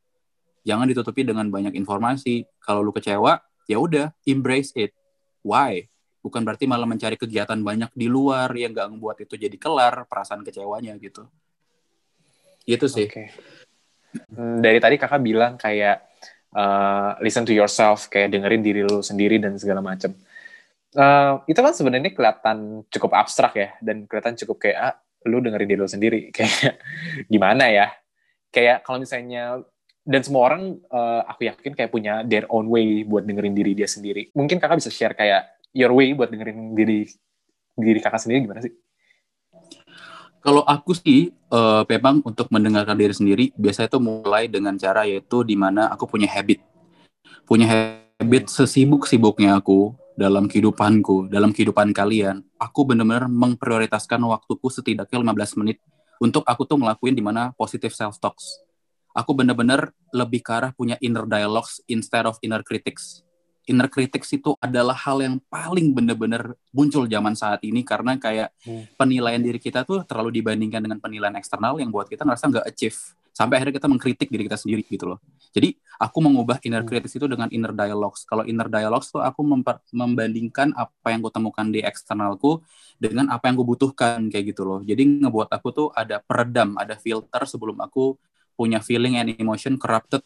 Jangan 0.65 0.89
ditutupi 0.89 1.21
dengan 1.21 1.45
banyak 1.53 1.77
informasi. 1.77 2.49
Kalau 2.65 2.81
lu 2.81 2.97
kecewa, 2.97 3.37
ya 3.69 3.77
udah, 3.77 4.09
embrace 4.25 4.73
it. 4.73 4.97
Why? 5.45 5.85
Bukan 6.25 6.41
berarti 6.41 6.65
malah 6.65 6.89
mencari 6.89 7.21
kegiatan 7.21 7.61
banyak 7.61 7.93
di 7.93 8.09
luar 8.09 8.49
yang 8.57 8.73
gak 8.73 8.89
membuat 8.89 9.21
itu 9.21 9.37
jadi 9.37 9.53
kelar 9.61 10.09
perasaan 10.09 10.41
kecewanya 10.41 10.97
gitu. 10.97 11.29
Gitu 12.65 12.89
sih. 12.89 13.05
Oke. 13.05 13.29
Hmm, 14.33 14.65
Dari 14.65 14.81
tadi 14.81 14.97
kakak 14.97 15.21
bilang 15.21 15.61
kayak 15.61 16.09
uh, 16.57 17.21
listen 17.21 17.45
to 17.45 17.53
yourself, 17.53 18.09
kayak 18.09 18.33
dengerin 18.33 18.65
diri 18.65 18.81
lu 18.81 19.05
sendiri 19.05 19.37
dan 19.37 19.61
segala 19.61 19.85
macam. 19.85 20.17
Uh, 20.97 21.43
itu 21.51 21.59
kan 21.59 21.75
sebenarnya 21.77 22.15
kelihatan 22.15 22.89
cukup 22.89 23.13
abstrak 23.19 23.53
ya, 23.59 23.69
dan 23.85 24.09
kelihatan 24.09 24.39
cukup 24.39 24.65
kayak 24.65 24.79
ah, 24.81 24.97
lu 25.25 25.41
dengerin 25.41 25.69
diri 25.69 25.81
lu 25.81 25.91
sendiri, 25.91 26.21
kayak 26.37 26.79
gimana 27.27 27.69
ya? 27.69 27.89
Kayak 28.55 28.87
kalau 28.87 29.03
misalnya 29.03 29.65
dan 30.05 30.21
semua 30.21 30.53
orang 30.53 30.77
uh, 30.93 31.25
aku 31.25 31.49
yakin 31.49 31.73
kayak 31.73 31.89
punya 31.89 32.21
their 32.29 32.45
own 32.53 32.69
way 32.69 33.03
buat 33.09 33.25
dengerin 33.25 33.57
diri 33.57 33.73
dia 33.73 33.89
sendiri. 33.89 34.29
Mungkin 34.37 34.61
kakak 34.61 34.85
bisa 34.85 34.93
share 34.93 35.17
kayak 35.17 35.49
your 35.73 35.91
way 35.97 36.13
buat 36.13 36.29
dengerin 36.29 36.77
diri 36.77 37.09
diri 37.75 37.99
kakak 38.05 38.21
sendiri 38.21 38.45
gimana 38.45 38.61
sih? 38.61 38.73
Kalau 40.45 40.61
aku 40.61 40.93
sih 40.93 41.33
uh, 41.49 41.89
memang 41.89 42.21
untuk 42.21 42.53
mendengarkan 42.53 43.01
diri 43.01 43.17
sendiri 43.17 43.45
biasanya 43.57 43.89
itu 43.89 43.97
mulai 43.97 44.45
dengan 44.45 44.77
cara 44.77 45.09
yaitu 45.09 45.41
di 45.41 45.57
mana 45.57 45.89
aku 45.89 46.05
punya 46.05 46.29
habit. 46.29 46.61
Punya 47.49 47.65
habit 48.21 48.53
sesibuk-sibuknya 48.53 49.57
aku 49.57 49.97
dalam 50.15 50.47
kehidupanku, 50.47 51.27
dalam 51.27 51.51
kehidupan 51.51 51.91
kalian, 51.91 52.43
aku 52.59 52.87
benar-benar 52.87 53.27
memprioritaskan 53.27 54.23
waktuku 54.23 54.71
setidaknya 54.71 55.19
15 55.21 55.61
menit 55.61 55.83
untuk 56.23 56.47
aku 56.47 56.63
tuh 56.65 56.79
ngelakuin 56.79 57.15
di 57.15 57.23
mana 57.23 57.51
positive 57.59 57.93
self 57.93 58.23
talks. 58.23 58.63
Aku 59.15 59.35
benar-benar 59.35 59.95
lebih 60.11 60.43
ke 60.43 60.51
arah 60.51 60.71
punya 60.75 60.99
inner 60.99 61.27
dialogues 61.27 61.83
instead 61.87 62.27
of 62.27 62.39
inner 62.43 62.63
critics 62.67 63.23
inner 63.65 63.89
critics 63.89 64.29
itu 64.37 64.53
adalah 64.61 64.93
hal 64.93 65.25
yang 65.25 65.41
paling 65.49 65.97
benar-benar 65.97 66.53
muncul 66.71 67.09
zaman 67.09 67.33
saat 67.33 67.65
ini 67.65 67.81
karena 67.81 68.21
kayak 68.21 68.53
hmm. 68.65 68.97
penilaian 69.01 69.41
diri 69.41 69.57
kita 69.57 69.89
tuh 69.89 70.05
terlalu 70.05 70.41
dibandingkan 70.41 70.85
dengan 70.85 71.01
penilaian 71.01 71.37
eksternal 71.37 71.81
yang 71.81 71.89
buat 71.89 72.09
kita 72.09 72.29
ngerasa 72.29 72.45
nggak 72.53 72.67
achieve 72.69 72.99
sampai 73.35 73.59
akhirnya 73.59 73.83
kita 73.83 73.91
mengkritik 73.91 74.29
diri 74.31 74.47
kita 74.47 74.55
sendiri 74.55 74.87
gitu 74.87 75.11
loh. 75.11 75.19
Jadi 75.51 75.75
aku 75.99 76.23
mengubah 76.23 76.63
inner 76.63 76.87
hmm. 76.87 76.89
critics 76.89 77.19
itu 77.19 77.27
dengan 77.27 77.51
inner 77.51 77.75
dialogues. 77.75 78.23
Kalau 78.23 78.47
inner 78.47 78.71
dialogues 78.71 79.11
tuh 79.11 79.27
aku 79.27 79.43
membandingkan 79.91 80.71
apa 80.79 81.11
yang 81.11 81.19
gue 81.19 81.35
temukan 81.35 81.67
di 81.67 81.83
eksternalku 81.83 82.63
dengan 82.95 83.35
apa 83.35 83.51
yang 83.51 83.59
gue 83.59 83.67
butuhkan 83.67 84.31
kayak 84.31 84.55
gitu 84.55 84.63
loh. 84.63 84.81
Jadi 84.87 85.27
ngebuat 85.27 85.51
aku 85.51 85.69
tuh 85.75 85.89
ada 85.91 86.23
peredam, 86.23 86.79
ada 86.79 86.95
filter 86.95 87.43
sebelum 87.43 87.83
aku 87.83 88.15
punya 88.55 88.79
feeling 88.79 89.19
and 89.19 89.35
emotion 89.35 89.75
corrupted 89.75 90.23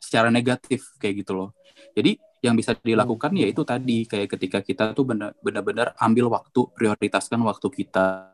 secara 0.00 0.32
negatif 0.32 0.96
kayak 0.96 1.28
gitu 1.28 1.36
loh. 1.36 1.52
Jadi 1.92 2.16
yang 2.40 2.56
bisa 2.56 2.72
dilakukan 2.72 3.36
hmm. 3.36 3.40
ya 3.44 3.46
itu 3.52 3.62
tadi 3.68 4.08
kayak 4.08 4.28
ketika 4.32 4.58
kita 4.64 4.84
tuh 4.96 5.04
benar-benar 5.44 5.92
ambil 6.00 6.32
waktu 6.32 6.72
prioritaskan 6.72 7.36
waktu 7.44 7.68
kita 7.68 8.32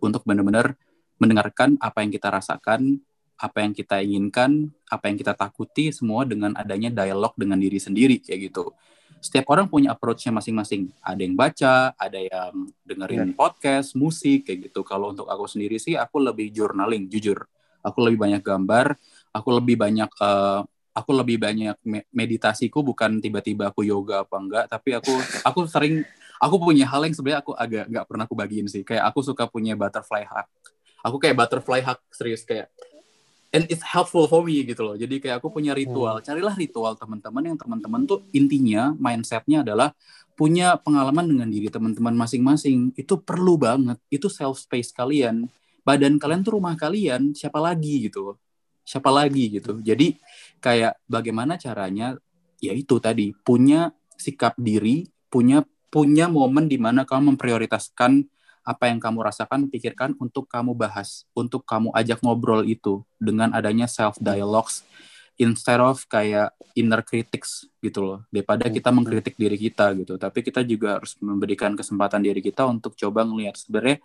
untuk 0.00 0.24
benar-benar 0.24 0.76
mendengarkan 1.16 1.80
apa 1.80 2.04
yang 2.04 2.12
kita 2.12 2.28
rasakan 2.28 3.00
apa 3.36 3.60
yang 3.60 3.72
kita 3.76 4.00
inginkan 4.00 4.72
apa 4.88 5.12
yang 5.12 5.16
kita 5.20 5.36
takuti 5.36 5.92
semua 5.92 6.24
dengan 6.24 6.56
adanya 6.56 6.88
dialog 7.04 7.36
dengan 7.36 7.60
diri 7.60 7.76
sendiri 7.76 8.20
kayak 8.20 8.52
gitu. 8.52 8.72
Setiap 9.20 9.48
orang 9.52 9.66
punya 9.66 9.96
approach-nya 9.96 10.32
masing-masing. 10.32 10.92
Ada 11.00 11.20
yang 11.20 11.34
baca 11.36 11.92
ada 11.96 12.18
yang 12.20 12.68
dengerin 12.84 13.32
yeah. 13.32 13.36
podcast 13.36 13.96
musik 13.96 14.48
kayak 14.48 14.70
gitu. 14.70 14.84
Kalau 14.84 15.12
untuk 15.12 15.28
aku 15.28 15.44
sendiri 15.48 15.76
sih 15.76 15.96
aku 15.96 16.20
lebih 16.20 16.52
journaling 16.52 17.08
jujur. 17.12 17.44
Aku 17.84 18.02
lebih 18.02 18.18
banyak 18.18 18.42
gambar 18.42 18.98
aku 19.36 19.48
lebih 19.52 19.76
banyak 19.76 20.08
uh, 20.16 20.64
aku 20.96 21.10
lebih 21.12 21.36
banyak 21.36 21.76
meditasiku 22.08 22.80
bukan 22.80 23.20
tiba-tiba 23.20 23.68
aku 23.68 23.84
yoga 23.84 24.24
apa 24.24 24.36
enggak 24.40 24.64
tapi 24.72 24.96
aku 24.96 25.12
aku 25.48 25.68
sering 25.68 26.08
aku 26.40 26.56
punya 26.56 26.88
hal 26.88 27.04
yang 27.04 27.12
sebenarnya 27.12 27.40
aku 27.44 27.52
agak 27.52 27.84
nggak 27.92 28.06
pernah 28.08 28.24
aku 28.24 28.34
bagiin 28.34 28.66
sih. 28.66 28.80
Kayak 28.80 29.12
aku 29.12 29.20
suka 29.20 29.44
punya 29.44 29.76
butterfly 29.76 30.24
hack 30.24 30.48
aku 31.06 31.22
kayak 31.22 31.38
butterfly 31.38 31.80
hack 31.86 32.02
serius 32.10 32.42
kayak 32.42 32.66
and 33.54 33.64
it's 33.70 33.82
helpful 33.82 34.26
for 34.26 34.42
me 34.42 34.62
gitu 34.66 34.82
loh. 34.82 34.96
Jadi 34.98 35.22
kayak 35.22 35.42
aku 35.42 35.50
punya 35.54 35.74
ritual. 35.76 36.18
Carilah 36.22 36.54
ritual 36.54 36.94
teman-teman. 36.98 37.42
Yang 37.52 37.58
teman-teman 37.66 38.00
tuh 38.06 38.26
intinya 38.34 38.94
mindsetnya 38.96 39.62
adalah 39.66 39.94
punya 40.36 40.76
pengalaman 40.80 41.26
dengan 41.26 41.48
diri 41.50 41.68
teman-teman 41.70 42.14
masing-masing. 42.14 42.92
Itu 42.98 43.22
perlu 43.22 43.58
banget. 43.58 43.98
Itu 44.10 44.26
self 44.26 44.62
space 44.62 44.90
kalian. 44.94 45.46
Badan 45.86 46.18
kalian 46.18 46.42
tuh 46.42 46.58
rumah 46.58 46.74
kalian. 46.74 47.32
Siapa 47.32 47.62
lagi 47.62 48.10
gitu? 48.10 48.38
Siapa 48.86 49.10
lagi 49.10 49.58
gitu? 49.58 49.78
Jadi 49.82 50.18
kayak 50.62 50.98
bagaimana 51.06 51.58
caranya? 51.58 52.18
Ya 52.58 52.72
itu 52.72 52.98
tadi. 52.98 53.30
Punya 53.32 53.92
sikap 54.16 54.56
diri 54.56 55.06
punya 55.36 55.60
punya 55.92 56.32
momen 56.32 56.64
di 56.64 56.80
mana 56.80 57.04
kamu 57.04 57.36
memprioritaskan 57.36 58.26
apa 58.66 58.90
yang 58.90 58.98
kamu 58.98 59.22
rasakan 59.22 59.70
pikirkan 59.70 60.18
untuk 60.18 60.50
kamu 60.50 60.74
bahas 60.74 61.22
untuk 61.38 61.62
kamu 61.62 61.94
ajak 61.94 62.18
ngobrol 62.18 62.66
itu 62.66 63.06
dengan 63.22 63.54
adanya 63.54 63.86
self 63.86 64.18
dialogues 64.18 64.82
instead 65.38 65.78
of 65.78 66.02
kayak 66.10 66.50
inner 66.74 67.06
critics 67.06 67.70
gitu 67.78 68.02
loh. 68.02 68.18
Daripada 68.32 68.66
kita 68.66 68.90
hmm. 68.90 68.96
mengkritik 68.98 69.38
diri 69.38 69.54
kita 69.54 69.94
gitu. 69.94 70.18
Tapi 70.18 70.42
kita 70.42 70.66
juga 70.66 70.98
harus 70.98 71.14
memberikan 71.22 71.78
kesempatan 71.78 72.26
diri 72.26 72.42
kita 72.42 72.66
untuk 72.66 72.98
coba 72.98 73.22
ngelihat 73.22 73.54
sebenarnya 73.54 74.02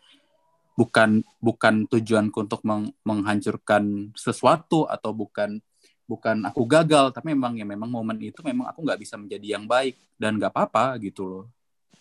bukan 0.78 1.26
bukan 1.42 1.90
tujuanku 1.90 2.38
untuk 2.48 2.62
meng, 2.62 2.94
menghancurkan 3.02 4.14
sesuatu 4.14 4.86
atau 4.86 5.12
bukan 5.16 5.58
bukan 6.06 6.38
aku 6.46 6.70
gagal. 6.70 7.16
Tapi 7.16 7.34
memang 7.34 7.58
ya 7.58 7.66
memang 7.66 7.90
momen 7.90 8.20
itu 8.22 8.46
memang 8.46 8.70
aku 8.70 8.86
nggak 8.86 9.00
bisa 9.02 9.18
menjadi 9.18 9.58
yang 9.58 9.66
baik 9.66 9.98
dan 10.22 10.38
nggak 10.38 10.54
apa-apa 10.54 11.02
gitu 11.02 11.26
loh 11.26 11.46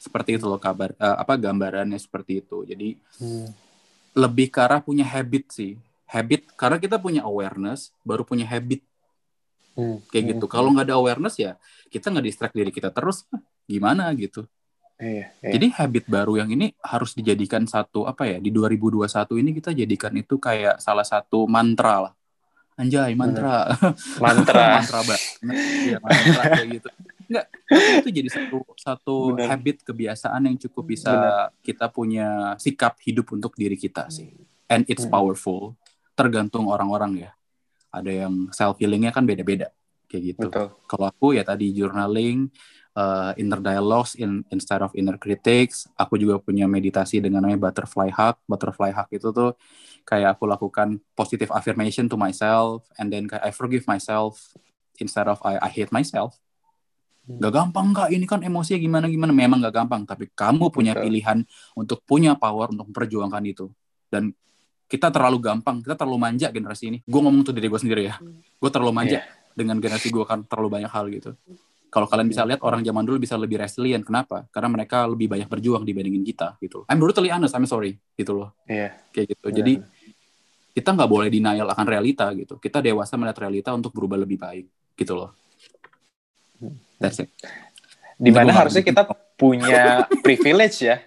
seperti 0.00 0.40
itu 0.40 0.48
loh 0.48 0.56
kabar 0.56 0.96
uh, 0.96 1.20
apa 1.20 1.36
gambarannya 1.36 2.00
seperti 2.00 2.40
itu 2.40 2.64
jadi 2.64 2.96
hmm. 3.20 3.48
lebih 4.16 4.48
ke 4.48 4.64
arah 4.64 4.80
punya 4.80 5.04
habit 5.04 5.52
sih 5.52 5.76
habit 6.08 6.48
karena 6.56 6.80
kita 6.80 6.96
punya 6.96 7.20
awareness 7.28 7.92
baru 8.00 8.24
punya 8.24 8.48
habit 8.48 8.80
hmm. 9.76 10.08
kayak 10.08 10.24
gitu 10.32 10.48
hmm. 10.48 10.54
kalau 10.56 10.72
nggak 10.72 10.88
ada 10.88 10.96
awareness 10.96 11.36
ya 11.36 11.60
kita 11.92 12.08
nggak 12.08 12.24
distract 12.24 12.56
diri 12.56 12.72
kita 12.72 12.88
terus 12.88 13.28
gimana 13.68 14.08
gitu 14.16 14.48
Iya, 15.00 15.32
iya. 15.40 15.56
Jadi 15.56 15.66
habit 15.80 16.04
baru 16.12 16.36
yang 16.36 16.52
ini 16.52 16.76
harus 16.84 17.16
dijadikan 17.16 17.64
satu 17.64 18.04
apa 18.04 18.28
ya 18.28 18.36
di 18.36 18.52
2021 18.52 19.08
ini 19.40 19.50
kita 19.56 19.72
jadikan 19.72 20.12
itu 20.12 20.36
kayak 20.36 20.76
salah 20.76 21.08
satu 21.08 21.48
mantra 21.48 22.04
lah. 22.04 22.12
Anjay, 22.76 23.16
mantra. 23.16 23.72
Mantra. 24.20 24.64
mantra 24.76 25.00
banget. 25.00 25.24
Iya, 25.88 25.96
mantra 26.04 26.42
kayak 26.52 26.68
gitu. 26.68 26.88
Enggak, 27.30 27.46
itu 28.02 28.08
jadi 28.10 28.28
satu 28.28 28.58
satu 28.74 29.16
Bener. 29.38 29.46
habit 29.54 29.86
kebiasaan 29.86 30.50
yang 30.50 30.58
cukup 30.58 30.90
bisa 30.90 31.14
Bener. 31.14 31.54
kita 31.62 31.86
punya 31.86 32.58
sikap 32.58 32.98
hidup 33.06 33.30
untuk 33.30 33.54
diri 33.54 33.78
kita 33.78 34.10
sih. 34.10 34.34
And 34.66 34.82
it's 34.90 35.06
hmm. 35.06 35.14
powerful. 35.14 35.78
Tergantung 36.18 36.66
orang-orang 36.66 37.30
ya. 37.30 37.30
Ada 37.94 38.26
yang 38.26 38.50
self 38.50 38.82
healingnya 38.82 39.14
kan 39.14 39.22
beda-beda 39.22 39.70
kayak 40.10 40.22
gitu. 40.34 40.46
Kalau 40.90 41.06
aku 41.06 41.38
ya 41.38 41.46
tadi 41.46 41.70
journaling, 41.70 42.50
uh, 42.98 43.32
inner 43.38 43.62
dialogues 43.62 44.18
in, 44.18 44.42
instead 44.50 44.82
of 44.82 44.90
inner 44.98 45.14
critics. 45.14 45.86
Aku 45.94 46.18
juga 46.18 46.42
punya 46.42 46.66
meditasi 46.66 47.22
dengan 47.22 47.46
namanya 47.46 47.70
butterfly 47.70 48.10
hug. 48.10 48.36
Butterfly 48.50 48.90
hug 48.90 49.08
itu 49.14 49.30
tuh 49.30 49.54
kayak 50.02 50.34
aku 50.38 50.50
lakukan 50.50 50.98
positive 51.14 51.54
affirmation 51.54 52.10
to 52.10 52.18
myself 52.18 52.82
and 52.98 53.12
then 53.14 53.30
I 53.30 53.54
forgive 53.54 53.86
myself 53.86 54.40
instead 54.98 55.30
of 55.30 55.38
I, 55.46 55.62
I 55.62 55.70
hate 55.70 55.94
myself. 55.94 56.34
Gak 57.38 57.52
gampang 57.52 57.94
kak, 57.94 58.08
ini 58.10 58.26
kan 58.26 58.40
emosinya 58.42 58.80
gimana-gimana. 58.80 59.30
Memang 59.30 59.58
gak 59.62 59.74
gampang, 59.84 60.02
tapi 60.08 60.26
kamu 60.32 60.72
punya 60.72 60.96
pilihan 60.96 61.44
untuk 61.76 62.02
punya 62.02 62.34
power 62.34 62.74
untuk 62.74 62.90
memperjuangkan 62.90 63.42
itu. 63.46 63.70
Dan 64.10 64.34
kita 64.90 65.14
terlalu 65.14 65.38
gampang, 65.38 65.78
kita 65.86 65.94
terlalu 65.94 66.18
manja 66.18 66.50
generasi 66.50 66.90
ini. 66.90 66.98
Gue 67.06 67.20
ngomong 67.22 67.46
tuh 67.46 67.54
diri 67.54 67.70
gue 67.70 67.78
sendiri 67.78 68.02
ya. 68.10 68.18
Hmm. 68.18 68.42
Gue 68.42 68.70
terlalu 68.74 68.90
manja 68.90 69.22
yeah. 69.22 69.54
dengan 69.54 69.78
generasi 69.78 70.10
gue 70.10 70.24
kan 70.26 70.42
terlalu 70.50 70.82
banyak 70.82 70.90
hal 70.90 71.06
gitu. 71.14 71.30
Kalau 71.90 72.06
kalian 72.06 72.30
bisa 72.30 72.42
lihat 72.46 72.62
orang 72.62 72.82
zaman 72.82 73.02
dulu 73.06 73.22
bisa 73.22 73.38
lebih 73.38 73.62
resilient. 73.62 74.02
Kenapa? 74.02 74.46
Karena 74.50 74.70
mereka 74.70 75.06
lebih 75.06 75.30
banyak 75.30 75.46
berjuang 75.46 75.86
dibandingin 75.86 76.26
kita 76.26 76.58
gitu. 76.58 76.86
I'm 76.90 76.98
brutally 76.98 77.30
honest, 77.30 77.54
I'm 77.54 77.66
sorry 77.70 77.98
gitu 78.18 78.34
loh. 78.34 78.50
Iya. 78.66 78.78
Yeah. 78.78 78.90
Kayak 79.14 79.26
gitu. 79.34 79.46
Yeah. 79.46 79.56
Jadi 79.62 79.72
kita 80.70 80.88
nggak 80.94 81.10
boleh 81.10 81.28
denial 81.30 81.66
akan 81.70 81.86
realita 81.86 82.26
gitu. 82.34 82.58
Kita 82.58 82.78
dewasa 82.82 83.18
melihat 83.18 83.38
realita 83.46 83.70
untuk 83.74 83.94
berubah 83.94 84.18
lebih 84.18 84.38
baik 84.38 84.66
gitu 84.98 85.18
loh. 85.18 85.34
That's 87.00 87.24
it. 87.24 87.32
Di 88.20 88.28
mana 88.28 88.52
harusnya 88.52 88.84
kita 88.84 89.08
punya 89.34 90.04
privilege 90.24 90.84
ya. 90.84 91.00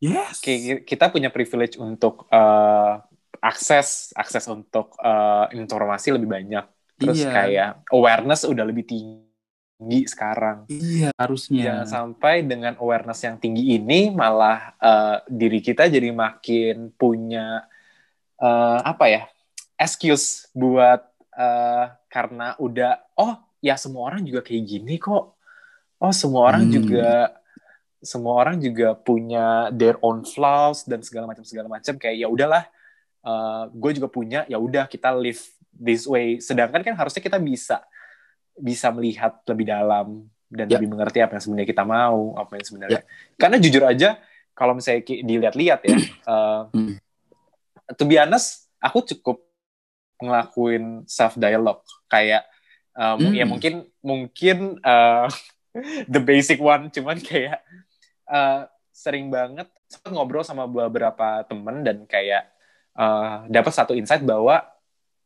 Yes. 0.00 0.40
Kita 0.88 1.12
punya 1.12 1.28
privilege 1.28 1.76
untuk 1.76 2.24
uh, 2.32 3.00
akses 3.40 4.10
akses 4.16 4.48
untuk 4.48 4.96
uh, 4.98 5.46
informasi 5.52 6.16
lebih 6.16 6.28
banyak 6.28 6.64
terus 6.96 7.20
Iya. 7.20 7.30
kayak 7.30 7.70
awareness 7.92 8.48
udah 8.48 8.64
lebih 8.64 8.88
tinggi 8.88 10.00
sekarang 10.08 10.64
Iya, 10.72 11.12
harusnya. 11.20 11.62
Jangan 11.62 11.86
sampai 11.86 12.40
dengan 12.48 12.74
awareness 12.80 13.20
yang 13.20 13.36
tinggi 13.36 13.76
ini 13.76 14.08
malah 14.08 14.72
eh, 14.80 15.16
diri 15.28 15.60
kita 15.60 15.92
jadi 15.92 16.08
makin 16.16 16.96
punya 16.96 17.68
eh, 18.40 18.78
apa 18.80 19.04
ya 19.12 19.22
excuse 19.76 20.48
buat 20.56 21.04
eh, 21.36 21.84
karena 22.08 22.56
udah 22.56 22.96
oh 23.20 23.36
ya 23.66 23.74
semua 23.74 24.06
orang 24.06 24.22
juga 24.22 24.46
kayak 24.46 24.62
gini 24.62 24.94
kok 24.96 25.34
oh 25.98 26.12
semua 26.14 26.46
orang 26.54 26.70
Hmm. 26.70 26.74
juga 26.78 27.10
semua 27.98 28.38
orang 28.38 28.62
juga 28.62 28.94
punya 28.94 29.66
their 29.74 29.98
own 29.98 30.22
flaws 30.22 30.86
dan 30.86 31.02
segala 31.02 31.26
macam 31.26 31.42
segala 31.42 31.66
macam 31.66 31.98
kayak 31.98 32.16
ya 32.22 32.28
udahlah 32.30 32.64
gue 33.74 33.90
juga 33.98 34.06
punya 34.06 34.46
ya 34.46 34.54
udah 34.54 34.86
kita 34.86 35.10
live 35.10 35.42
this 35.74 36.06
way 36.06 36.38
sedangkan 36.38 36.86
kan 36.86 36.94
harusnya 36.94 37.18
kita 37.18 37.42
bisa 37.42 37.82
bisa 38.54 38.94
melihat 38.94 39.42
lebih 39.44 39.66
dalam 39.66 40.22
dan 40.46 40.70
Ya. 40.70 40.78
lebih 40.78 40.94
mengerti 40.94 41.18
apa 41.18 41.34
yang 41.34 41.42
sebenarnya 41.42 41.68
kita 41.68 41.82
mau 41.82 42.38
apa 42.38 42.54
yang 42.54 42.64
sebenarnya 42.64 43.02
karena 43.34 43.56
jujur 43.58 43.82
aja 43.82 44.14
kalau 44.54 44.78
misalnya 44.78 45.02
dilihat-lihat 45.02 45.80
ya 45.82 45.96
eh, 46.32 46.60
Hmm. 46.70 46.94
to 47.98 48.06
be 48.06 48.14
honest 48.14 48.70
aku 48.78 49.02
cukup 49.02 49.42
ngelakuin 50.16 51.02
self 51.04 51.34
dialogue 51.34 51.82
kayak 52.06 52.46
eh, 52.96 53.14
mu- 53.14 53.30
ya 53.30 53.44
Hmm. 53.44 53.52
mungkin 53.52 53.74
mungkin 54.00 54.58
eh, 54.80 55.26
the 56.12 56.18
basic 56.18 56.58
one 56.58 56.88
cuman 56.88 57.20
kayak 57.20 57.60
eh, 58.26 58.60
sering 58.90 59.28
banget 59.28 59.68
ngobrol 60.08 60.42
sama 60.42 60.64
beberapa 60.64 61.44
temen 61.44 61.84
dan 61.84 62.02
kayak 62.04 62.48
eh, 62.92 63.36
dapat 63.48 63.72
satu 63.72 63.92
insight 63.92 64.20
bahwa 64.20 64.64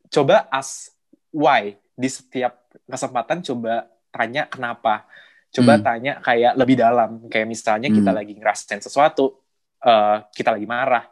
coba 0.07 0.45
ask 0.49 0.91
why 1.31 1.71
di 1.95 2.07
setiap 2.07 2.59
kesempatan 2.85 3.39
coba 3.41 3.87
tanya 4.11 4.45
kenapa 4.45 5.07
coba 5.49 5.75
Hmm. 5.75 5.83
tanya 5.83 6.13
kayak 6.19 6.53
lebih 6.55 6.75
dalam 6.75 7.27
kayak 7.27 7.47
misalnya 7.47 7.87
kita 7.87 8.11
Hmm. 8.11 8.19
lagi 8.19 8.33
ngerasain 8.35 8.79
sesuatu 8.79 9.39
eh, 9.81 10.17
kita 10.31 10.53
lagi 10.53 10.67
marah 10.67 11.07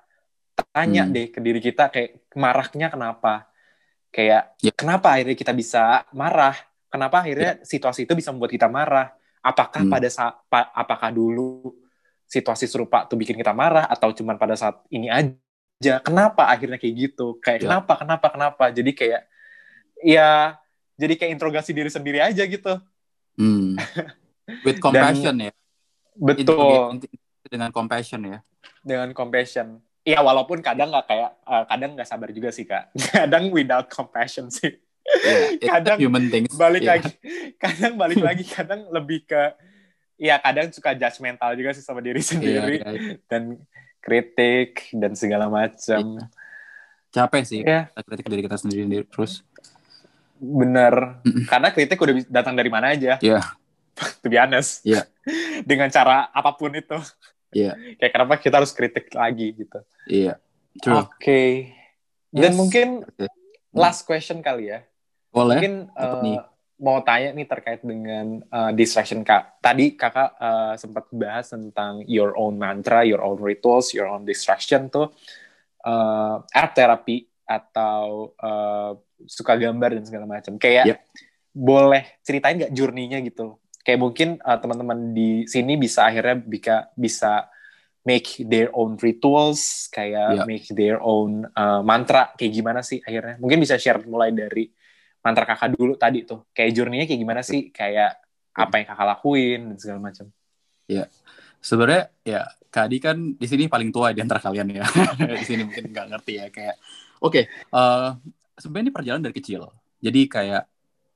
tanya 0.70 1.03
Hmm. 1.03 1.12
deh 1.12 1.28
ke 1.28 1.39
diri 1.39 1.60
kita 1.60 1.89
kayak 1.89 2.30
marahnya 2.36 2.88
kenapa 2.88 3.49
kayak 4.10 4.57
Ya. 4.60 4.72
kenapa 4.74 5.14
akhirnya 5.14 5.34
kita 5.34 5.53
bisa 5.53 6.03
marah 6.12 6.57
kenapa 6.89 7.22
akhirnya 7.22 7.62
situasi 7.62 8.03
itu 8.03 8.14
bisa 8.14 8.34
membuat 8.34 8.51
kita 8.51 8.66
marah 8.66 9.14
apakah 9.39 9.86
Hmm. 9.86 9.93
pada 9.93 10.10
saat 10.10 10.36
pa- 10.49 10.74
apakah 10.74 11.10
dulu 11.10 11.72
situasi 12.26 12.66
serupa 12.66 13.05
tuh 13.05 13.16
bikin 13.16 13.38
kita 13.38 13.53
marah 13.53 13.86
atau 13.86 14.10
cuman 14.12 14.36
pada 14.36 14.53
saat 14.53 14.82
ini 14.89 15.10
aja 15.10 16.01
kenapa 16.01 16.45
akhirnya 16.45 16.78
kayak 16.78 16.95
gitu 17.10 17.38
kayak 17.39 17.62
Ya. 17.62 17.66
kenapa 17.70 17.93
kenapa 17.97 18.28
kenapa 18.30 18.64
jadi 18.70 18.91
kayak 18.91 19.22
ya 20.01 20.30
jadi 20.95 21.14
kayak 21.16 21.32
interogasi 21.36 21.72
diri 21.72 21.88
sendiri 21.88 22.20
aja 22.20 22.43
gitu 22.43 22.74
Hmm. 23.39 23.78
With 24.68 24.82
compassion 24.82 25.39
ya. 25.39 25.53
betul 26.14 26.99
Dengan 27.45 27.72
compassion 27.72 28.22
ya. 28.22 28.39
dengan 28.84 29.14
compassion 29.14 29.80
Iya 30.02 30.20
walaupun 30.20 30.60
kadang 30.60 30.89
nggak 30.89 31.06
kayak 31.06 31.32
eh, 31.41 31.64
kadang 31.66 31.91
nggak 31.93 32.06
sabar 32.06 32.30
juga 32.30 32.50
sih 32.50 32.64
kak 32.64 32.89
kadang 33.16 33.50
without 33.50 33.88
compassion 33.88 34.47
sih 34.50 34.76
Yeah, 35.10 35.58
it's 35.58 35.66
a 35.66 35.70
Kadang 35.74 35.97
human 35.97 36.30
things. 36.30 36.54
balik 36.54 36.86
Yeah. 36.86 37.02
lagi 37.02 37.12
kadang 37.64 37.97
balik 37.97 38.22
lagi 38.22 38.43
kadang 38.45 38.86
lebih 38.89 39.26
ke 39.26 39.41
ya 40.16 40.38
kadang 40.38 40.70
suka 40.70 40.93
judgmental 40.93 41.50
juga 41.54 41.74
sih 41.74 41.82
sama 41.82 41.97
diri 41.97 42.20
Iya, 42.20 42.30
sendiri 42.30 42.76
iya. 42.78 43.18
dan 43.26 43.58
kritik 44.00 44.86
dan 44.93 45.12
segala 45.14 45.50
macam 45.50 46.22
Capek 47.10 47.41
sih. 47.41 47.66
ya 47.66 47.89
Kita 47.89 48.02
kritik 48.06 48.26
diri 48.28 48.41
kita 48.45 48.56
sendiri 48.56 49.02
terus. 49.04 49.41
bener 50.38 51.20
Mm-mm. 51.20 51.43
karena 51.43 51.68
kritik 51.70 51.97
udah 51.97 52.14
datang 52.30 52.54
dari 52.54 52.70
mana 52.70 52.93
aja 52.93 53.18
Iya. 53.18 53.41
to 54.22 54.30
be 54.30 54.38
honest 54.38 54.86
Iya. 54.86 55.10
dengan 55.64 55.89
cara 55.89 56.30
apa 56.30 56.54
pun 56.54 56.70
itu 56.72 56.95
Iya. 57.50 57.74
kayak 57.97 58.12
kenapa 58.12 58.34
kita 58.38 58.56
harus 58.58 58.72
kritik 58.72 59.10
lagi 59.12 59.54
gitu 59.54 59.80
Iya. 60.06 60.38
True. 60.78 61.02
oke 61.04 61.43
dan 62.30 62.52
Yes. 62.52 62.58
mungkin 62.58 62.88
Oke. 63.04 63.26
last 63.72 64.04
question 64.04 64.39
kali 64.39 64.70
ya 64.70 64.86
Boleh. 65.30 65.58
mungkin 65.58 65.74
eh, 65.89 66.22
nih? 66.24 66.38
mau 66.80 67.02
tanya 67.02 67.34
nih 67.34 67.43
terkait 67.43 67.82
dengan 67.82 68.39
eh, 68.39 68.72
distraction 68.72 69.20
kak 69.22 69.60
tadi 69.60 69.93
kakak 69.93 70.30
eh, 70.36 70.74
sempat 70.76 71.10
bahas 71.10 71.50
tentang 71.50 72.06
your 72.06 72.34
own 72.34 72.56
mantra 72.56 73.02
your 73.02 73.20
own 73.20 73.38
rituals 73.38 73.91
your 73.91 74.06
own 74.06 74.24
distraction 74.24 74.88
tuh 74.88 75.10
eh, 75.82 76.36
art 76.54 76.74
therapy 76.74 77.26
atau 77.43 78.30
eh, 78.32 78.91
suka 79.26 79.54
gambar 79.54 79.97
dan 79.97 80.04
segala 80.06 80.26
macam 80.26 80.56
kayak 80.56 80.86
Yep. 80.88 81.00
boleh 81.50 82.04
ceritain 82.22 82.56
nggak 82.56 82.72
journey-nya 82.72 83.20
gitu 83.20 83.58
kayak 83.84 84.00
mungkin 84.00 84.30
eh, 84.40 84.58
teman-teman 84.60 85.14
di 85.16 85.30
sini 85.46 85.76
bisa 85.76 86.08
akhirnya 86.08 86.38
bisa 86.40 86.76
bisa 86.94 87.48
make 88.04 88.42
their 88.48 88.72
own 88.74 88.96
rituals 89.00 89.88
kayak 89.92 90.44
Yep. 90.44 90.46
make 90.48 90.68
their 90.74 90.98
own 91.04 91.46
eh, 91.48 91.82
mantra 91.84 92.32
kayak 92.36 92.52
gimana 92.54 92.82
sih 92.82 93.00
akhirnya 93.04 93.40
mungkin 93.40 93.60
bisa 93.62 93.76
share 93.80 94.02
mulai 94.08 94.32
dari 94.36 94.68
mantra 95.20 95.44
kakak 95.44 95.76
dulu 95.76 96.00
tadi 96.00 96.24
tuh 96.24 96.48
kayak 96.56 96.72
journey-nya 96.72 97.06
kayak 97.06 97.22
gimana 97.22 97.42
sih 97.44 97.70
kayak 97.70 98.24
apa 98.56 98.74
yang 98.82 98.88
kakak 98.92 99.08
lakuin 99.08 99.60
dan 99.72 99.78
segala 99.80 100.00
macam 100.12 100.28
Sebenarnya 101.60 102.04
ya 102.24 102.42
Kak 102.72 102.88
Adi 102.88 102.98
kan 103.04 103.18
di 103.36 103.48
sini 103.48 103.68
paling 103.68 103.92
tua 103.92 104.16
di 104.16 104.24
antara 104.24 104.40
kalian 104.40 104.72
ya. 104.72 104.88
di 105.40 105.46
sini 105.46 105.68
mungkin 105.68 105.92
nggak 105.92 106.08
ngerti 106.16 106.34
ya 106.40 106.48
kayak. 106.48 106.76
Oke, 107.20 107.52
eh, 107.52 108.10
sebenarnya 108.56 108.86
ini 108.88 108.94
perjalanan 108.96 109.24
dari 109.28 109.36
kecil. 109.36 109.68
Jadi 110.00 110.22
kayak 110.32 110.64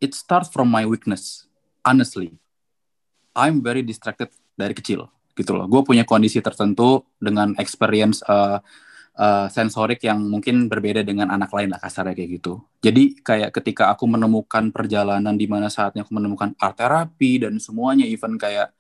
it 0.04 0.12
starts 0.12 0.52
from 0.52 0.68
my 0.68 0.84
weakness. 0.84 1.48
Honestly, 1.84 2.36
I'm 3.34 3.62
very 3.66 3.82
distracted 3.82 4.30
dari 4.54 4.74
kecil 4.78 5.10
gitu 5.34 5.52
loh. 5.58 5.66
Gue 5.66 5.82
punya 5.82 6.06
kondisi 6.06 6.40
tertentu 6.40 7.02
dengan 7.18 7.58
experience 7.58 8.22
eh, 8.26 8.58
eh, 9.18 9.48
sensorik 9.50 10.02
yang 10.06 10.22
mungkin 10.22 10.70
berbeda 10.70 11.02
dengan 11.02 11.34
anak 11.34 11.50
lain 11.54 11.74
lah 11.74 11.82
kasarnya 11.82 12.14
kayak 12.14 12.30
gitu. 12.42 12.62
Jadi 12.82 13.18
kayak 13.26 13.50
ketika 13.54 13.90
aku 13.94 14.06
menemukan 14.06 14.70
perjalanan 14.70 15.34
di 15.34 15.50
mana 15.50 15.68
saatnya 15.74 16.06
aku 16.06 16.14
menemukan 16.14 16.54
art 16.62 16.78
terapi 16.78 17.42
dan 17.42 17.58
semuanya 17.58 18.06
even 18.06 18.38
kayak 18.38 18.74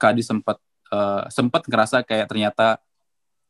Kak 0.00 0.16
Adi 0.16 0.22
sempat 0.24 0.56
eh, 0.92 1.24
sempat 1.28 1.62
ngerasa 1.68 2.02
kayak 2.08 2.26
ternyata 2.32 2.80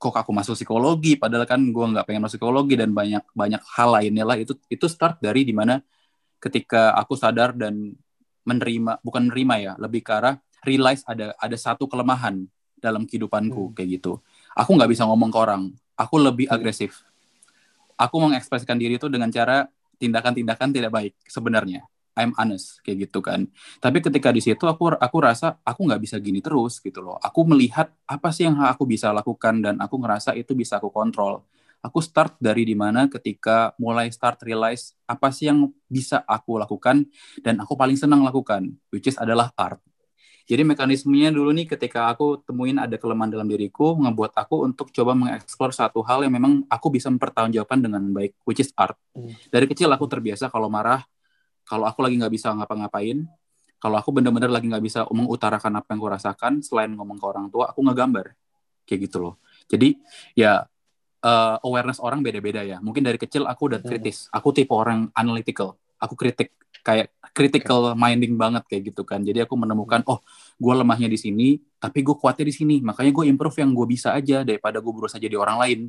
kok 0.00 0.16
aku 0.16 0.32
masuk 0.32 0.56
psikologi 0.56 1.20
padahal 1.20 1.44
kan 1.44 1.60
gue 1.60 1.86
nggak 1.92 2.08
pengen 2.08 2.24
masuk 2.24 2.40
psikologi 2.40 2.72
dan 2.72 2.90
banyak 2.96 3.20
banyak 3.36 3.60
hal 3.76 3.88
lainnya 4.00 4.24
lah 4.24 4.40
itu 4.40 4.56
itu 4.72 4.88
start 4.88 5.20
dari 5.20 5.44
di 5.44 5.52
mana 5.52 5.76
ketika 6.40 6.96
aku 6.96 7.12
sadar 7.20 7.52
dan 7.52 7.92
menerima 8.44 9.00
bukan 9.04 9.28
menerima 9.28 9.54
ya 9.60 9.72
lebih 9.76 10.00
ke 10.04 10.12
arah 10.12 10.36
realize 10.64 11.04
ada 11.08 11.32
ada 11.36 11.56
satu 11.56 11.88
kelemahan 11.88 12.44
dalam 12.80 13.04
kehidupanku 13.04 13.70
Hmm. 13.70 13.74
kayak 13.76 14.00
gitu. 14.00 14.20
Aku 14.56 14.72
nggak 14.76 14.88
bisa 14.88 15.04
ngomong 15.04 15.28
ke 15.28 15.38
orang. 15.38 15.62
Aku 15.96 16.16
lebih 16.16 16.48
Hmm. 16.48 16.56
agresif. 16.56 17.04
Aku 18.00 18.16
mengekspresikan 18.16 18.80
diri 18.80 18.96
itu 18.96 19.12
dengan 19.12 19.28
cara 19.28 19.68
tindakan-tindakan 20.00 20.72
tidak 20.72 20.90
baik 20.92 21.12
sebenarnya. 21.28 21.84
I'm 22.16 22.32
honest 22.36 22.80
kayak 22.82 23.08
gitu 23.08 23.20
kan. 23.20 23.48
Tapi 23.78 24.00
ketika 24.00 24.32
di 24.32 24.40
situ 24.40 24.64
aku 24.64 24.96
aku 24.96 25.16
rasa 25.20 25.60
aku 25.62 25.84
nggak 25.88 26.00
bisa 26.00 26.16
gini 26.18 26.40
terus 26.40 26.80
gitu 26.80 27.00
loh. 27.04 27.16
Aku 27.20 27.44
melihat 27.44 27.92
apa 28.08 28.32
sih 28.32 28.48
yang 28.48 28.60
aku 28.64 28.88
bisa 28.88 29.12
lakukan 29.12 29.60
dan 29.60 29.76
aku 29.80 30.00
ngerasa 30.00 30.32
itu 30.36 30.56
bisa 30.56 30.80
aku 30.80 30.88
kontrol 30.88 31.44
aku 31.80 31.98
start 32.04 32.36
dari 32.40 32.68
di 32.68 32.76
mana 32.76 33.08
ketika 33.08 33.72
mulai 33.80 34.12
start 34.12 34.44
realize 34.44 34.94
apa 35.08 35.32
sih 35.32 35.48
yang 35.48 35.68
bisa 35.88 36.20
aku 36.24 36.60
lakukan 36.60 37.08
dan 37.40 37.60
aku 37.60 37.76
paling 37.76 37.96
senang 37.96 38.20
lakukan 38.24 38.72
which 38.92 39.08
is 39.08 39.16
adalah 39.16 39.50
art 39.56 39.80
jadi 40.44 40.66
mekanismenya 40.66 41.30
dulu 41.30 41.54
nih 41.54 41.66
ketika 41.68 42.10
aku 42.10 42.42
temuin 42.42 42.76
ada 42.76 42.98
kelemahan 42.98 43.30
dalam 43.32 43.46
diriku 43.46 43.96
ngebuat 43.96 44.34
aku 44.34 44.66
untuk 44.66 44.92
coba 44.92 45.14
mengeksplor 45.14 45.72
satu 45.72 46.02
hal 46.04 46.26
yang 46.26 46.34
memang 46.36 46.66
aku 46.68 46.92
bisa 46.92 47.08
mempertanggungjawabkan 47.08 47.80
dengan 47.80 48.02
baik 48.12 48.36
which 48.44 48.60
is 48.60 48.70
art 48.76 48.96
Hmm. 49.10 49.34
dari 49.50 49.66
kecil 49.66 49.90
aku 49.90 50.06
terbiasa 50.06 50.46
kalau 50.54 50.70
marah 50.70 51.02
kalau 51.70 51.86
aku 51.86 52.02
lagi 52.02 52.18
nggak 52.18 52.34
bisa 52.34 52.50
ngapa-ngapain, 52.50 53.30
kalau 53.78 53.94
aku 53.94 54.10
bener-bener 54.10 54.50
lagi 54.50 54.66
nggak 54.66 54.82
bisa 54.82 55.06
mengutarakan 55.06 55.78
apa 55.78 55.94
yang 55.94 56.02
aku 56.02 56.08
rasakan, 56.10 56.52
selain 56.66 56.90
ngomong 56.98 57.14
ke 57.14 57.26
orang 57.30 57.46
tua, 57.46 57.70
aku 57.70 57.86
ngegambar. 57.86 58.34
Kayak 58.82 59.06
gitu 59.06 59.22
loh. 59.22 59.34
Jadi 59.70 59.94
ya 60.34 60.66
eh, 61.20 61.56
awareness 61.64 62.00
orang 62.00 62.24
beda-beda 62.24 62.64
ya. 62.64 62.80
Mungkin 62.80 63.04
dari 63.04 63.20
kecil 63.20 63.44
aku 63.44 63.68
udah 63.72 63.80
Hmm. 63.84 63.88
kritis. 63.88 64.26
Aku 64.32 64.52
tipe 64.56 64.72
orang 64.72 65.12
analytical. 65.12 65.76
Aku 66.00 66.16
kritik 66.16 66.56
kayak 66.80 67.12
critical 67.36 67.92
minding 67.92 68.40
banget 68.40 68.64
kayak 68.64 68.92
gitu 68.92 69.04
kan. 69.04 69.20
Jadi 69.20 69.44
aku 69.44 69.52
menemukan 69.54 70.00
oh 70.08 70.24
gue 70.56 70.74
lemahnya 70.74 71.12
di 71.12 71.20
sini, 71.20 71.48
tapi 71.76 72.00
gue 72.00 72.16
kuatnya 72.16 72.48
di 72.48 72.54
sini. 72.56 72.80
Makanya 72.80 73.12
gue 73.12 73.24
improve 73.28 73.60
yang 73.60 73.70
gue 73.76 73.86
bisa 73.86 74.16
aja 74.16 74.40
daripada 74.42 74.80
gue 74.80 74.92
berusaha 74.92 75.20
jadi 75.20 75.36
orang 75.36 75.58
lain 75.60 75.80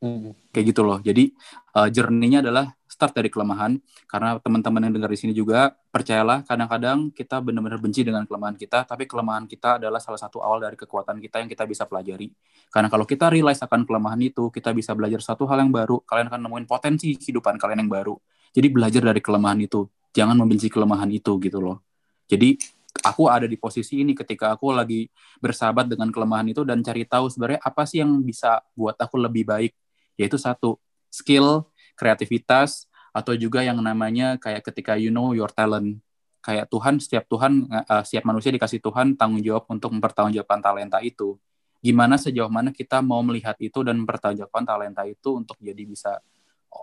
Hmm. 0.00 0.32
kayak 0.54 0.72
gitu 0.72 0.80
loh. 0.80 0.96
Jadi 1.02 1.28
uh, 1.76 1.90
journey-nya 1.92 2.40
adalah 2.40 2.72
start 3.00 3.16
dari 3.16 3.32
kelemahan 3.32 3.80
karena 4.04 4.36
teman-teman 4.36 4.84
yang 4.84 5.00
dengar 5.00 5.08
di 5.08 5.16
sini 5.16 5.32
juga 5.32 5.72
percayalah 5.88 6.44
kadang-kadang 6.44 7.08
kita 7.16 7.40
benar-benar 7.40 7.80
benci 7.80 8.04
dengan 8.04 8.28
kelemahan 8.28 8.60
kita, 8.60 8.84
tapi 8.84 9.08
kelemahan 9.08 9.48
kita 9.48 9.80
adalah 9.80 9.96
salah 9.96 10.20
satu 10.20 10.44
awal 10.44 10.60
dari 10.60 10.76
kekuatan 10.76 11.16
kita 11.16 11.40
yang 11.40 11.48
kita 11.48 11.64
bisa 11.64 11.88
pelajari. 11.88 12.28
Karena 12.68 12.92
kalau 12.92 13.08
kita 13.08 13.32
realize 13.32 13.64
akan 13.64 13.88
kelemahan 13.88 14.20
itu, 14.20 14.52
kita 14.52 14.76
bisa 14.76 14.92
belajar 14.92 15.24
satu 15.24 15.48
hal 15.48 15.64
yang 15.64 15.72
baru, 15.72 16.04
kalian 16.04 16.28
akan 16.28 16.40
nemuin 16.44 16.66
potensi 16.68 17.16
kehidupan 17.16 17.56
kalian 17.56 17.88
yang 17.88 17.90
baru. 17.90 18.14
Jadi 18.52 18.68
belajar 18.68 19.00
dari 19.00 19.24
kelemahan 19.24 19.56
itu. 19.64 19.88
jangan 20.10 20.34
membenci 20.34 20.66
kelemahan 20.66 21.06
itu 21.06 21.38
gitu 21.38 21.62
loh. 21.62 21.86
Jadi 22.26 22.58
aku 23.06 23.30
ada 23.30 23.46
di 23.46 23.54
posisi 23.54 24.02
ini 24.02 24.10
ketika 24.10 24.50
aku 24.50 24.74
lagi 24.74 25.06
bersahabat 25.38 25.86
dengan 25.86 26.10
kelemahan 26.10 26.50
itu 26.50 26.66
dan 26.66 26.82
cari 26.82 27.06
tahu 27.06 27.30
sebenarnya 27.30 27.62
apa 27.62 27.86
sih 27.86 28.02
yang 28.02 28.18
bisa 28.18 28.58
buat 28.74 28.98
aku 28.98 29.22
lebih 29.22 29.46
baik. 29.46 29.70
Yaitu 30.18 30.34
satu, 30.34 30.82
skill, 31.14 31.70
kreativitas, 31.94 32.89
atau 33.10 33.34
juga 33.34 33.62
yang 33.62 33.78
namanya 33.82 34.38
kayak 34.38 34.62
ketika 34.66 34.94
you 34.96 35.12
know 35.12 35.34
your 35.34 35.50
talent. 35.50 36.00
Kayak 36.40 36.72
Tuhan, 36.72 36.96
setiap 36.96 37.28
Tuhan, 37.28 37.68
uh, 37.68 38.00
setiap 38.00 38.24
manusia 38.24 38.48
dikasih 38.48 38.80
Tuhan 38.80 39.12
tanggung 39.12 39.44
jawab 39.44 39.68
untuk 39.68 39.92
mempertanggungjawabkan 39.92 40.60
talenta 40.64 40.98
itu. 41.04 41.36
Gimana 41.84 42.16
sejauh 42.16 42.48
mana 42.48 42.72
kita 42.72 43.04
mau 43.04 43.20
melihat 43.20 43.60
itu 43.60 43.84
dan 43.84 44.00
mempertanggungjawabkan 44.00 44.64
talenta 44.64 45.04
itu 45.04 45.36
untuk 45.36 45.60
jadi 45.60 45.84
bisa 45.84 46.16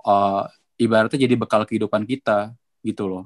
uh, 0.05 0.45
ibaratnya 0.77 1.25
jadi 1.25 1.33
bekal 1.33 1.65
kehidupan 1.65 2.05
kita 2.05 2.53
gitu 2.85 3.09
loh. 3.09 3.25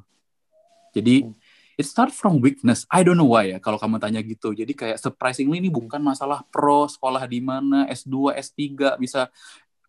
Jadi 0.96 1.28
hmm 1.28 1.36
it 1.82 1.90
start 1.90 2.14
from 2.14 2.38
weakness. 2.38 2.86
I 2.94 3.02
don't 3.02 3.18
know 3.18 3.34
why 3.34 3.50
ya 3.50 3.58
kalau 3.58 3.82
kamu 3.82 3.98
tanya 3.98 4.22
gitu. 4.22 4.54
Jadi 4.54 4.78
kayak 4.78 5.02
surprisingly 5.02 5.58
ini 5.58 5.74
bukan 5.74 5.98
masalah 5.98 6.46
pro 6.54 6.86
sekolah 6.86 7.26
di 7.26 7.42
mana 7.42 7.90
S2, 7.90 8.38
S3 8.38 9.02
bisa 9.02 9.34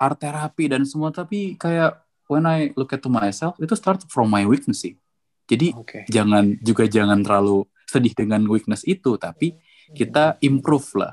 art 0.01 0.17
therapy 0.17 0.73
dan 0.73 0.89
semua 0.89 1.13
tapi 1.13 1.55
kayak 1.61 2.01
when 2.33 2.49
I 2.49 2.73
look 2.73 2.97
at 2.97 3.05
to 3.05 3.13
myself 3.13 3.61
itu 3.61 3.77
start 3.77 4.09
from 4.09 4.33
my 4.33 4.49
weakness 4.49 4.89
sih. 4.89 4.97
Jadi 5.45 5.77
okay. 5.77 6.09
jangan 6.09 6.57
juga 6.65 6.89
jangan 6.89 7.21
terlalu 7.21 7.69
sedih 7.85 8.17
dengan 8.17 8.49
weakness 8.49 8.89
itu 8.89 9.21
tapi 9.21 9.53
kita 9.93 10.41
improve 10.41 10.89
lah. 10.97 11.13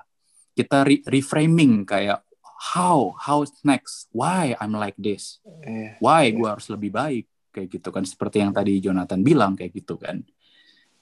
Kita 0.56 0.88
re 0.88 1.04
reframing 1.04 1.84
kayak 1.84 2.24
how 2.60 3.16
how 3.16 3.48
next 3.64 4.12
why 4.12 4.52
I'm 4.60 4.76
like 4.76 5.00
this 5.00 5.40
iya. 5.64 5.96
why 6.04 6.28
gue 6.36 6.44
harus 6.44 6.68
lebih 6.68 6.92
baik 6.92 7.26
kayak 7.56 7.80
gitu 7.80 7.90
kan 7.90 8.04
seperti 8.04 8.44
yang 8.44 8.52
tadi 8.52 8.84
Jonathan 8.84 9.24
bilang 9.24 9.56
kayak 9.56 9.72
gitu 9.72 9.96
kan 9.96 10.28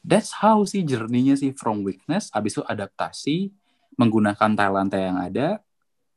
that's 0.06 0.38
how 0.38 0.62
sih 0.70 0.86
journey-nya 0.86 1.34
sih 1.34 1.58
from 1.58 1.82
weakness 1.82 2.30
habis 2.30 2.56
itu 2.56 2.64
adaptasi 2.64 3.50
menggunakan 3.98 4.54
talenta 4.54 5.02
yang 5.02 5.18
ada 5.18 5.58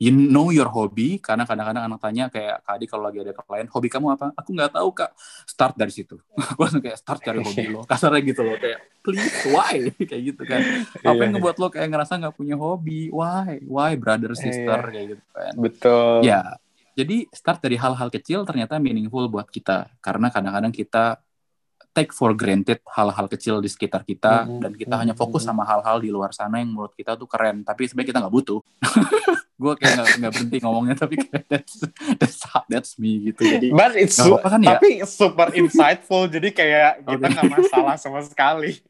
you 0.00 0.10
know 0.10 0.48
your 0.48 0.72
hobby. 0.72 1.20
Karena 1.20 1.44
kadang-kadang 1.44 1.84
anak 1.84 2.00
tanya 2.00 2.24
kayak 2.32 2.64
Kak 2.64 2.74
Adi 2.80 2.86
kalau 2.88 3.04
lagi 3.06 3.20
ada 3.20 3.36
klien 3.36 3.68
hobi 3.68 3.88
kamu 3.92 4.16
apa? 4.16 4.32
Aku 4.32 4.56
nggak 4.56 4.72
tahu 4.72 4.88
kak. 4.96 5.12
Start 5.44 5.76
dari 5.76 5.92
situ. 5.92 6.16
Aku 6.56 6.58
langsung 6.64 6.80
kayak 6.80 6.98
start 6.98 7.20
cari 7.20 7.38
hobi 7.44 7.64
lo. 7.68 7.84
Kasarnya 7.84 8.24
gitu 8.24 8.40
loh 8.40 8.56
kayak 8.56 8.80
please 9.04 9.44
why? 9.52 9.92
Kayak 10.08 10.22
gitu 10.34 10.42
kan. 10.48 10.60
Apa 11.04 11.20
yang 11.20 11.36
iya. 11.36 11.36
ngebuat 11.36 11.56
lo 11.60 11.68
kayak 11.68 11.88
ngerasa 11.92 12.12
nggak 12.16 12.34
punya 12.34 12.56
hobi? 12.56 13.12
Why? 13.12 13.60
Why 13.68 13.94
brother 14.00 14.32
sister? 14.32 14.80
yeah. 14.80 14.92
kayak 14.92 15.06
gitu 15.16 15.26
kan. 15.36 15.52
Betul. 15.60 16.16
Ya. 16.24 16.42
Jadi 16.98 17.16
start 17.32 17.64
dari 17.64 17.76
hal-hal 17.80 18.08
kecil 18.12 18.44
ternyata 18.48 18.80
meaningful 18.80 19.28
buat 19.28 19.48
kita. 19.48 19.88
Karena 20.00 20.28
kadang-kadang 20.28 20.72
kita 20.72 21.20
take 21.90 22.14
for 22.14 22.36
granted 22.38 22.78
hal-hal 22.86 23.26
kecil 23.26 23.58
di 23.58 23.66
sekitar 23.66 24.06
kita 24.06 24.46
mm-hmm. 24.46 24.60
dan 24.62 24.72
kita 24.76 24.94
mm-hmm. 24.94 25.00
hanya 25.10 25.14
fokus 25.16 25.42
sama 25.42 25.66
hal-hal 25.66 25.98
di 25.98 26.12
luar 26.12 26.30
sana 26.30 26.62
yang 26.62 26.70
menurut 26.70 26.92
kita 26.94 27.16
tuh 27.16 27.26
keren. 27.26 27.66
Tapi 27.66 27.88
sebenarnya 27.88 28.08
kita 28.14 28.18
nggak 28.20 28.34
butuh 28.34 28.60
gue 29.60 29.72
kayak 29.76 30.16
nggak 30.16 30.32
berhenti 30.32 30.56
ngomongnya 30.64 30.96
tapi 30.96 31.20
kayak 31.20 31.44
that's 31.52 31.74
that's 32.16 32.40
that's 32.72 32.90
me 32.96 33.28
gitu 33.28 33.44
jadi 33.44 33.68
but 33.76 33.92
it's 33.92 34.16
su- 34.16 34.40
kan 34.40 34.56
ya? 34.64 34.80
tapi 34.80 35.04
super 35.04 35.52
insightful 35.52 36.24
jadi 36.24 36.48
kayak 36.48 36.92
kita 37.04 37.26
nggak 37.28 37.50
masalah 37.52 37.94
sama 38.00 38.24
sekali 38.24 38.80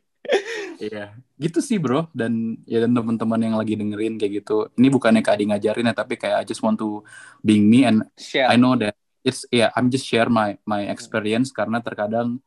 Iya, 0.81 1.16
gitu 1.37 1.59
sih 1.61 1.77
bro. 1.77 2.07
Dan 2.12 2.61
ya 2.64 2.85
dan 2.85 2.93
teman-teman 2.97 3.41
yang 3.41 3.57
lagi 3.57 3.75
dengerin 3.77 4.16
kayak 4.16 4.45
gitu. 4.45 4.68
Ini 4.79 4.89
bukannya 4.89 5.21
Kak 5.25 5.37
Adi 5.37 5.45
ngajarin 5.51 5.91
ya, 5.91 5.95
tapi 5.97 6.14
kayak 6.16 6.45
I 6.45 6.45
just 6.47 6.64
want 6.64 6.81
to 6.81 7.03
being 7.45 7.68
me 7.68 7.85
and 7.85 8.07
share. 8.16 8.49
I 8.49 8.57
know 8.57 8.77
that 8.81 8.97
it's 9.25 9.45
yeah, 9.53 9.68
I'm 9.77 9.93
just 9.93 10.09
share 10.09 10.33
my 10.33 10.57
my 10.64 10.89
experience 10.89 11.53
karena 11.53 11.85
terkadang 11.85 12.41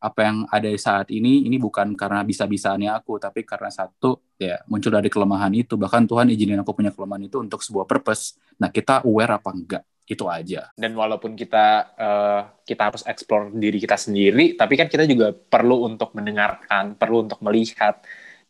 apa 0.00 0.20
yang 0.24 0.36
ada 0.48 0.72
saat 0.80 1.12
ini 1.12 1.44
ini 1.44 1.60
bukan 1.60 1.92
karena 1.92 2.24
bisa-bisanya 2.24 2.96
aku 2.96 3.20
tapi 3.20 3.44
karena 3.44 3.68
satu 3.68 4.32
ya 4.40 4.56
muncul 4.64 4.88
dari 4.88 5.12
kelemahan 5.12 5.52
itu 5.52 5.76
bahkan 5.76 6.08
Tuhan 6.08 6.32
izinin 6.32 6.64
aku 6.64 6.72
punya 6.72 6.88
kelemahan 6.88 7.28
itu 7.28 7.36
untuk 7.36 7.60
sebuah 7.60 7.84
purpose 7.84 8.40
nah 8.56 8.72
kita 8.72 9.04
aware 9.04 9.36
apa 9.36 9.52
enggak 9.52 9.84
itu 10.08 10.24
aja 10.26 10.72
dan 10.74 10.96
walaupun 10.96 11.36
kita 11.36 11.94
uh, 12.00 12.42
kita 12.64 12.82
harus 12.90 13.04
explore 13.04 13.52
diri 13.52 13.76
kita 13.76 14.00
sendiri 14.00 14.56
tapi 14.56 14.80
kan 14.80 14.88
kita 14.88 15.04
juga 15.04 15.36
perlu 15.36 15.84
untuk 15.84 16.16
mendengarkan 16.16 16.96
perlu 16.96 17.28
untuk 17.28 17.38
melihat 17.44 18.00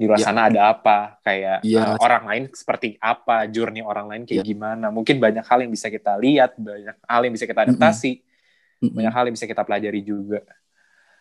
di 0.01 0.09
luar 0.09 0.17
ya. 0.17 0.33
sana 0.33 0.49
ada 0.49 0.73
apa 0.73 1.21
kayak 1.21 1.67
ya. 1.67 1.83
uh, 1.83 1.97
orang 2.01 2.25
lain 2.31 2.43
seperti 2.55 2.97
apa 3.03 3.45
journey 3.51 3.85
orang 3.85 4.07
lain 4.07 4.23
kayak 4.25 4.41
ya. 4.41 4.49
gimana 4.55 4.89
mungkin 4.89 5.21
banyak 5.21 5.45
hal 5.45 5.67
yang 5.67 5.69
bisa 5.75 5.91
kita 5.91 6.15
lihat 6.17 6.57
banyak 6.57 6.97
hal 7.05 7.21
yang 7.27 7.35
bisa 7.35 7.45
kita 7.45 7.61
adaptasi 7.69 8.23
mm 8.23 8.87
-hmm. 8.87 8.95
banyak 8.97 9.13
hal 9.13 9.25
yang 9.29 9.35
bisa 9.37 9.45
kita 9.51 9.61
pelajari 9.67 10.01
juga 10.01 10.41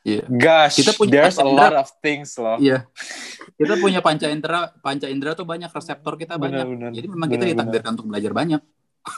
Yeah. 0.08 0.24
Gosh, 0.32 0.80
kita 0.80 0.96
punya 0.96 1.28
there's 1.28 1.40
a 1.40 1.46
lot 1.46 1.76
of 1.76 1.88
things 2.00 2.32
loh. 2.40 2.56
Iya. 2.58 2.88
Yeah. 2.88 3.56
Kita 3.60 3.76
punya 3.76 4.00
panca 4.00 4.32
indera, 4.32 4.72
panca 4.80 5.08
indera 5.12 5.36
tuh 5.36 5.44
banyak, 5.44 5.68
reseptor 5.68 6.16
kita 6.16 6.40
banyak. 6.40 6.64
Bener, 6.64 6.92
Jadi 6.96 7.08
memang 7.12 7.28
bener, 7.28 7.36
kita 7.44 7.46
ditakdirkan 7.52 7.92
untuk 8.00 8.08
belajar 8.08 8.32
banyak. 8.32 8.62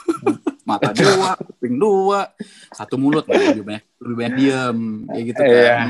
Mata 0.68 0.90
dua, 0.94 1.38
kuping 1.38 1.76
dua, 1.78 2.30
satu 2.74 2.94
mulut 2.98 3.26
lebih 3.26 3.66
banyak 3.66 3.84
lebih 3.98 4.14
banyak 4.18 4.34
diam, 4.38 4.78
kayak 5.10 5.24
gitu 5.30 5.42
kan. 5.42 5.86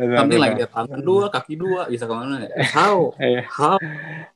Yeah. 0.00 0.16
Something 0.16 0.40
like 0.40 0.56
that. 0.56 0.70
Tangan 0.72 1.00
dua, 1.04 1.24
kaki 1.28 1.54
dua, 1.60 1.80
bisa 1.92 2.08
ke 2.08 2.14
mana 2.16 2.48
ya? 2.48 2.48
How? 2.72 3.12
Yeah. 3.20 3.44
How? 3.48 3.76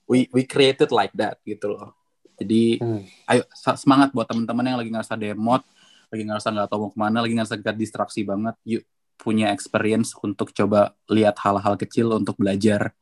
We 0.05 0.29
we 0.29 0.45
created 0.45 0.93
like 0.93 1.13
that 1.17 1.41
gitu 1.49 1.73
loh. 1.73 1.97
Jadi, 2.37 2.83
hmm. 2.83 3.01
ayo 3.31 3.43
semangat 3.79 4.13
buat 4.13 4.29
teman-teman 4.29 4.65
yang 4.67 4.79
lagi 4.83 4.91
ngerasa 4.93 5.15
demot, 5.17 5.63
lagi 6.11 6.23
ngerasa 6.27 6.49
nggak 6.53 6.69
tahu 6.69 6.79
mau 6.85 6.91
ke 6.93 6.99
mana, 6.99 7.19
lagi 7.25 7.35
ngerasa 7.39 7.55
gak 7.63 7.77
distraksi 7.79 8.27
banget. 8.27 8.55
Yuk, 8.67 8.83
punya 9.19 9.51
experience 9.55 10.13
untuk 10.21 10.51
coba 10.53 10.93
lihat 11.09 11.39
hal-hal 11.41 11.79
kecil 11.79 12.13
untuk 12.15 12.37
belajar 12.37 12.93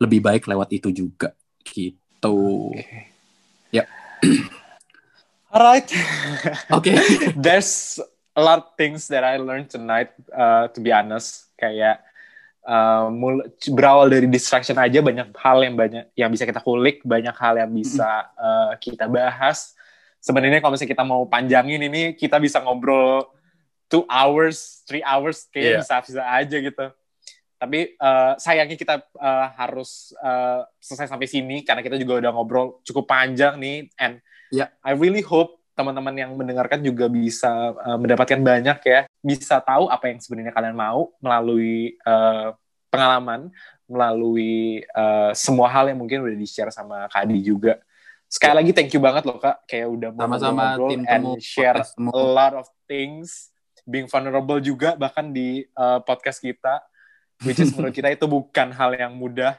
lebih 0.00 0.24
baik 0.24 0.48
lewat 0.48 0.72
itu 0.72 0.88
juga 0.90 1.36
gitu. 1.62 2.72
Okay. 2.74 3.12
Ya. 3.70 3.84
Yep. 3.84 3.86
Alright. 5.54 5.88
Oke. 6.76 6.94
Okay. 6.94 6.96
There's 7.36 8.00
a 8.34 8.42
lot 8.42 8.58
of 8.64 8.66
things 8.78 9.10
that 9.12 9.26
I 9.26 9.36
learned 9.36 9.68
tonight. 9.68 10.14
Uh, 10.30 10.70
to 10.72 10.78
be 10.80 10.94
honest, 10.94 11.52
kayak 11.58 12.00
uh, 12.64 13.10
berawal 13.74 14.08
dari 14.08 14.30
distraction 14.30 14.78
aja 14.78 15.02
banyak 15.02 15.34
hal 15.36 15.58
yang 15.60 15.74
banyak 15.74 16.04
yang 16.16 16.30
bisa 16.32 16.46
kita 16.46 16.62
kulik, 16.62 17.02
banyak 17.04 17.34
hal 17.34 17.58
yang 17.60 17.70
bisa 17.74 18.30
uh, 18.38 18.72
kita 18.78 19.10
bahas. 19.10 19.74
Sebenarnya 20.20 20.60
kalau 20.60 20.76
misalnya 20.76 20.92
kita 20.94 21.04
mau 21.04 21.24
panjangin 21.26 21.80
ini, 21.80 22.14
kita 22.14 22.36
bisa 22.36 22.60
ngobrol 22.60 23.24
two 23.90 24.06
hours, 24.06 24.86
three 24.86 25.02
hours 25.02 25.50
kayak 25.50 25.66
yeah. 25.66 25.80
bisa 25.82 25.94
bisa 26.00 26.22
aja 26.22 26.56
gitu. 26.62 26.86
Tapi 27.60 27.92
uh, 28.00 28.40
sayangnya 28.40 28.78
kita 28.78 29.04
uh, 29.20 29.52
harus 29.52 30.16
uh, 30.24 30.64
selesai 30.80 31.12
sampai 31.12 31.28
sini 31.28 31.60
karena 31.60 31.84
kita 31.84 32.00
juga 32.00 32.24
udah 32.24 32.30
ngobrol 32.32 32.80
cukup 32.86 33.04
panjang 33.04 33.60
nih. 33.60 33.92
And 34.00 34.24
yeah. 34.48 34.72
I 34.80 34.96
really 34.96 35.20
hope 35.20 35.60
teman-teman 35.76 36.16
yang 36.16 36.32
mendengarkan 36.36 36.80
juga 36.80 37.12
bisa 37.12 37.76
uh, 37.76 37.98
mendapatkan 38.00 38.40
banyak 38.40 38.78
ya, 38.80 39.00
bisa 39.20 39.60
tahu 39.60 39.92
apa 39.92 40.08
yang 40.08 40.18
sebenarnya 40.24 40.56
kalian 40.56 40.76
mau 40.76 41.12
melalui 41.20 42.00
uh, 42.08 42.56
pengalaman, 42.88 43.52
melalui 43.84 44.80
uh, 44.96 45.36
semua 45.36 45.68
hal 45.68 45.92
yang 45.92 46.00
mungkin 46.00 46.24
udah 46.24 46.36
di-share 46.36 46.72
sama 46.72 47.12
Kadi 47.12 47.44
juga. 47.44 47.76
Sekali 48.30 48.62
lagi 48.62 48.70
thank 48.70 48.94
you 48.94 49.02
banget 49.02 49.26
loh 49.26 49.42
Kak, 49.42 49.66
kayak 49.66 49.90
udah 49.90 50.10
mau 50.14 50.30
ngobrol 50.30 50.96
and 50.96 51.24
share 51.42 51.76
a 51.82 51.86
lot 52.14 52.54
of 52.54 52.64
things 52.86 53.50
being 53.88 54.08
vulnerable 54.08 54.58
juga 54.58 54.96
bahkan 54.96 55.30
di 55.30 55.64
uh, 55.76 56.00
podcast 56.04 56.40
kita 56.40 56.82
which 57.44 57.60
is 57.60 57.72
menurut 57.74 57.94
kita 57.94 58.12
itu 58.12 58.26
bukan 58.28 58.72
hal 58.72 58.96
yang 58.96 59.12
mudah 59.16 59.56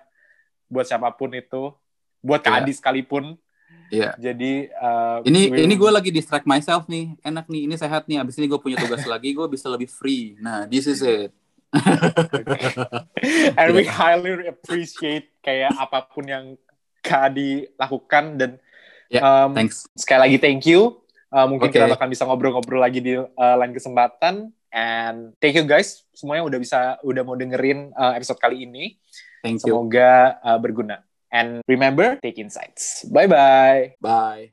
buat 0.71 0.85
siapa 0.87 1.09
pun 1.13 1.33
itu 1.33 1.73
buat 2.21 2.39
Kak 2.41 2.53
yeah. 2.53 2.61
Adi 2.63 2.73
sekalipun 2.73 3.35
Iya. 3.91 4.15
Yeah. 4.15 4.31
Jadi 4.31 4.53
uh, 4.79 5.19
ini 5.27 5.51
ini 5.51 5.75
gue 5.75 5.91
lagi 5.91 6.15
distract 6.15 6.47
myself 6.47 6.87
nih, 6.87 7.11
enak 7.27 7.51
nih, 7.51 7.67
ini 7.67 7.75
sehat 7.75 8.07
nih. 8.07 8.23
Abis 8.23 8.39
ini 8.39 8.47
gue 8.47 8.55
punya 8.55 8.79
tugas 8.79 9.03
lagi, 9.03 9.35
gue 9.35 9.47
bisa 9.51 9.67
lebih 9.67 9.91
free. 9.91 10.39
Nah, 10.39 10.63
this 10.63 10.87
is 10.87 11.03
it. 11.03 11.35
And 13.59 13.75
we 13.75 13.83
highly 13.87 14.47
appreciate 14.47 15.31
kayak 15.43 15.75
apa 15.75 16.07
pun 16.07 16.23
yang 16.27 16.45
Kak 17.03 17.35
Adi 17.35 17.67
lakukan 17.75 18.39
dan 18.39 18.51
yeah, 19.11 19.23
um, 19.23 19.51
thanks. 19.51 19.83
Sekali 19.99 20.31
lagi 20.31 20.37
thank 20.39 20.63
you. 20.63 21.00
Uh, 21.31 21.47
mungkin 21.47 21.71
okay. 21.71 21.79
kita 21.79 21.95
akan 21.95 22.09
bisa 22.11 22.27
ngobrol-ngobrol 22.27 22.83
lagi 22.83 22.99
di 22.99 23.15
uh, 23.15 23.55
lain 23.57 23.71
kesempatan. 23.71 24.51
And 24.71 25.35
thank 25.39 25.55
you 25.55 25.67
guys 25.67 26.07
semuanya 26.15 26.47
udah 26.47 26.59
bisa 26.59 26.79
udah 27.03 27.23
mau 27.23 27.35
dengerin 27.35 27.91
uh, 27.95 28.15
episode 28.15 28.39
kali 28.39 28.67
ini. 28.67 28.99
Thank 29.41 29.63
you. 29.63 29.73
Semoga 29.73 30.37
uh, 30.43 30.59
berguna. 30.59 31.03
And 31.31 31.63
remember, 31.65 32.19
take 32.19 32.37
insights. 32.37 33.07
Bye-bye. 33.07 33.95
Bye. 34.03 34.51